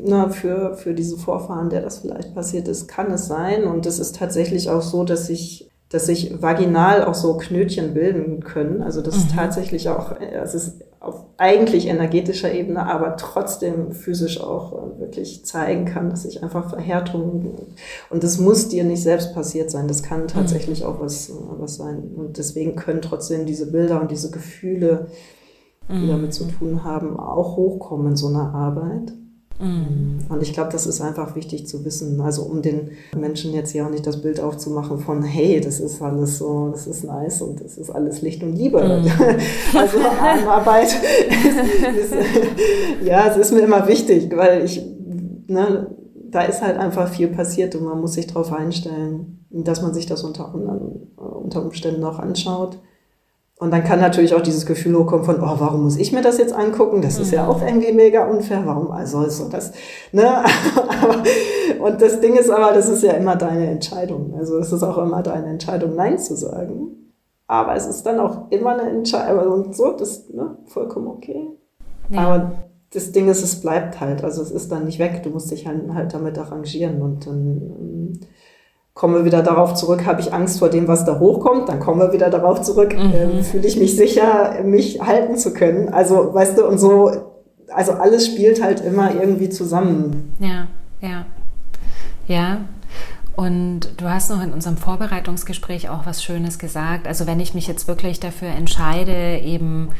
na, 0.09 0.29
für, 0.29 0.75
für 0.75 0.95
diese 0.95 1.17
Vorfahren, 1.17 1.69
der 1.69 1.83
das 1.83 1.99
vielleicht 1.99 2.35
passiert 2.35 2.69
ist, 2.69 2.87
kann 2.87 3.11
es 3.11 3.27
sein. 3.27 3.65
Und 3.65 3.87
es 3.87 3.99
ist 3.99 4.17
tatsächlich 4.17 4.71
auch 4.71 4.83
so, 4.83 5.03
dass 5.05 5.29
ich 5.29 5.71
dass 5.89 6.07
sich 6.07 6.43
vaginal 6.43 7.05
auch 7.05 7.15
so 7.15 7.37
Knötchen 7.37 7.95
bilden 7.95 8.41
können. 8.41 8.83
Also 8.83 9.03
das 9.03 9.15
mhm. 9.15 9.21
ist 9.21 9.35
tatsächlich 9.35 9.89
auch, 9.89 10.17
es 10.21 10.55
ist 10.55 10.83
auf 11.01 11.27
eigentlich 11.37 11.89
energetischer 11.89 12.53
Ebene, 12.53 12.87
aber 12.87 13.17
trotzdem 13.17 13.93
physisch 13.93 14.41
auch 14.41 14.73
äh, 14.73 15.01
wirklich 15.01 15.45
zeigen 15.45 15.85
kann, 15.85 16.11
dass 16.11 16.23
sich 16.23 16.43
einfach 16.43 16.71
Verhärtungen 16.71 17.55
und 18.11 18.25
das 18.25 18.39
muss 18.39 18.69
dir 18.69 18.85
nicht 18.85 19.03
selbst 19.03 19.35
passiert 19.35 19.71
sein. 19.71 19.89
Das 19.89 20.03
kann 20.03 20.29
tatsächlich 20.29 20.81
mhm. 20.81 20.87
auch 20.87 21.01
was, 21.01 21.29
äh, 21.29 21.35
was 21.59 21.77
sein. 21.77 22.13
Und 22.17 22.39
deswegen 22.39 22.77
können 22.77 23.03
trotzdem 23.03 23.47
diese 23.47 23.71
Bilder 23.71 24.01
und 24.01 24.11
diese 24.11 24.31
Gefühle, 24.31 25.09
die 25.89 26.07
mhm. 26.07 26.09
damit 26.09 26.35
zu 26.35 26.45
tun 26.45 26.83
haben, 26.85 27.19
auch 27.19 27.57
hochkommen 27.57 28.09
in 28.09 28.17
so 28.17 28.29
einer 28.29 28.55
Arbeit. 28.55 29.13
Mhm. 29.59 30.19
Und 30.29 30.43
ich 30.43 30.53
glaube, 30.53 30.71
das 30.73 30.87
ist 30.87 31.01
einfach 31.01 31.35
wichtig 31.35 31.67
zu 31.67 31.85
wissen. 31.85 32.21
Also 32.21 32.43
um 32.43 32.63
den 32.63 32.91
Menschen 33.17 33.53
jetzt 33.53 33.73
ja 33.73 33.87
auch 33.87 33.91
nicht 33.91 34.07
das 34.07 34.23
Bild 34.23 34.41
aufzumachen 34.41 34.99
von, 34.99 35.23
hey, 35.23 35.61
das 35.61 35.81
ist 35.81 36.03
alles 36.03 36.39
so, 36.39 36.71
das 36.71 36.87
ist 36.87 37.05
nice 37.05 37.43
und 37.43 37.63
das 37.63 37.79
ist 37.79 37.91
alles 37.91 38.23
Licht 38.23 38.43
und 38.43 38.55
Liebe. 38.57 38.83
Mhm. 38.83 39.11
Also 39.77 39.99
Arbeit 39.99 40.89
ist, 40.89 42.13
ist, 42.13 42.15
ja, 43.05 43.29
es 43.29 43.37
ist 43.37 43.53
mir 43.53 43.61
immer 43.61 43.87
wichtig, 43.89 44.31
weil 44.35 44.65
ich, 44.65 44.83
ne, 45.47 45.87
da 46.31 46.43
ist 46.43 46.63
halt 46.63 46.79
einfach 46.79 47.09
viel 47.09 47.29
passiert 47.29 47.75
und 47.75 47.85
man 47.85 48.01
muss 48.01 48.15
sich 48.15 48.27
darauf 48.27 48.53
einstellen, 48.53 49.47
dass 49.51 49.83
man 49.83 49.95
sich 49.95 50.07
das 50.07 50.23
unter, 50.23 50.55
unter 51.17 51.63
Umständen 51.63 52.05
auch 52.05 52.19
anschaut. 52.19 52.79
Und 53.59 53.71
dann 53.71 53.85
kann 53.85 54.01
natürlich 54.01 54.35
auch 54.35 54.43
dieses 54.43 54.67
Gefühl 54.67 54.97
hochkommen 54.99 55.25
von, 55.25 55.41
oh, 55.41 55.57
warum 55.59 55.85
muss 55.85 55.97
ich 55.97 56.13
mir 56.13 56.21
das 56.21 56.37
jetzt 56.37 56.53
angucken? 56.53 57.01
Das 57.01 57.19
ist 57.19 57.33
ja 57.33 57.45
mhm. 57.45 57.49
auch 57.49 57.63
irgendwie 57.63 57.93
mega 57.93 58.27
unfair. 58.27 58.63
Warum 58.67 58.91
also 58.91 59.27
so 59.31 59.49
das? 59.49 59.73
Ne? 60.13 60.45
und 61.81 62.03
das 62.03 62.21
Ding 62.21 62.37
ist 62.37 62.51
aber, 62.51 62.75
das 62.75 62.91
ist 62.91 63.03
ja 63.03 63.13
immer 63.13 63.35
deine 63.37 63.71
Entscheidung. 63.71 64.35
Also 64.39 64.59
es 64.59 64.73
ist 64.73 64.83
auch 64.83 64.99
immer 64.99 65.23
deine 65.23 65.47
Entscheidung, 65.47 65.95
Nein 65.95 66.19
zu 66.19 66.37
sagen. 66.37 67.15
Aber 67.47 67.75
es 67.75 67.87
ist 67.87 68.05
dann 68.05 68.21
auch 68.21 68.51
immer 68.51 68.79
eine 68.79 68.91
Entscheidung 68.91 69.53
und 69.53 69.75
so, 69.75 69.93
das 69.93 70.19
ist 70.19 70.35
ne, 70.35 70.59
vollkommen 70.67 71.07
okay. 71.07 71.49
Ja. 72.11 72.21
Aber 72.21 72.53
das 72.93 73.13
Ding 73.13 73.29
ist, 73.29 73.43
es 73.43 73.61
bleibt 73.61 74.01
halt. 74.01 74.23
Also 74.23 74.43
es 74.43 74.51
ist 74.51 74.71
dann 74.71 74.85
nicht 74.85 74.99
weg. 74.99 75.23
Du 75.23 75.31
musst 75.31 75.51
dich 75.51 75.67
halt, 75.67 75.93
halt 75.95 76.13
damit 76.13 76.39
arrangieren 76.39 77.01
und 77.01 77.27
dann 77.27 77.63
ähm, 77.63 78.21
kommen 78.97 79.15
wir 79.15 79.25
wieder 79.27 79.43
darauf 79.43 79.75
zurück, 79.75 80.07
habe 80.07 80.23
ich 80.23 80.33
Angst 80.33 80.59
vor 80.59 80.71
dem, 80.71 80.89
was 80.89 81.05
da 81.05 81.19
hochkommt, 81.19 81.69
dann 81.69 81.81
kommen 81.81 82.01
wir 82.01 82.15
wieder 82.15 82.31
darauf 82.31 82.63
zurück, 82.63 82.97
mhm. 82.97 83.13
äh, 83.13 83.43
fühle 83.43 83.69
ich 83.69 83.77
mich 83.77 83.95
sicher, 83.95 84.63
mich 84.65 85.03
halten 85.03 85.37
zu 85.37 85.53
können. 85.53 85.91
Also, 85.91 86.33
weißt 86.33 86.57
du, 86.57 86.67
und 86.67 86.79
so, 86.79 87.13
also 87.69 87.93
alles 87.93 88.27
spielt 88.27 88.63
halt 88.63 88.81
immer 88.81 89.15
irgendwie 89.15 89.51
zusammen. 89.51 90.35
Ja, 90.39 90.69
ja. 91.03 91.27
Ja. 92.27 92.63
Und 93.37 93.81
du 93.99 94.09
hast 94.09 94.31
noch 94.31 94.43
in 94.43 94.55
unserem 94.55 94.79
Vorbereitungsgespräch 94.79 95.91
auch 95.91 96.07
was 96.07 96.25
Schönes 96.25 96.59
gesagt. 96.59 97.07
Also 97.07 97.27
wenn 97.27 97.39
ich 97.39 97.53
mich 97.53 97.67
jetzt 97.67 97.87
wirklich 97.87 98.19
dafür 98.19 98.49
entscheide, 98.49 99.41
eben 99.41 99.91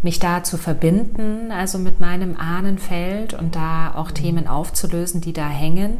mich 0.00 0.18
da 0.18 0.42
zu 0.42 0.56
verbinden, 0.56 1.52
also 1.52 1.76
mit 1.76 2.00
meinem 2.00 2.36
Ahnenfeld 2.38 3.34
und 3.34 3.54
da 3.54 3.92
auch 3.96 4.12
Themen 4.12 4.48
aufzulösen, 4.48 5.20
die 5.20 5.34
da 5.34 5.46
hängen, 5.46 5.98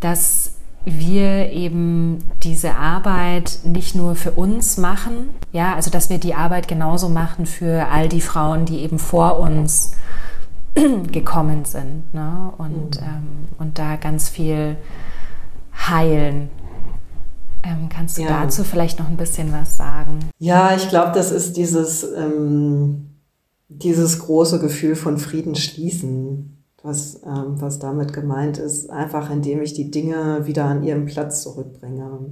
dass 0.00 0.59
wir 0.84 1.50
eben 1.50 2.18
diese 2.42 2.74
Arbeit 2.74 3.60
nicht 3.64 3.94
nur 3.94 4.14
für 4.14 4.32
uns 4.32 4.78
machen, 4.78 5.30
ja, 5.52 5.74
also 5.74 5.90
dass 5.90 6.08
wir 6.08 6.18
die 6.18 6.34
Arbeit 6.34 6.68
genauso 6.68 7.08
machen 7.08 7.46
für 7.46 7.88
all 7.88 8.08
die 8.08 8.20
Frauen, 8.20 8.64
die 8.64 8.80
eben 8.80 8.98
vor 8.98 9.38
uns 9.38 9.92
gekommen 11.12 11.64
sind 11.64 12.14
ne? 12.14 12.52
und, 12.56 13.00
mhm. 13.00 13.06
ähm, 13.06 13.28
und 13.58 13.78
da 13.78 13.96
ganz 13.96 14.28
viel 14.28 14.76
heilen. 15.88 16.50
Ähm, 17.62 17.88
kannst 17.90 18.16
du 18.16 18.22
ja. 18.22 18.28
dazu 18.28 18.64
vielleicht 18.64 18.98
noch 18.98 19.08
ein 19.08 19.18
bisschen 19.18 19.52
was 19.52 19.76
sagen? 19.76 20.20
Ja, 20.38 20.74
ich 20.74 20.88
glaube, 20.88 21.12
das 21.12 21.30
ist 21.30 21.58
dieses, 21.58 22.04
ähm, 22.04 23.10
dieses 23.68 24.18
große 24.20 24.60
Gefühl 24.60 24.96
von 24.96 25.18
Frieden 25.18 25.54
schließen, 25.54 26.59
was, 26.82 27.20
ähm, 27.26 27.60
was 27.60 27.78
damit 27.78 28.12
gemeint 28.12 28.58
ist, 28.58 28.90
einfach 28.90 29.30
indem 29.30 29.62
ich 29.62 29.74
die 29.74 29.90
Dinge 29.90 30.46
wieder 30.46 30.64
an 30.64 30.82
ihren 30.82 31.06
Platz 31.06 31.42
zurückbringe. 31.42 32.30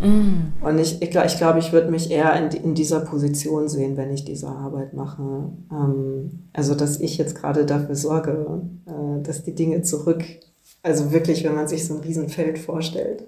Mm. 0.00 0.64
Und 0.64 0.78
ich, 0.78 1.02
ich 1.02 1.10
glaube, 1.10 1.26
ich, 1.26 1.36
glaub, 1.36 1.56
ich 1.56 1.72
würde 1.72 1.90
mich 1.90 2.10
eher 2.10 2.34
in, 2.34 2.50
in, 2.64 2.74
dieser 2.74 3.00
Position 3.00 3.68
sehen, 3.68 3.96
wenn 3.96 4.10
ich 4.10 4.24
diese 4.24 4.48
Arbeit 4.48 4.94
mache. 4.94 5.50
Ähm, 5.70 6.48
also, 6.52 6.74
dass 6.74 7.00
ich 7.00 7.18
jetzt 7.18 7.34
gerade 7.34 7.66
dafür 7.66 7.94
sorge, 7.94 8.62
äh, 8.86 9.22
dass 9.22 9.44
die 9.44 9.54
Dinge 9.54 9.82
zurück, 9.82 10.24
also 10.82 11.12
wirklich, 11.12 11.44
wenn 11.44 11.54
man 11.54 11.68
sich 11.68 11.86
so 11.86 11.94
ein 11.94 12.00
Riesenfeld 12.00 12.58
vorstellt, 12.58 13.24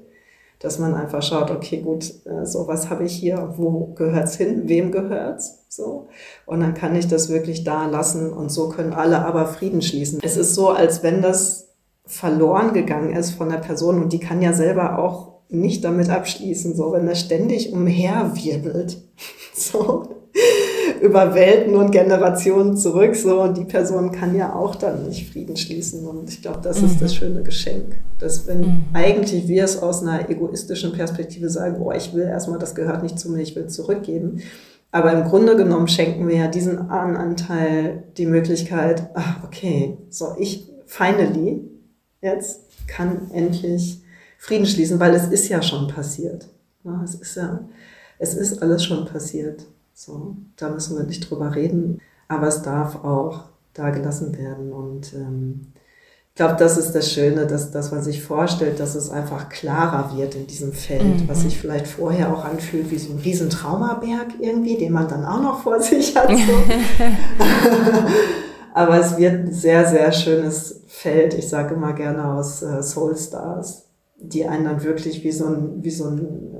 dass 0.63 0.79
man 0.79 0.95
einfach 0.95 1.23
schaut, 1.23 1.51
okay, 1.51 1.79
gut, 1.79 2.05
äh, 2.25 2.47
so 2.47 2.69
was 2.69 2.89
habe 2.89 3.05
ich 3.05 3.13
hier, 3.13 3.55
wo 3.57 3.93
gehört's 3.95 4.37
hin, 4.37 4.63
wem 4.69 4.93
gehört's, 4.93 5.65
so. 5.69 6.09
Und 6.47 6.61
dann 6.61 6.75
kann 6.75 6.95
ich 6.95 7.09
das 7.09 7.29
wirklich 7.29 7.65
da 7.65 7.87
lassen 7.87 8.33
und 8.33 8.51
so 8.51 8.69
können 8.69 8.93
alle 8.93 9.25
aber 9.25 9.47
Frieden 9.47 9.83
schließen. 9.83 10.21
Es 10.23 10.37
ist 10.37 10.55
so, 10.55 10.71
als 10.71 11.03
wenn 11.03 11.21
das 11.21 11.75
verloren 12.07 12.73
gegangen 12.73 13.15
ist 13.15 13.33
von 13.33 13.49
der 13.49 13.59
Person 13.59 14.03
und 14.03 14.13
die 14.13 14.21
kann 14.21 14.41
ja 14.41 14.53
selber 14.53 14.99
auch 14.99 15.33
nicht 15.49 15.85
damit 15.85 16.09
abschließen, 16.09 16.75
so, 16.75 16.93
wenn 16.93 17.07
das 17.07 17.21
ständig 17.21 17.73
umherwirbelt, 17.73 19.03
so 19.55 20.09
über 21.03 21.35
Welten 21.35 21.75
und 21.75 21.91
Generationen 21.91 22.77
zurück, 22.77 23.17
so, 23.17 23.43
und 23.43 23.57
die 23.57 23.65
Person 23.65 24.13
kann 24.13 24.37
ja 24.37 24.55
auch 24.55 24.77
dann 24.77 25.09
nicht 25.09 25.33
Frieden 25.33 25.57
schließen. 25.57 26.07
Und 26.07 26.29
ich 26.29 26.43
glaube, 26.43 26.61
das 26.63 26.81
mhm. 26.81 26.87
ist 26.87 27.03
das 27.03 27.15
schöne 27.15 27.43
Geschenk, 27.43 27.97
dass 28.21 28.47
wenn 28.47 28.61
mhm. 28.61 28.85
eigentlich 28.93 29.49
wir 29.49 29.65
es 29.65 29.83
aus 29.83 30.03
einer 30.03 30.31
egoistischen 30.31 30.93
Perspektive 30.93 31.51
sagen, 31.51 31.79
boah, 31.79 31.95
ich 31.95 32.15
will 32.15 32.23
erstmal, 32.23 32.61
das 32.61 32.77
gehört 32.77 33.03
nicht 33.03 33.19
zu 33.19 33.31
mir, 33.31 33.43
ich 33.43 33.57
will 33.57 33.67
zurückgeben. 33.67 34.43
Aber 34.93 35.13
im 35.13 35.25
Grunde 35.25 35.57
genommen 35.57 35.89
schenken 35.89 36.29
wir 36.29 36.37
ja 36.37 36.49
diesen 36.49 36.91
Ahnenanteil 36.91 38.05
die 38.17 38.27
Möglichkeit, 38.27 39.11
ach, 39.15 39.43
okay, 39.45 39.97
so, 40.09 40.37
ich, 40.39 40.71
finally, 40.87 41.69
jetzt 42.21 42.61
kann 42.87 43.31
endlich 43.33 44.03
Frieden 44.39 44.67
schließen, 44.67 45.01
weil 45.01 45.15
es 45.15 45.27
ist 45.29 45.49
ja 45.49 45.63
schon 45.63 45.89
passiert. 45.89 46.47
Es 47.03 47.15
ist 47.15 47.37
ja, 47.37 47.61
es 48.19 48.35
ist 48.35 48.63
alles 48.63 48.85
schon 48.85 49.07
passiert. 49.07 49.65
So, 49.95 50.37
da 50.57 50.71
müssen 50.71 50.97
wir 50.97 51.05
nicht 51.05 51.31
drüber 51.31 51.55
reden, 51.55 52.01
aber 52.29 52.49
es 52.49 52.63
darf 52.63 53.05
auch 53.05 53.45
da 53.75 53.91
gelassen 53.91 54.37
werden. 54.37 54.73
Und 54.73 55.13
ähm, 55.15 55.73
ich 56.31 56.37
glaube, 56.37 56.57
das 56.59 56.79
ist 56.79 56.93
das 56.93 57.13
Schöne, 57.13 57.47
dass, 57.47 57.73
dass 57.73 57.91
man 57.91 58.03
sich 58.03 58.23
vorstellt, 58.23 58.81
dass 58.81 58.95
es 58.95 59.11
einfach 59.11 59.51
klarer 59.51 60.17
wird 60.17 60.35
in 60.35 60.47
diesem 60.47 60.73
Feld, 60.73 61.21
mhm. 61.21 61.29
was 61.29 61.43
sich 61.43 61.59
vielleicht 61.59 61.87
vorher 61.87 62.35
auch 62.35 62.43
anfühlt 62.45 62.91
wie 62.91 62.99
so 62.99 63.13
ein 63.13 63.19
riesen 63.19 63.51
Traumaberg 63.51 64.29
irgendwie, 64.41 64.79
den 64.79 64.93
man 64.93 65.09
dann 65.09 65.27
auch 65.27 65.43
noch 65.43 65.63
vor 65.63 65.79
sich 65.81 66.17
hat. 66.17 66.31
So. 66.31 66.35
aber 68.75 68.99
es 68.99 69.19
wird 69.19 69.35
ein 69.35 69.53
sehr, 69.53 69.87
sehr 69.87 70.11
schönes 70.13 70.81
Feld, 70.87 71.35
ich 71.35 71.49
sage 71.49 71.75
immer 71.75 71.93
gerne 71.93 72.33
aus 72.33 72.63
äh, 72.63 72.83
Soul 72.83 73.17
Stars, 73.17 73.85
die 74.17 74.47
einen 74.47 74.65
dann 74.65 74.83
wirklich 74.83 75.23
wie 75.25 75.33
so 75.33 75.47
ein, 75.47 75.85
wie 75.85 75.91
so 75.91 76.09
ein 76.09 76.52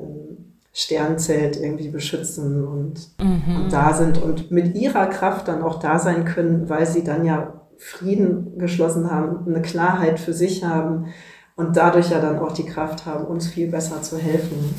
Sternzelt 0.73 1.57
irgendwie 1.57 1.89
beschützen 1.89 2.67
und, 2.67 3.11
mhm. 3.23 3.57
und, 3.57 3.73
da 3.73 3.93
sind 3.93 4.21
und 4.23 4.51
mit 4.51 4.75
ihrer 4.75 5.07
Kraft 5.07 5.49
dann 5.49 5.63
auch 5.63 5.79
da 5.79 5.99
sein 5.99 6.25
können, 6.25 6.69
weil 6.69 6.87
sie 6.87 7.05
dann 7.05 7.25
ja 7.25 7.61
Frieden 7.77 8.59
geschlossen 8.59 9.11
haben, 9.11 9.47
eine 9.47 9.61
Klarheit 9.61 10.19
für 10.19 10.33
sich 10.33 10.65
haben 10.65 11.07
und 11.57 11.77
dadurch 11.77 12.11
ja 12.11 12.21
dann 12.21 12.39
auch 12.39 12.53
die 12.53 12.65
Kraft 12.65 13.05
haben, 13.05 13.25
uns 13.25 13.49
viel 13.49 13.71
besser 13.71 14.03
zu 14.03 14.17
helfen. 14.19 14.75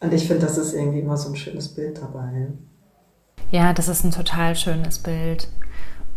Und 0.00 0.14
ich 0.14 0.26
finde, 0.26 0.46
das 0.46 0.56
ist 0.56 0.72
irgendwie 0.72 1.00
immer 1.00 1.16
so 1.16 1.30
ein 1.30 1.36
schönes 1.36 1.74
Bild 1.74 1.98
dabei. 1.98 2.48
Ja, 3.50 3.72
das 3.72 3.88
ist 3.88 4.04
ein 4.04 4.12
total 4.12 4.56
schönes 4.56 4.98
Bild. 4.98 5.48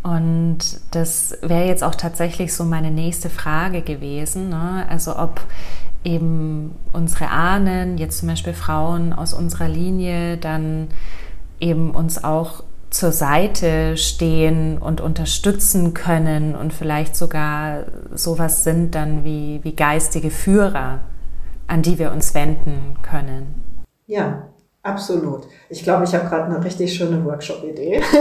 Und 0.04 0.60
das 0.92 1.38
wäre 1.42 1.66
jetzt 1.66 1.84
auch 1.84 1.96
tatsächlich 1.96 2.54
so 2.54 2.64
meine 2.64 2.92
nächste 2.92 3.30
Frage 3.30 3.82
gewesen. 3.82 4.50
Ne? 4.50 4.86
Also 4.90 5.18
ob 5.18 5.42
eben 6.04 6.76
unsere 6.94 7.30
Ahnen, 7.30 7.98
jetzt 7.98 8.20
zum 8.20 8.30
Beispiel 8.30 8.54
Frauen 8.54 9.14
aus 9.14 9.34
unserer 9.34 9.68
Linie, 9.68 10.38
dann 10.38 10.88
eben 11.60 11.92
uns 11.92 12.24
auch 12.24 12.64
zur 12.90 13.12
Seite 13.12 13.98
stehen 13.98 14.78
und 14.78 15.02
unterstützen 15.02 15.94
können 15.94 16.56
und 16.56 16.74
vielleicht 16.74 17.16
sogar 17.16 17.86
sowas 18.14 18.64
sind 18.64 18.96
dann 18.96 19.24
wie, 19.24 19.60
wie 19.64 19.76
geistige 19.76 20.32
Führer, 20.32 21.02
an 21.68 21.84
die 21.84 22.00
wir 22.00 22.12
uns 22.12 22.34
wenden 22.34 22.98
können. 23.04 23.64
Ja, 24.08 24.49
absolut. 24.84 25.48
Ich 25.70 25.84
glaube, 25.84 26.06
ich 26.06 26.14
habe 26.14 26.28
gerade 26.28 26.46
eine 26.46 26.64
richtig 26.64 26.94
schöne 26.94 27.26
Workshop-Idee. 27.26 28.02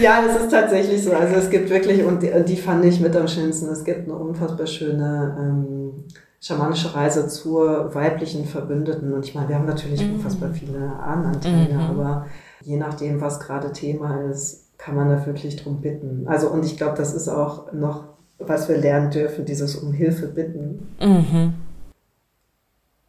ja, 0.00 0.22
es 0.26 0.42
ist 0.42 0.50
tatsächlich 0.50 1.04
so. 1.04 1.12
Also 1.12 1.36
es 1.36 1.50
gibt 1.50 1.70
wirklich, 1.70 2.04
und 2.04 2.22
die, 2.22 2.30
die, 2.46 2.56
fand 2.56 2.84
ich 2.84 3.00
mit 3.00 3.14
am 3.16 3.28
schönsten, 3.28 3.68
es 3.68 3.84
gibt 3.84 4.08
eine 4.08 4.14
unfassbar 4.14 4.66
schöne 4.66 5.36
ähm, 5.38 6.04
schamanische 6.40 6.94
Reise 6.94 7.28
zur 7.28 7.94
weiblichen 7.94 8.44
Verbündeten. 8.44 9.12
Und 9.12 9.24
ich 9.24 9.34
meine, 9.34 9.48
wir 9.48 9.56
haben 9.56 9.66
natürlich 9.66 10.06
mhm. 10.06 10.16
unfassbar 10.16 10.50
viele 10.50 10.92
Ahnenanteile, 11.02 11.74
mhm. 11.74 11.80
aber 11.80 12.26
je 12.62 12.76
nachdem, 12.76 13.20
was 13.20 13.40
gerade 13.40 13.72
Thema 13.72 14.22
ist, 14.30 14.64
kann 14.76 14.96
man 14.96 15.08
da 15.08 15.24
wirklich 15.24 15.56
drum 15.56 15.80
bitten. 15.80 16.26
Also, 16.28 16.50
und 16.50 16.64
ich 16.64 16.76
glaube, 16.76 16.96
das 16.96 17.14
ist 17.14 17.28
auch 17.28 17.72
noch, 17.72 18.04
was 18.38 18.68
wir 18.68 18.76
lernen 18.76 19.10
dürfen, 19.10 19.44
dieses 19.44 19.76
um 19.76 19.92
Hilfe 19.92 20.26
bitten. 20.26 20.94
Mhm. 21.00 21.54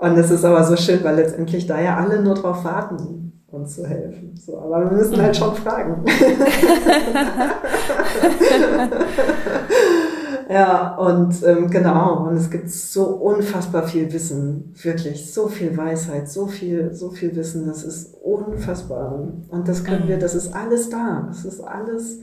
Und 0.06 0.18
es 0.18 0.30
ist 0.30 0.46
aber 0.46 0.64
so 0.64 0.76
schön, 0.76 1.04
weil 1.04 1.16
letztendlich 1.16 1.66
da 1.66 1.82
ja 1.82 1.98
alle 1.98 2.22
nur 2.22 2.36
drauf 2.36 2.64
warten 2.64 3.26
uns 3.56 3.76
zu 3.76 3.88
helfen. 3.88 4.36
So, 4.36 4.60
aber 4.60 4.82
wir 4.82 4.98
müssen 4.98 5.22
halt 5.22 5.36
schon 5.36 5.56
fragen. 5.56 6.06
ja, 10.50 10.96
und 10.98 11.44
ähm, 11.44 11.70
genau, 11.70 12.28
und 12.28 12.36
es 12.36 12.52
gibt 12.52 12.70
so 12.70 13.06
unfassbar 13.06 13.88
viel 13.88 14.12
Wissen, 14.12 14.74
wirklich, 14.84 15.34
so 15.34 15.48
viel 15.48 15.76
Weisheit, 15.76 16.30
so 16.30 16.46
viel, 16.48 16.94
so 16.94 17.10
viel 17.10 17.36
Wissen, 17.36 17.66
das 17.66 17.84
ist 17.84 18.16
unfassbar. 18.22 19.28
Und 19.48 19.68
das 19.68 19.84
können 19.84 20.08
wir, 20.08 20.20
das 20.20 20.36
ist 20.36 20.54
alles 20.54 20.90
da, 20.90 21.24
das 21.28 21.46
ist 21.46 21.62
alles 21.62 22.20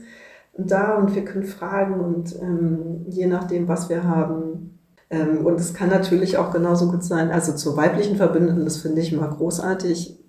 da 0.55 0.95
und 0.95 1.15
wir 1.15 1.25
können 1.25 1.45
fragen 1.45 1.99
und 1.99 2.39
ähm, 2.39 3.05
je 3.07 3.25
nachdem, 3.25 3.67
was 3.67 3.89
wir 3.89 4.03
haben, 4.03 4.72
ähm, 5.13 5.45
und 5.45 5.59
es 5.59 5.75
kann 5.75 5.89
natürlich 5.89 6.37
auch 6.37 6.51
genauso 6.51 6.89
gut 6.89 7.03
sein, 7.03 7.29
also 7.29 7.53
zur 7.53 7.77
weiblichen 7.77 8.15
Verbündeten, 8.15 8.63
das 8.63 8.77
finde 8.77 9.01
ich 9.01 9.13
immer 9.13 9.27
großartig, 9.27 10.19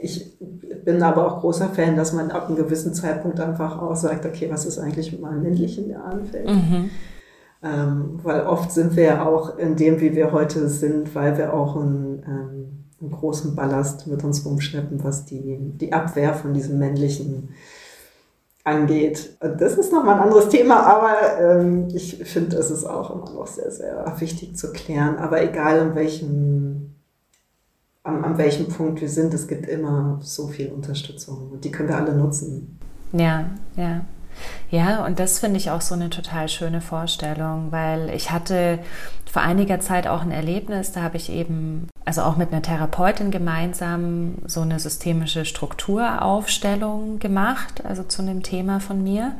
ich 0.00 0.38
bin 0.84 1.02
aber 1.02 1.26
auch 1.26 1.40
großer 1.40 1.68
Fan, 1.68 1.96
dass 1.96 2.14
man 2.14 2.30
ab 2.30 2.46
einem 2.46 2.56
gewissen 2.56 2.94
Zeitpunkt 2.94 3.38
einfach 3.38 3.82
auch 3.82 3.96
sagt, 3.96 4.24
okay, 4.24 4.48
was 4.50 4.64
ist 4.64 4.78
eigentlich 4.78 5.12
mit 5.12 5.20
meinem 5.20 5.42
männlichen 5.42 5.94
Ahnenfeld? 5.94 6.48
Mhm. 6.48 6.90
Ähm, 7.62 8.20
weil 8.22 8.46
oft 8.46 8.72
sind 8.72 8.96
wir 8.96 9.02
ja 9.02 9.26
auch 9.26 9.58
in 9.58 9.76
dem, 9.76 10.00
wie 10.00 10.14
wir 10.14 10.32
heute 10.32 10.68
sind, 10.68 11.14
weil 11.14 11.36
wir 11.36 11.52
auch 11.52 11.76
einen, 11.76 12.22
ähm, 12.26 12.84
einen 13.00 13.10
großen 13.10 13.54
Ballast 13.54 14.06
mit 14.06 14.24
uns 14.24 14.46
rumschleppen, 14.46 15.04
was 15.04 15.26
die, 15.26 15.58
die 15.58 15.92
Abwehr 15.92 16.32
von 16.32 16.54
diesem 16.54 16.78
männlichen 16.78 17.50
angeht. 18.76 19.36
Das 19.40 19.74
ist 19.74 19.92
nochmal 19.92 20.16
ein 20.16 20.22
anderes 20.22 20.48
Thema, 20.48 20.80
aber 20.80 21.38
ähm, 21.40 21.88
ich 21.94 22.16
finde, 22.24 22.56
es 22.56 22.70
ist 22.70 22.84
auch 22.84 23.10
immer 23.10 23.30
noch 23.30 23.46
sehr, 23.46 23.70
sehr 23.70 24.14
wichtig 24.18 24.56
zu 24.56 24.72
klären. 24.72 25.16
Aber 25.16 25.42
egal 25.42 25.88
in 25.88 25.94
welchem 25.94 26.94
an, 28.08 28.24
an 28.24 28.38
welchem 28.38 28.68
Punkt 28.68 29.00
wir 29.00 29.08
sind, 29.08 29.34
es 29.34 29.46
gibt 29.46 29.66
immer 29.66 30.18
so 30.22 30.48
viel 30.48 30.72
Unterstützung 30.72 31.50
und 31.52 31.64
die 31.64 31.70
können 31.70 31.90
wir 31.90 31.96
alle 31.96 32.14
nutzen. 32.14 32.78
Ja, 33.12 33.50
ja. 33.76 34.00
Ja, 34.70 35.04
und 35.04 35.18
das 35.18 35.38
finde 35.38 35.56
ich 35.56 35.70
auch 35.70 35.80
so 35.80 35.94
eine 35.94 36.10
total 36.10 36.48
schöne 36.48 36.80
Vorstellung, 36.80 37.70
weil 37.70 38.10
ich 38.10 38.30
hatte 38.30 38.78
vor 39.30 39.42
einiger 39.42 39.80
Zeit 39.80 40.06
auch 40.06 40.22
ein 40.22 40.30
Erlebnis, 40.30 40.92
da 40.92 41.02
habe 41.02 41.16
ich 41.16 41.30
eben, 41.30 41.88
also 42.04 42.22
auch 42.22 42.36
mit 42.36 42.52
einer 42.52 42.62
Therapeutin 42.62 43.30
gemeinsam 43.30 44.36
so 44.46 44.62
eine 44.62 44.78
systemische 44.78 45.44
Strukturaufstellung 45.44 47.18
gemacht, 47.18 47.84
also 47.84 48.02
zu 48.02 48.22
einem 48.22 48.42
Thema 48.42 48.80
von 48.80 49.02
mir. 49.02 49.32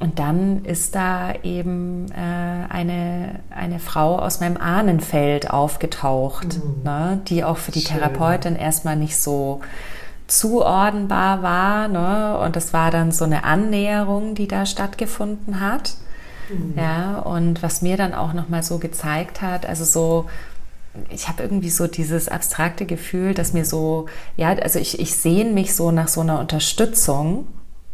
Und 0.00 0.18
dann 0.18 0.64
ist 0.64 0.94
da 0.94 1.34
eben 1.44 2.06
äh, 2.10 2.72
eine, 2.72 3.40
eine 3.50 3.78
Frau 3.78 4.18
aus 4.18 4.40
meinem 4.40 4.56
Ahnenfeld 4.56 5.50
aufgetaucht, 5.50 6.58
mhm. 6.58 6.82
ne, 6.82 7.20
die 7.28 7.44
auch 7.44 7.58
für 7.58 7.72
die 7.72 7.80
Schön. 7.80 7.98
Therapeutin 7.98 8.56
erstmal 8.56 8.96
nicht 8.96 9.16
so 9.16 9.60
zuordnenbar 10.26 11.42
war. 11.42 11.88
Ne? 11.88 12.38
Und 12.38 12.56
das 12.56 12.72
war 12.72 12.90
dann 12.90 13.12
so 13.12 13.24
eine 13.24 13.44
Annäherung, 13.44 14.34
die 14.34 14.48
da 14.48 14.66
stattgefunden 14.66 15.60
hat. 15.60 15.94
Mhm. 16.48 16.74
Ja, 16.76 17.18
und 17.18 17.62
was 17.62 17.82
mir 17.82 17.96
dann 17.96 18.14
auch 18.14 18.32
nochmal 18.32 18.62
so 18.62 18.78
gezeigt 18.78 19.42
hat, 19.42 19.66
also 19.66 19.84
so, 19.84 20.26
ich 21.10 21.28
habe 21.28 21.42
irgendwie 21.42 21.70
so 21.70 21.86
dieses 21.86 22.28
abstrakte 22.28 22.86
Gefühl, 22.86 23.34
dass 23.34 23.52
mir 23.52 23.64
so, 23.64 24.06
ja, 24.36 24.50
also 24.50 24.78
ich, 24.78 25.00
ich 25.00 25.16
sehne 25.16 25.50
mich 25.50 25.74
so 25.74 25.90
nach 25.90 26.08
so 26.08 26.20
einer 26.20 26.38
Unterstützung, 26.40 27.46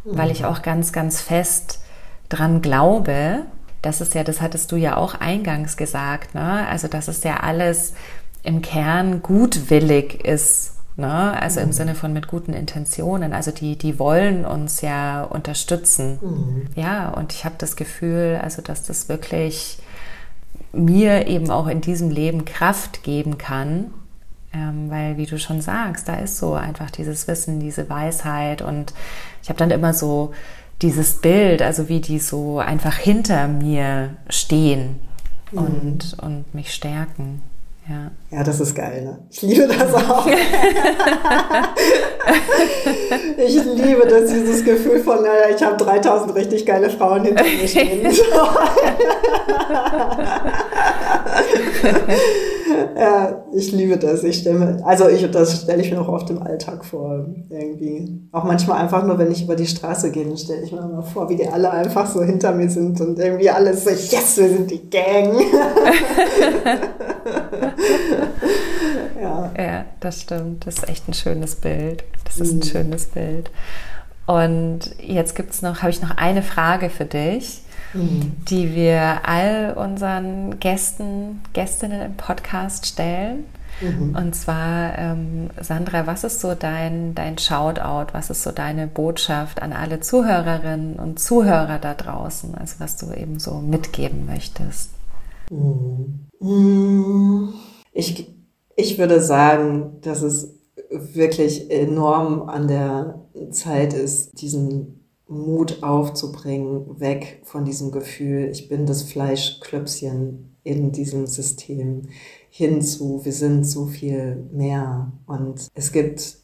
mhm. 0.04 0.18
weil 0.18 0.30
ich 0.30 0.44
auch 0.44 0.62
ganz, 0.62 0.92
ganz 0.92 1.20
fest 1.20 1.80
dran 2.28 2.62
glaube, 2.62 3.44
das 3.82 4.00
ist 4.00 4.14
ja, 4.14 4.24
das 4.24 4.40
hattest 4.40 4.72
du 4.72 4.76
ja 4.76 4.96
auch 4.96 5.14
eingangs 5.14 5.76
gesagt, 5.76 6.34
ne? 6.34 6.66
Also, 6.68 6.86
dass 6.86 7.08
es 7.08 7.24
ja 7.24 7.38
alles 7.38 7.94
im 8.42 8.60
Kern 8.60 9.22
gutwillig 9.22 10.24
ist, 10.24 10.74
Ne? 11.00 11.40
Also 11.40 11.60
mhm. 11.60 11.66
im 11.66 11.72
Sinne 11.72 11.94
von 11.94 12.12
mit 12.12 12.28
guten 12.28 12.52
Intentionen. 12.52 13.32
Also 13.32 13.50
die, 13.50 13.76
die 13.76 13.98
wollen 13.98 14.44
uns 14.44 14.82
ja 14.82 15.22
unterstützen. 15.22 16.18
Mhm. 16.20 16.66
Ja, 16.76 17.08
und 17.08 17.32
ich 17.32 17.44
habe 17.44 17.56
das 17.58 17.74
Gefühl, 17.76 18.38
also 18.42 18.62
dass 18.62 18.84
das 18.84 19.08
wirklich 19.08 19.78
mir 20.72 21.26
eben 21.26 21.50
auch 21.50 21.66
in 21.66 21.80
diesem 21.80 22.10
Leben 22.10 22.44
Kraft 22.44 23.02
geben 23.02 23.38
kann. 23.38 23.86
Ähm, 24.52 24.90
weil, 24.90 25.16
wie 25.16 25.26
du 25.26 25.38
schon 25.38 25.60
sagst, 25.60 26.08
da 26.08 26.16
ist 26.16 26.38
so 26.38 26.54
einfach 26.54 26.90
dieses 26.90 27.28
Wissen, 27.28 27.60
diese 27.60 27.88
Weisheit. 27.88 28.62
Und 28.62 28.92
ich 29.42 29.48
habe 29.48 29.58
dann 29.58 29.70
immer 29.70 29.94
so 29.94 30.32
dieses 30.82 31.20
Bild, 31.20 31.62
also 31.62 31.88
wie 31.88 32.00
die 32.00 32.18
so 32.18 32.58
einfach 32.58 32.96
hinter 32.96 33.48
mir 33.48 34.10
stehen 34.28 34.96
mhm. 35.52 35.58
und, 35.58 36.16
und 36.20 36.54
mich 36.54 36.74
stärken. 36.74 37.42
Ja. 37.90 38.10
ja, 38.30 38.44
das 38.44 38.60
ist 38.60 38.72
geil. 38.76 39.02
Ne? 39.02 39.18
Ich 39.30 39.42
liebe 39.42 39.66
das 39.66 39.92
auch. 39.94 40.24
ich 43.36 43.64
liebe 43.64 44.06
das, 44.06 44.30
dieses 44.30 44.64
Gefühl 44.64 45.00
von, 45.00 45.24
naja, 45.24 45.48
ich 45.56 45.60
habe 45.60 45.76
3000 45.76 46.32
richtig 46.36 46.64
geile 46.64 46.88
Frauen 46.88 47.24
hinter 47.24 47.42
mir 47.42 47.66
stehen. 47.66 48.06
ja, 52.96 53.44
ich 53.52 53.72
liebe 53.72 53.96
das. 53.96 54.22
Ich 54.24 54.38
stelle 54.38 54.82
also 54.84 55.08
ich, 55.08 55.28
das 55.30 55.62
stelle 55.62 55.82
ich 55.82 55.90
mir 55.90 56.00
auch 56.00 56.08
oft 56.08 56.30
im 56.30 56.42
Alltag 56.42 56.84
vor. 56.84 57.26
Irgendwie. 57.48 58.20
Auch 58.32 58.44
manchmal 58.44 58.80
einfach 58.80 59.04
nur, 59.04 59.18
wenn 59.18 59.30
ich 59.30 59.44
über 59.44 59.56
die 59.56 59.66
Straße 59.66 60.10
gehe, 60.10 60.24
dann 60.24 60.36
stelle 60.36 60.62
ich 60.62 60.72
mir 60.72 60.80
mal 60.80 61.02
vor, 61.02 61.28
wie 61.28 61.36
die 61.36 61.48
alle 61.48 61.70
einfach 61.70 62.06
so 62.06 62.22
hinter 62.22 62.52
mir 62.52 62.70
sind 62.70 63.00
und 63.00 63.18
irgendwie 63.18 63.50
alles 63.50 63.84
so, 63.84 63.90
yes, 63.90 64.36
wir 64.36 64.48
sind 64.48 64.70
die 64.70 64.88
Gang. 64.90 65.34
ja. 69.20 69.50
ja, 69.56 69.84
das 70.00 70.22
stimmt. 70.22 70.66
Das 70.66 70.78
ist 70.78 70.88
echt 70.88 71.08
ein 71.08 71.14
schönes 71.14 71.56
Bild. 71.56 72.04
Das 72.24 72.38
ist 72.38 72.52
ein 72.52 72.58
mhm. 72.58 72.62
schönes 72.62 73.06
Bild. 73.06 73.50
Und 74.26 74.94
jetzt 75.00 75.34
gibt's 75.34 75.62
noch, 75.62 75.82
habe 75.82 75.90
ich 75.90 76.00
noch 76.02 76.16
eine 76.16 76.42
Frage 76.42 76.88
für 76.88 77.04
dich, 77.04 77.62
mhm. 77.94 78.32
die 78.48 78.74
wir 78.74 79.20
all 79.26 79.74
unseren 79.76 80.58
Gästen, 80.60 81.40
Gästinnen 81.52 82.00
im 82.02 82.16
Podcast 82.16 82.86
stellen. 82.86 83.44
Mhm. 83.80 84.14
Und 84.14 84.34
zwar, 84.34 84.98
ähm, 84.98 85.50
Sandra, 85.60 86.06
was 86.06 86.24
ist 86.24 86.40
so 86.40 86.54
dein, 86.54 87.14
dein 87.14 87.38
Shoutout, 87.38 88.12
was 88.12 88.30
ist 88.30 88.42
so 88.42 88.50
deine 88.52 88.86
Botschaft 88.86 89.62
an 89.62 89.72
alle 89.72 90.00
Zuhörerinnen 90.00 90.96
und 90.96 91.18
Zuhörer 91.18 91.78
da 91.78 91.94
draußen, 91.94 92.54
also 92.54 92.76
was 92.78 92.96
du 92.96 93.12
eben 93.12 93.38
so 93.38 93.54
mitgeben 93.60 94.26
möchtest? 94.26 94.90
Mhm. 95.50 96.26
Mhm. 96.40 97.54
Ich, 97.92 98.28
ich 98.76 98.98
würde 98.98 99.20
sagen, 99.22 100.00
dass 100.02 100.22
es 100.22 100.60
wirklich 100.90 101.70
enorm 101.70 102.48
an 102.48 102.68
der 102.68 103.20
Zeit 103.50 103.94
ist, 103.94 104.40
diesen 104.40 104.99
Mut 105.30 105.82
aufzubringen, 105.82 106.98
weg 106.98 107.40
von 107.44 107.64
diesem 107.64 107.92
Gefühl, 107.92 108.48
ich 108.50 108.68
bin 108.68 108.84
das 108.84 109.02
Fleischklöpschen 109.04 110.56
in 110.64 110.90
diesem 110.92 111.26
System, 111.26 112.08
hinzu, 112.50 113.24
wir 113.24 113.32
sind 113.32 113.64
so 113.64 113.86
viel 113.86 114.48
mehr 114.52 115.12
und 115.26 115.68
es 115.74 115.92
gibt 115.92 116.38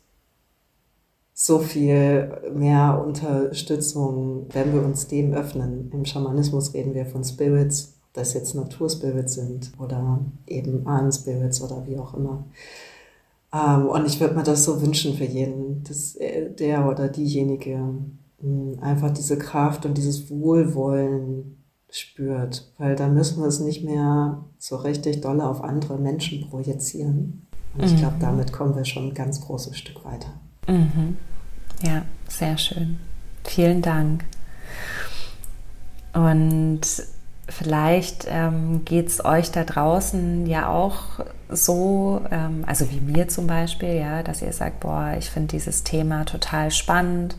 so 1.34 1.58
viel 1.58 2.30
mehr 2.54 3.04
Unterstützung, 3.04 4.46
wenn 4.52 4.72
wir 4.72 4.82
uns 4.82 5.08
dem 5.08 5.34
öffnen. 5.34 5.90
Im 5.92 6.04
Schamanismus 6.04 6.72
reden 6.72 6.94
wir 6.94 7.06
von 7.06 7.24
Spirits, 7.24 7.94
das 8.12 8.34
jetzt 8.34 8.54
Naturspirits 8.54 9.34
sind 9.34 9.72
oder 9.78 10.20
eben 10.46 10.86
Ahnenspirits 10.86 11.60
oder 11.60 11.84
wie 11.86 11.98
auch 11.98 12.14
immer. 12.14 12.46
Ähm, 13.52 13.86
und 13.86 14.06
ich 14.06 14.20
würde 14.20 14.34
mir 14.34 14.44
das 14.44 14.64
so 14.64 14.80
wünschen 14.80 15.14
für 15.14 15.24
jeden, 15.24 15.82
dass 15.82 16.16
der 16.58 16.88
oder 16.88 17.08
diejenige 17.08 17.80
einfach 18.80 19.10
diese 19.12 19.38
Kraft 19.38 19.86
und 19.86 19.96
dieses 19.96 20.30
Wohlwollen 20.30 21.64
spürt, 21.90 22.72
weil 22.78 22.96
dann 22.96 23.14
müssen 23.14 23.40
wir 23.40 23.48
es 23.48 23.60
nicht 23.60 23.84
mehr 23.84 24.44
so 24.58 24.76
richtig 24.76 25.20
dolle 25.20 25.46
auf 25.46 25.62
andere 25.62 25.98
Menschen 25.98 26.48
projizieren. 26.48 27.46
Und 27.74 27.84
ich 27.84 27.96
glaube, 27.96 28.16
mhm. 28.16 28.20
damit 28.20 28.52
kommen 28.52 28.74
wir 28.74 28.84
schon 28.84 29.08
ein 29.08 29.14
ganz 29.14 29.40
großes 29.40 29.76
Stück 29.76 30.04
weiter. 30.04 30.28
Mhm. 30.66 31.16
Ja, 31.82 32.02
sehr 32.28 32.56
schön. 32.58 32.98
Vielen 33.44 33.82
Dank. 33.82 34.24
Und 36.12 36.80
Vielleicht 37.48 38.26
ähm, 38.28 38.84
geht 38.84 39.06
es 39.06 39.24
euch 39.24 39.52
da 39.52 39.62
draußen 39.62 40.46
ja 40.46 40.68
auch 40.68 41.20
so, 41.48 42.22
ähm, 42.32 42.64
also 42.66 42.90
wie 42.90 43.00
mir 43.00 43.28
zum 43.28 43.46
Beispiel, 43.46 43.94
ja, 43.94 44.24
dass 44.24 44.42
ihr 44.42 44.52
sagt, 44.52 44.80
boah, 44.80 45.14
ich 45.16 45.30
finde 45.30 45.48
dieses 45.52 45.84
Thema 45.84 46.24
total 46.24 46.72
spannend 46.72 47.36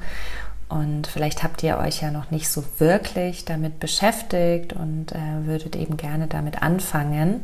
und 0.70 1.08
vielleicht 1.08 1.44
habt 1.44 1.64
ihr 1.64 1.78
euch 1.78 2.02
ja 2.02 2.12
noch 2.12 2.30
nicht 2.30 2.50
so 2.50 2.64
wirklich 2.78 3.46
damit 3.46 3.80
beschäftigt 3.80 4.74
und 4.74 5.14
äh, 5.14 5.46
würdet 5.46 5.76
eben 5.76 5.98
gerne 5.98 6.28
damit 6.28 6.62
anfangen. 6.62 7.42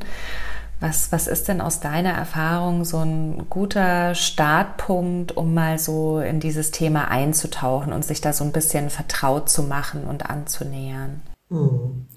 Was, 0.81 1.13
was 1.13 1.27
ist 1.27 1.47
denn 1.47 1.61
aus 1.61 1.79
deiner 1.79 2.11
Erfahrung 2.11 2.83
so 2.83 2.97
ein 2.97 3.45
guter 3.49 4.15
Startpunkt, 4.15 5.37
um 5.37 5.53
mal 5.53 5.79
so 5.79 6.19
in 6.19 6.41
dieses 6.41 6.71
Thema 6.71 7.07
einzutauchen 7.07 7.93
und 7.93 8.03
sich 8.03 8.19
da 8.19 8.33
so 8.33 8.43
ein 8.43 8.51
bisschen 8.51 8.89
vertraut 8.89 9.49
zu 9.49 9.63
machen 9.63 10.03
und 10.03 10.29
anzunähern? 10.29 11.21
Hm. 11.49 12.07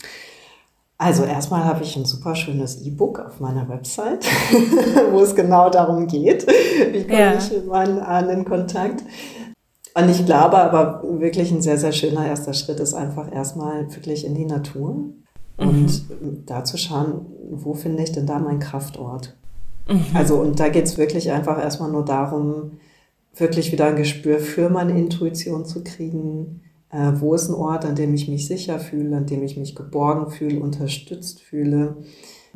Also 0.98 1.24
erstmal 1.24 1.64
habe 1.64 1.84
ich 1.84 1.94
ein 1.94 2.06
super 2.06 2.34
schönes 2.34 2.82
E-Book 2.82 3.20
auf 3.20 3.38
meiner 3.38 3.68
Website, 3.68 4.24
wo 5.12 5.20
es 5.20 5.36
genau 5.36 5.70
darum 5.70 6.06
geht, 6.06 6.46
wie 6.46 7.04
komme 7.04 7.20
ja. 7.20 7.34
ich 7.34 7.52
mit 7.52 7.66
meinen 7.66 8.00
Ahnen 8.00 8.30
in 8.30 8.44
Kontakt. 8.46 9.04
Und 9.96 10.10
ich 10.10 10.26
glaube 10.26 10.58
aber 10.58 11.02
wirklich 11.20 11.50
ein 11.52 11.62
sehr, 11.62 11.78
sehr 11.78 11.92
schöner 11.92 12.26
erster 12.26 12.52
Schritt 12.52 12.80
ist 12.80 12.92
einfach 12.92 13.32
erstmal 13.32 13.94
wirklich 13.94 14.26
in 14.26 14.34
die 14.34 14.44
Natur 14.44 15.06
und 15.56 16.10
mhm. 16.10 16.42
da 16.44 16.64
zu 16.64 16.76
schauen, 16.76 17.26
wo 17.50 17.72
finde 17.72 18.02
ich 18.02 18.12
denn 18.12 18.26
da 18.26 18.38
meinen 18.38 18.58
Kraftort. 18.58 19.34
Mhm. 19.88 20.04
Also 20.12 20.36
und 20.36 20.60
da 20.60 20.68
geht 20.68 20.84
es 20.84 20.98
wirklich 20.98 21.32
einfach 21.32 21.58
erstmal 21.58 21.90
nur 21.90 22.04
darum, 22.04 22.72
wirklich 23.34 23.72
wieder 23.72 23.86
ein 23.86 23.96
Gespür 23.96 24.38
für 24.38 24.68
meine 24.68 24.98
Intuition 24.98 25.64
zu 25.64 25.82
kriegen, 25.82 26.60
äh, 26.90 27.12
wo 27.14 27.34
ist 27.34 27.48
ein 27.48 27.54
Ort, 27.54 27.84
an 27.84 27.94
dem 27.94 28.12
ich 28.12 28.28
mich 28.28 28.46
sicher 28.46 28.78
fühle, 28.78 29.16
an 29.16 29.26
dem 29.26 29.42
ich 29.42 29.56
mich 29.56 29.74
geborgen 29.74 30.30
fühle, 30.30 30.60
unterstützt 30.60 31.40
fühle? 31.40 31.96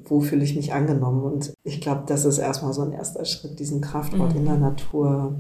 Wo 0.05 0.21
fühle 0.21 0.45
ich 0.45 0.57
mich 0.57 0.73
angenommen? 0.73 1.23
Und 1.25 1.53
ich 1.63 1.81
glaube, 1.81 2.05
das 2.07 2.25
ist 2.25 2.39
erstmal 2.39 2.73
so 2.73 2.83
ein 2.83 2.93
erster 2.93 3.25
Schritt, 3.25 3.59
diesen 3.59 3.81
Kraftort 3.81 4.33
mhm. 4.33 4.41
in 4.41 4.45
der. 4.47 4.57
Natur 4.57 5.35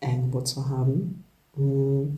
irgendwo 0.00 0.40
zu 0.42 0.68
haben. 0.68 1.23
Mm. 1.56 2.14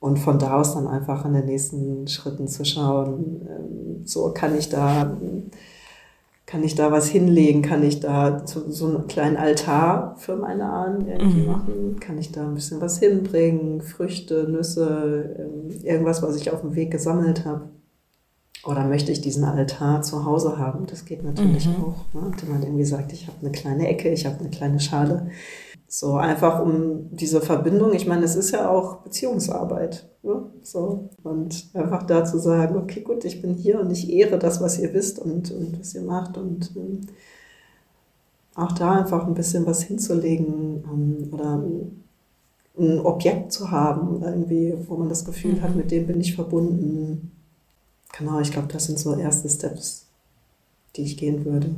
Und 0.00 0.18
von 0.18 0.38
da 0.40 0.60
aus 0.60 0.74
dann 0.74 0.88
einfach 0.88 1.24
in 1.24 1.32
den 1.32 1.46
nächsten 1.46 2.08
Schritten 2.08 2.48
zu 2.48 2.64
schauen, 2.64 3.46
ähm, 3.48 4.04
so 4.04 4.32
kann 4.34 4.58
ich 4.58 4.68
da 4.68 5.16
kann 6.52 6.64
ich 6.64 6.74
da 6.74 6.92
was 6.92 7.08
hinlegen? 7.08 7.62
Kann 7.62 7.82
ich 7.82 8.00
da 8.00 8.42
so, 8.44 8.86
einen 8.86 9.06
kleinen 9.06 9.38
Altar 9.38 10.16
für 10.18 10.36
meine 10.36 10.68
Ahnen 10.68 11.08
irgendwie 11.08 11.40
mhm. 11.40 11.46
machen? 11.46 11.96
Kann 11.98 12.18
ich 12.18 12.30
da 12.30 12.42
ein 12.42 12.54
bisschen 12.54 12.82
was 12.82 12.98
hinbringen? 12.98 13.80
Früchte, 13.80 14.46
Nüsse, 14.50 15.34
ähm, 15.38 15.70
irgendwas, 15.82 16.22
was 16.22 16.36
ich 16.36 16.50
auf 16.50 16.60
dem 16.60 16.74
Weg 16.74 16.90
gesammelt 16.90 17.46
habe? 17.46 17.70
Oder 18.66 18.84
möchte 18.84 19.12
ich 19.12 19.22
diesen 19.22 19.44
Altar 19.44 20.02
zu 20.02 20.26
Hause 20.26 20.58
haben? 20.58 20.84
Das 20.86 21.06
geht 21.06 21.24
natürlich 21.24 21.66
mhm. 21.66 21.84
auch. 21.84 22.04
Ne? 22.12 22.30
Wenn 22.38 22.52
man 22.52 22.62
irgendwie 22.62 22.84
sagt, 22.84 23.14
ich 23.14 23.28
habe 23.28 23.38
eine 23.40 23.50
kleine 23.50 23.88
Ecke, 23.88 24.10
ich 24.10 24.26
habe 24.26 24.38
eine 24.40 24.50
kleine 24.50 24.78
Schale. 24.78 25.30
So 25.94 26.14
einfach 26.14 26.58
um 26.62 27.14
diese 27.14 27.42
Verbindung, 27.42 27.92
ich 27.92 28.06
meine, 28.06 28.24
es 28.24 28.34
ist 28.34 28.50
ja 28.50 28.70
auch 28.70 29.02
Beziehungsarbeit. 29.02 30.08
Ne? 30.22 30.44
So. 30.62 31.10
Und 31.22 31.66
einfach 31.74 32.04
da 32.04 32.24
zu 32.24 32.38
sagen, 32.38 32.76
okay, 32.76 33.02
gut, 33.02 33.26
ich 33.26 33.42
bin 33.42 33.52
hier 33.52 33.78
und 33.78 33.90
ich 33.90 34.10
ehre 34.10 34.38
das, 34.38 34.62
was 34.62 34.78
ihr 34.78 34.94
wisst 34.94 35.18
und, 35.18 35.50
und 35.50 35.78
was 35.78 35.94
ihr 35.94 36.00
macht. 36.00 36.38
Und 36.38 36.74
ähm, 36.76 37.02
auch 38.54 38.72
da 38.72 38.92
einfach 38.92 39.26
ein 39.26 39.34
bisschen 39.34 39.66
was 39.66 39.82
hinzulegen 39.82 40.82
ähm, 40.90 41.28
oder 41.30 41.62
ein 42.78 43.00
Objekt 43.00 43.52
zu 43.52 43.70
haben, 43.70 44.22
irgendwie, 44.22 44.72
wo 44.88 44.96
man 44.96 45.10
das 45.10 45.26
Gefühl 45.26 45.56
mhm. 45.56 45.60
hat, 45.60 45.76
mit 45.76 45.90
dem 45.90 46.06
bin 46.06 46.22
ich 46.22 46.34
verbunden. 46.34 47.32
Genau, 48.16 48.40
ich 48.40 48.50
glaube, 48.50 48.68
das 48.72 48.86
sind 48.86 48.98
so 48.98 49.14
erste 49.14 49.50
Steps, 49.50 50.06
die 50.96 51.02
ich 51.02 51.18
gehen 51.18 51.44
würde. 51.44 51.74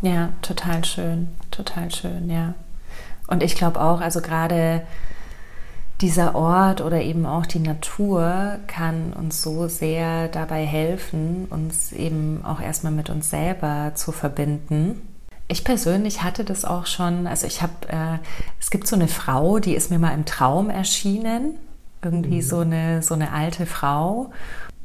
Ja, 0.00 0.32
total 0.42 0.84
schön, 0.84 1.26
total 1.50 1.90
schön, 1.90 2.30
ja. 2.30 2.54
Und 3.26 3.42
ich 3.42 3.54
glaube 3.54 3.80
auch, 3.80 4.00
also 4.00 4.20
gerade 4.20 4.82
dieser 6.00 6.34
Ort 6.34 6.80
oder 6.82 7.00
eben 7.00 7.24
auch 7.24 7.46
die 7.46 7.58
Natur 7.58 8.58
kann 8.66 9.12
uns 9.14 9.42
so 9.42 9.66
sehr 9.66 10.28
dabei 10.28 10.64
helfen, 10.64 11.46
uns 11.48 11.92
eben 11.92 12.44
auch 12.44 12.60
erstmal 12.60 12.92
mit 12.92 13.08
uns 13.08 13.30
selber 13.30 13.92
zu 13.94 14.12
verbinden. 14.12 15.00
Ich 15.48 15.64
persönlich 15.64 16.22
hatte 16.22 16.44
das 16.44 16.64
auch 16.64 16.86
schon, 16.86 17.26
also 17.26 17.46
ich 17.46 17.62
habe, 17.62 17.72
äh, 17.88 18.18
es 18.60 18.70
gibt 18.70 18.86
so 18.86 18.96
eine 18.96 19.08
Frau, 19.08 19.58
die 19.58 19.74
ist 19.74 19.90
mir 19.90 19.98
mal 19.98 20.12
im 20.12 20.24
Traum 20.24 20.70
erschienen 20.70 21.56
irgendwie 22.02 22.36
mhm. 22.36 22.42
so 22.42 22.60
eine 22.60 23.02
so 23.02 23.14
eine 23.14 23.32
alte 23.32 23.66
Frau. 23.66 24.30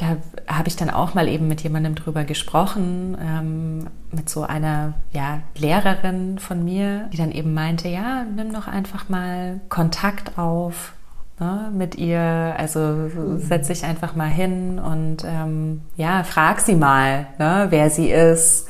Da 0.01 0.17
habe 0.47 0.67
ich 0.67 0.75
dann 0.75 0.89
auch 0.89 1.13
mal 1.13 1.27
eben 1.27 1.47
mit 1.47 1.61
jemandem 1.61 1.93
drüber 1.93 2.23
gesprochen, 2.23 3.15
ähm, 3.21 3.85
mit 4.11 4.29
so 4.29 4.41
einer 4.41 4.95
ja, 5.11 5.41
Lehrerin 5.55 6.39
von 6.39 6.65
mir, 6.65 7.07
die 7.13 7.17
dann 7.17 7.31
eben 7.31 7.53
meinte, 7.53 7.87
ja, 7.87 8.23
nimm 8.23 8.51
doch 8.51 8.67
einfach 8.67 9.09
mal 9.09 9.61
Kontakt 9.69 10.39
auf 10.39 10.93
ne, 11.39 11.69
mit 11.71 11.93
ihr. 11.93 12.55
Also 12.57 13.11
setz 13.37 13.67
dich 13.67 13.85
einfach 13.85 14.15
mal 14.15 14.27
hin 14.27 14.79
und 14.79 15.17
ähm, 15.23 15.83
ja, 15.97 16.23
frag 16.23 16.61
sie 16.61 16.75
mal, 16.75 17.27
ne, 17.37 17.67
wer 17.69 17.91
sie 17.91 18.09
ist 18.09 18.67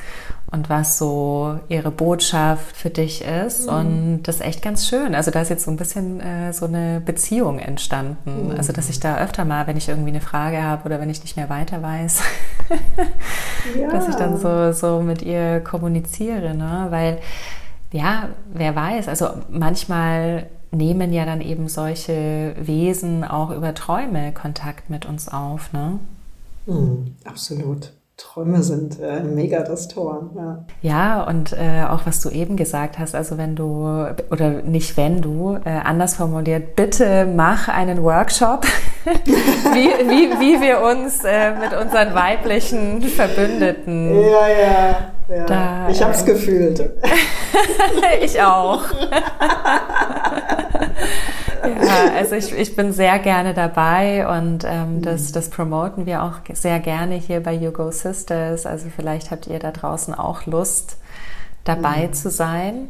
und 0.52 0.70
was 0.70 0.98
so 0.98 1.60
ihre 1.70 1.92
Botschaft 1.92 2.76
für 2.76 2.90
dich 2.90 3.24
ist. 3.24 3.68
Mhm. 3.68 3.74
Und 3.74 4.24
das 4.24 4.36
ist 4.36 4.42
echt 4.42 4.62
ganz 4.62 4.86
schön. 4.86 5.16
Also 5.16 5.32
da 5.32 5.42
ist 5.42 5.50
jetzt 5.50 5.64
so 5.64 5.72
ein 5.72 5.78
bisschen 5.78 6.20
äh, 6.20 6.52
so 6.52 6.66
eine 6.66 7.02
Beziehung 7.04 7.60
entstanden. 7.60 8.50
Mhm. 8.50 8.58
Also 8.58 8.74
dass 8.74 8.90
ich 8.90 9.00
da 9.00 9.18
öfter 9.20 9.46
mal, 9.46 9.66
wenn 9.68 9.78
ich 9.78 9.88
irgendwie 9.88 10.10
eine 10.10 10.20
Frage 10.20 10.62
habe 10.62 10.86
oder 10.86 11.00
wenn 11.00 11.10
ich 11.10 11.22
nicht 11.22 11.38
mehr 11.38 11.50
weiter 11.50 11.82
weiß, 11.82 12.22
ja. 13.80 13.90
dass 13.92 14.10
ich 14.10 14.16
dann 14.16 14.38
so, 14.38 14.74
so 14.74 15.02
mit 15.02 15.22
ihr 15.22 15.62
kommuniziere. 15.62 16.54
Ne? 16.54 16.88
Weil 16.90 17.20
ja, 17.94 18.30
wer 18.54 18.76
weiß, 18.76 19.08
also 19.08 19.30
manchmal 19.50 20.48
nehmen 20.72 21.14
ja 21.14 21.26
dann 21.26 21.42
eben 21.42 21.70
solche 21.70 22.56
Wesen 22.60 23.24
auch 23.24 23.52
über 23.52 23.74
Träume 23.74 24.34
Kontakt 24.34 24.90
mit 24.90 25.06
uns 25.06 25.30
auf. 25.30 25.72
Ne? 25.72 26.00
Mhm, 26.66 27.16
absolut. 27.24 27.92
Träume 28.22 28.62
sind 28.62 29.00
äh, 29.00 29.22
mega 29.22 29.64
das 29.64 29.88
Tor. 29.88 30.30
Ja, 30.36 30.64
ja 30.82 31.24
und 31.24 31.54
äh, 31.54 31.86
auch 31.90 32.06
was 32.06 32.22
du 32.22 32.30
eben 32.30 32.56
gesagt 32.56 33.00
hast, 33.00 33.16
also 33.16 33.38
wenn 33.38 33.56
du, 33.56 34.06
oder 34.30 34.62
nicht 34.62 34.96
wenn 34.96 35.22
du, 35.22 35.58
äh, 35.66 35.70
anders 35.84 36.16
formuliert, 36.16 36.76
bitte 36.76 37.26
mach 37.26 37.68
einen 37.68 38.04
Workshop, 38.04 38.66
wie, 39.06 39.90
wie, 40.08 40.40
wie 40.40 40.62
wir 40.62 40.82
uns 40.82 41.24
äh, 41.24 41.52
mit 41.56 41.74
unseren 41.74 42.14
weiblichen 42.14 43.02
Verbündeten. 43.02 44.14
Ja, 44.14 44.48
ja. 44.48 44.98
ja. 45.28 45.46
Da, 45.46 45.90
ich 45.90 46.02
habe 46.04 46.14
es 46.14 46.22
äh, 46.22 46.26
gefühlt. 46.26 46.92
ich 48.22 48.40
auch. 48.42 48.84
ja, 51.84 52.14
also 52.16 52.36
ich, 52.36 52.54
ich 52.54 52.76
bin 52.76 52.92
sehr 52.92 53.20
gerne 53.20 53.54
dabei 53.54 54.28
und 54.28 54.64
ähm, 54.66 55.02
das, 55.02 55.30
mhm. 55.30 55.34
das 55.34 55.50
promoten 55.50 56.06
wir 56.06 56.24
auch 56.24 56.40
sehr 56.54 56.80
gerne 56.80 57.16
hier 57.16 57.42
bei 57.42 57.54
You 57.54 57.72
Go 57.72 57.92
Sisters. 57.92 58.66
Also 58.66 58.90
vielleicht 58.96 59.32
habt 59.32 59.48
ihr 59.48 59.60
da 59.60 59.72
draußen 59.72 60.14
auch 60.14 60.46
Lust, 60.46 60.98
dabei 61.64 62.08
mhm. 62.08 62.14
zu 62.14 62.30
sein. 62.30 62.90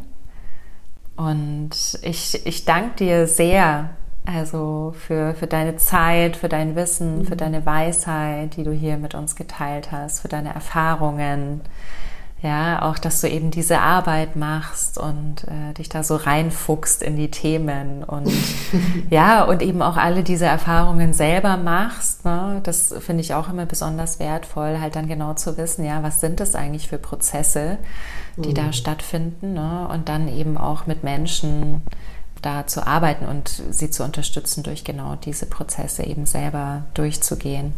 Und 1.17 1.99
ich, 2.01 2.45
ich 2.45 2.65
danke 2.65 2.95
dir 2.97 3.27
sehr, 3.27 3.91
also 4.25 4.93
für, 4.97 5.33
für 5.35 5.47
deine 5.47 5.75
Zeit, 5.75 6.35
für 6.35 6.49
dein 6.49 6.75
Wissen, 6.75 7.19
mhm. 7.19 7.25
für 7.25 7.35
deine 7.35 7.65
Weisheit, 7.65 8.55
die 8.55 8.63
du 8.63 8.71
hier 8.71 8.97
mit 8.97 9.13
uns 9.15 9.35
geteilt 9.35 9.91
hast, 9.91 10.21
für 10.21 10.29
deine 10.29 10.53
Erfahrungen. 10.53 11.61
Ja, 12.43 12.81
auch, 12.81 12.97
dass 12.97 13.21
du 13.21 13.29
eben 13.29 13.51
diese 13.51 13.81
Arbeit 13.81 14.35
machst 14.35 14.97
und 14.97 15.43
äh, 15.43 15.73
dich 15.73 15.89
da 15.89 16.03
so 16.03 16.15
reinfuchst 16.15 17.03
in 17.03 17.15
die 17.15 17.29
Themen 17.29 18.03
und 18.03 18.31
ja, 19.11 19.43
und 19.43 19.61
eben 19.61 19.83
auch 19.83 19.95
alle 19.95 20.23
diese 20.23 20.45
Erfahrungen 20.45 21.13
selber 21.13 21.57
machst. 21.57 22.25
Ne? 22.25 22.59
Das 22.63 22.95
finde 22.99 23.21
ich 23.21 23.35
auch 23.35 23.47
immer 23.47 23.67
besonders 23.67 24.19
wertvoll, 24.19 24.79
halt 24.79 24.95
dann 24.95 25.07
genau 25.07 25.35
zu 25.35 25.55
wissen, 25.57 25.85
ja, 25.85 26.01
was 26.01 26.19
sind 26.19 26.39
das 26.39 26.55
eigentlich 26.55 26.87
für 26.87 26.97
Prozesse, 26.97 27.77
die 28.37 28.49
mhm. 28.49 28.55
da 28.55 28.73
stattfinden 28.73 29.53
ne? 29.53 29.87
und 29.91 30.09
dann 30.09 30.27
eben 30.27 30.57
auch 30.57 30.87
mit 30.87 31.03
Menschen 31.03 31.83
da 32.41 32.67
zu 32.67 32.85
arbeiten 32.85 33.25
und 33.25 33.61
sie 33.69 33.89
zu 33.89 34.03
unterstützen, 34.03 34.63
durch 34.63 34.83
genau 34.83 35.15
diese 35.15 35.45
Prozesse 35.45 36.03
eben 36.03 36.25
selber 36.25 36.83
durchzugehen. 36.93 37.73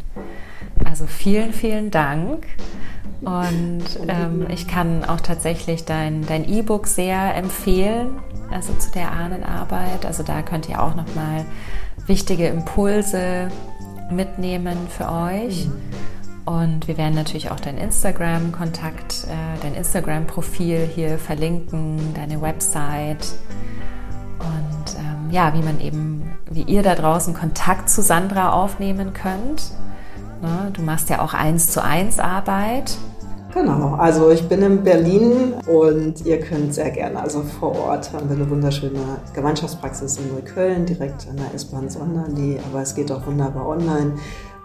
Also 0.85 1.05
vielen, 1.05 1.53
vielen 1.53 1.91
Dank. 1.91 2.45
Und 3.21 3.83
ähm, 4.07 4.47
ich 4.49 4.67
kann 4.67 5.05
auch 5.05 5.21
tatsächlich 5.21 5.85
dein 5.85 6.25
E-Book 6.47 6.87
sehr 6.87 7.35
empfehlen, 7.35 8.19
also 8.51 8.73
zu 8.73 8.91
der 8.91 9.11
Ahnenarbeit. 9.11 10.05
Also 10.05 10.23
da 10.23 10.41
könnt 10.41 10.67
ihr 10.67 10.81
auch 10.81 10.95
nochmal 10.95 11.45
wichtige 12.05 12.47
Impulse 12.47 13.49
mitnehmen 14.11 14.77
für 14.89 15.09
euch. 15.09 15.67
Mhm. 15.67 15.73
Und 16.45 16.87
wir 16.89 16.97
werden 16.97 17.15
natürlich 17.15 17.51
auch 17.51 17.59
dein 17.59 17.77
Instagram-Kontakt, 17.77 19.27
äh, 19.29 19.61
dein 19.61 19.75
Instagram-Profil 19.75 20.89
hier 20.93 21.17
verlinken, 21.17 22.13
deine 22.13 22.41
Website 22.41 23.25
und 24.43 24.95
ähm, 24.99 25.31
ja, 25.31 25.53
wie 25.53 25.61
man 25.61 25.79
eben, 25.79 26.23
wie 26.51 26.63
ihr 26.63 26.83
da 26.83 26.95
draußen 26.95 27.33
Kontakt 27.33 27.89
zu 27.89 28.01
Sandra 28.01 28.53
aufnehmen 28.53 29.13
könnt. 29.13 29.71
Ne? 30.41 30.71
Du 30.73 30.81
machst 30.81 31.09
ja 31.09 31.21
auch 31.21 31.33
eins 31.33 31.69
zu 31.71 31.83
eins 31.83 32.19
Arbeit. 32.19 32.97
Genau, 33.53 33.93
also 33.95 34.31
ich 34.31 34.47
bin 34.49 34.63
in 34.63 34.83
Berlin 34.83 35.53
und 35.67 36.25
ihr 36.25 36.39
könnt 36.39 36.73
sehr 36.73 36.89
gerne, 36.89 37.21
also 37.21 37.43
vor 37.43 37.77
Ort 37.77 38.11
haben 38.11 38.27
wir 38.27 38.35
eine 38.35 38.49
wunderschöne 38.49 38.99
Gemeinschaftspraxis 39.35 40.17
in 40.17 40.33
Neukölln, 40.33 40.87
direkt 40.87 41.27
an 41.29 41.37
der 41.37 41.53
S-Bahn 41.53 41.87
Sonderlee, 41.87 42.59
aber 42.71 42.81
es 42.81 42.95
geht 42.95 43.11
auch 43.11 43.23
wunderbar 43.27 43.67
online. 43.67 44.13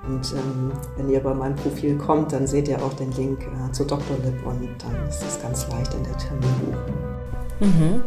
Und 0.07 0.33
ähm, 0.33 0.73
wenn 0.97 1.11
ihr 1.11 1.21
über 1.21 1.35
mein 1.35 1.55
Profil 1.55 1.99
kommt, 1.99 2.33
dann 2.33 2.47
seht 2.47 2.67
ihr 2.69 2.83
auch 2.83 2.95
den 2.95 3.13
Link 3.13 3.41
äh, 3.43 3.73
zu 3.73 3.85
Dr. 3.85 4.17
Lip 4.25 4.47
und 4.47 4.67
dann 4.83 5.07
ist 5.07 5.23
das 5.23 5.43
ganz 5.43 5.69
leicht 5.69 5.93
in 5.93 6.05
der 6.05 6.17
Terminbuchung. 6.17 6.95
Mhm. 7.61 8.03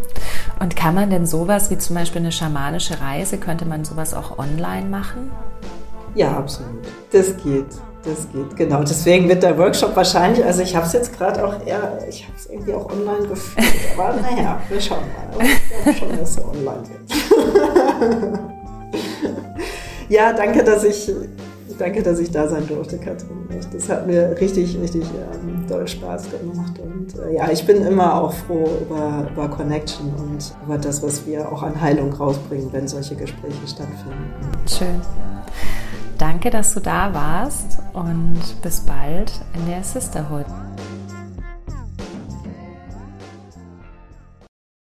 Und 0.62 0.76
kann 0.76 0.94
man 0.94 1.10
denn 1.10 1.26
sowas 1.26 1.72
wie 1.72 1.80
zum 1.80 1.96
Beispiel 1.96 2.22
eine 2.22 2.32
schamanische 2.32 3.02
Reise, 3.02 3.40
könnte 3.40 3.66
man 3.66 3.84
sowas 3.84 4.14
auch 4.14 4.38
online 4.38 4.88
machen? 4.88 5.32
Ja, 6.14 6.38
absolut. 6.38 6.86
Das 7.12 7.36
geht. 7.38 7.66
Das 8.04 8.28
geht, 8.32 8.56
genau. 8.56 8.84
Deswegen 8.84 9.28
wird 9.28 9.42
der 9.42 9.58
Workshop 9.58 9.96
wahrscheinlich, 9.96 10.46
also 10.46 10.62
ich 10.62 10.76
habe 10.76 10.86
es 10.86 10.94
jetzt 10.94 11.18
gerade 11.18 11.44
auch 11.44 11.66
eher, 11.66 11.98
ich 12.08 12.24
habe 12.26 12.34
es 12.38 12.46
irgendwie 12.46 12.74
auch 12.76 12.92
online 12.92 13.28
gefühlt, 13.28 13.68
aber 13.98 14.16
naja, 14.22 14.62
wir 14.70 14.80
schauen 14.80 15.00
mal. 15.36 15.48
Ich 15.48 15.84
glaube 15.84 15.98
schon, 15.98 16.20
dass 16.20 16.30
es 16.30 16.44
online 16.44 16.84
wird. 16.90 18.40
ja, 20.10 20.34
danke, 20.34 20.64
dass 20.64 20.84
ich, 20.84 21.12
danke, 21.78 22.04
dass 22.04 22.20
ich 22.20 22.32
da 22.32 22.48
sein 22.48 22.68
durfte, 22.68 22.98
Katrin. 22.98 23.48
Das 23.74 23.90
hat 23.90 24.08
mir 24.08 24.36
richtig, 24.40 24.80
richtig 24.82 25.04
ähm, 25.04 25.66
doll 25.68 25.88
Spaß 25.88 26.28
gemacht. 26.32 26.80
Und 26.80 27.18
äh, 27.20 27.36
ja, 27.36 27.50
ich 27.52 27.66
bin 27.66 27.86
immer 27.86 28.22
auch 28.22 28.34
froh 28.34 28.70
über, 28.82 29.28
über 29.32 29.48
Connection 29.50 30.14
und 30.16 30.54
über 30.66 30.78
das, 30.78 31.04
was 31.04 31.26
wir 31.26 31.52
auch 31.52 31.64
an 31.64 31.80
Heilung 31.80 32.14
rausbringen, 32.14 32.72
wenn 32.72 32.88
solche 32.88 33.16
Gespräche 33.16 33.68
stattfinden. 33.68 34.34
Schön. 34.68 35.02
Danke, 36.18 36.50
dass 36.50 36.74
du 36.74 36.80
da 36.80 37.14
warst 37.14 37.80
und 37.94 38.40
bis 38.62 38.82
bald 38.82 39.32
in 39.56 39.66
der 39.68 39.84
Sisterhood. 39.84 40.46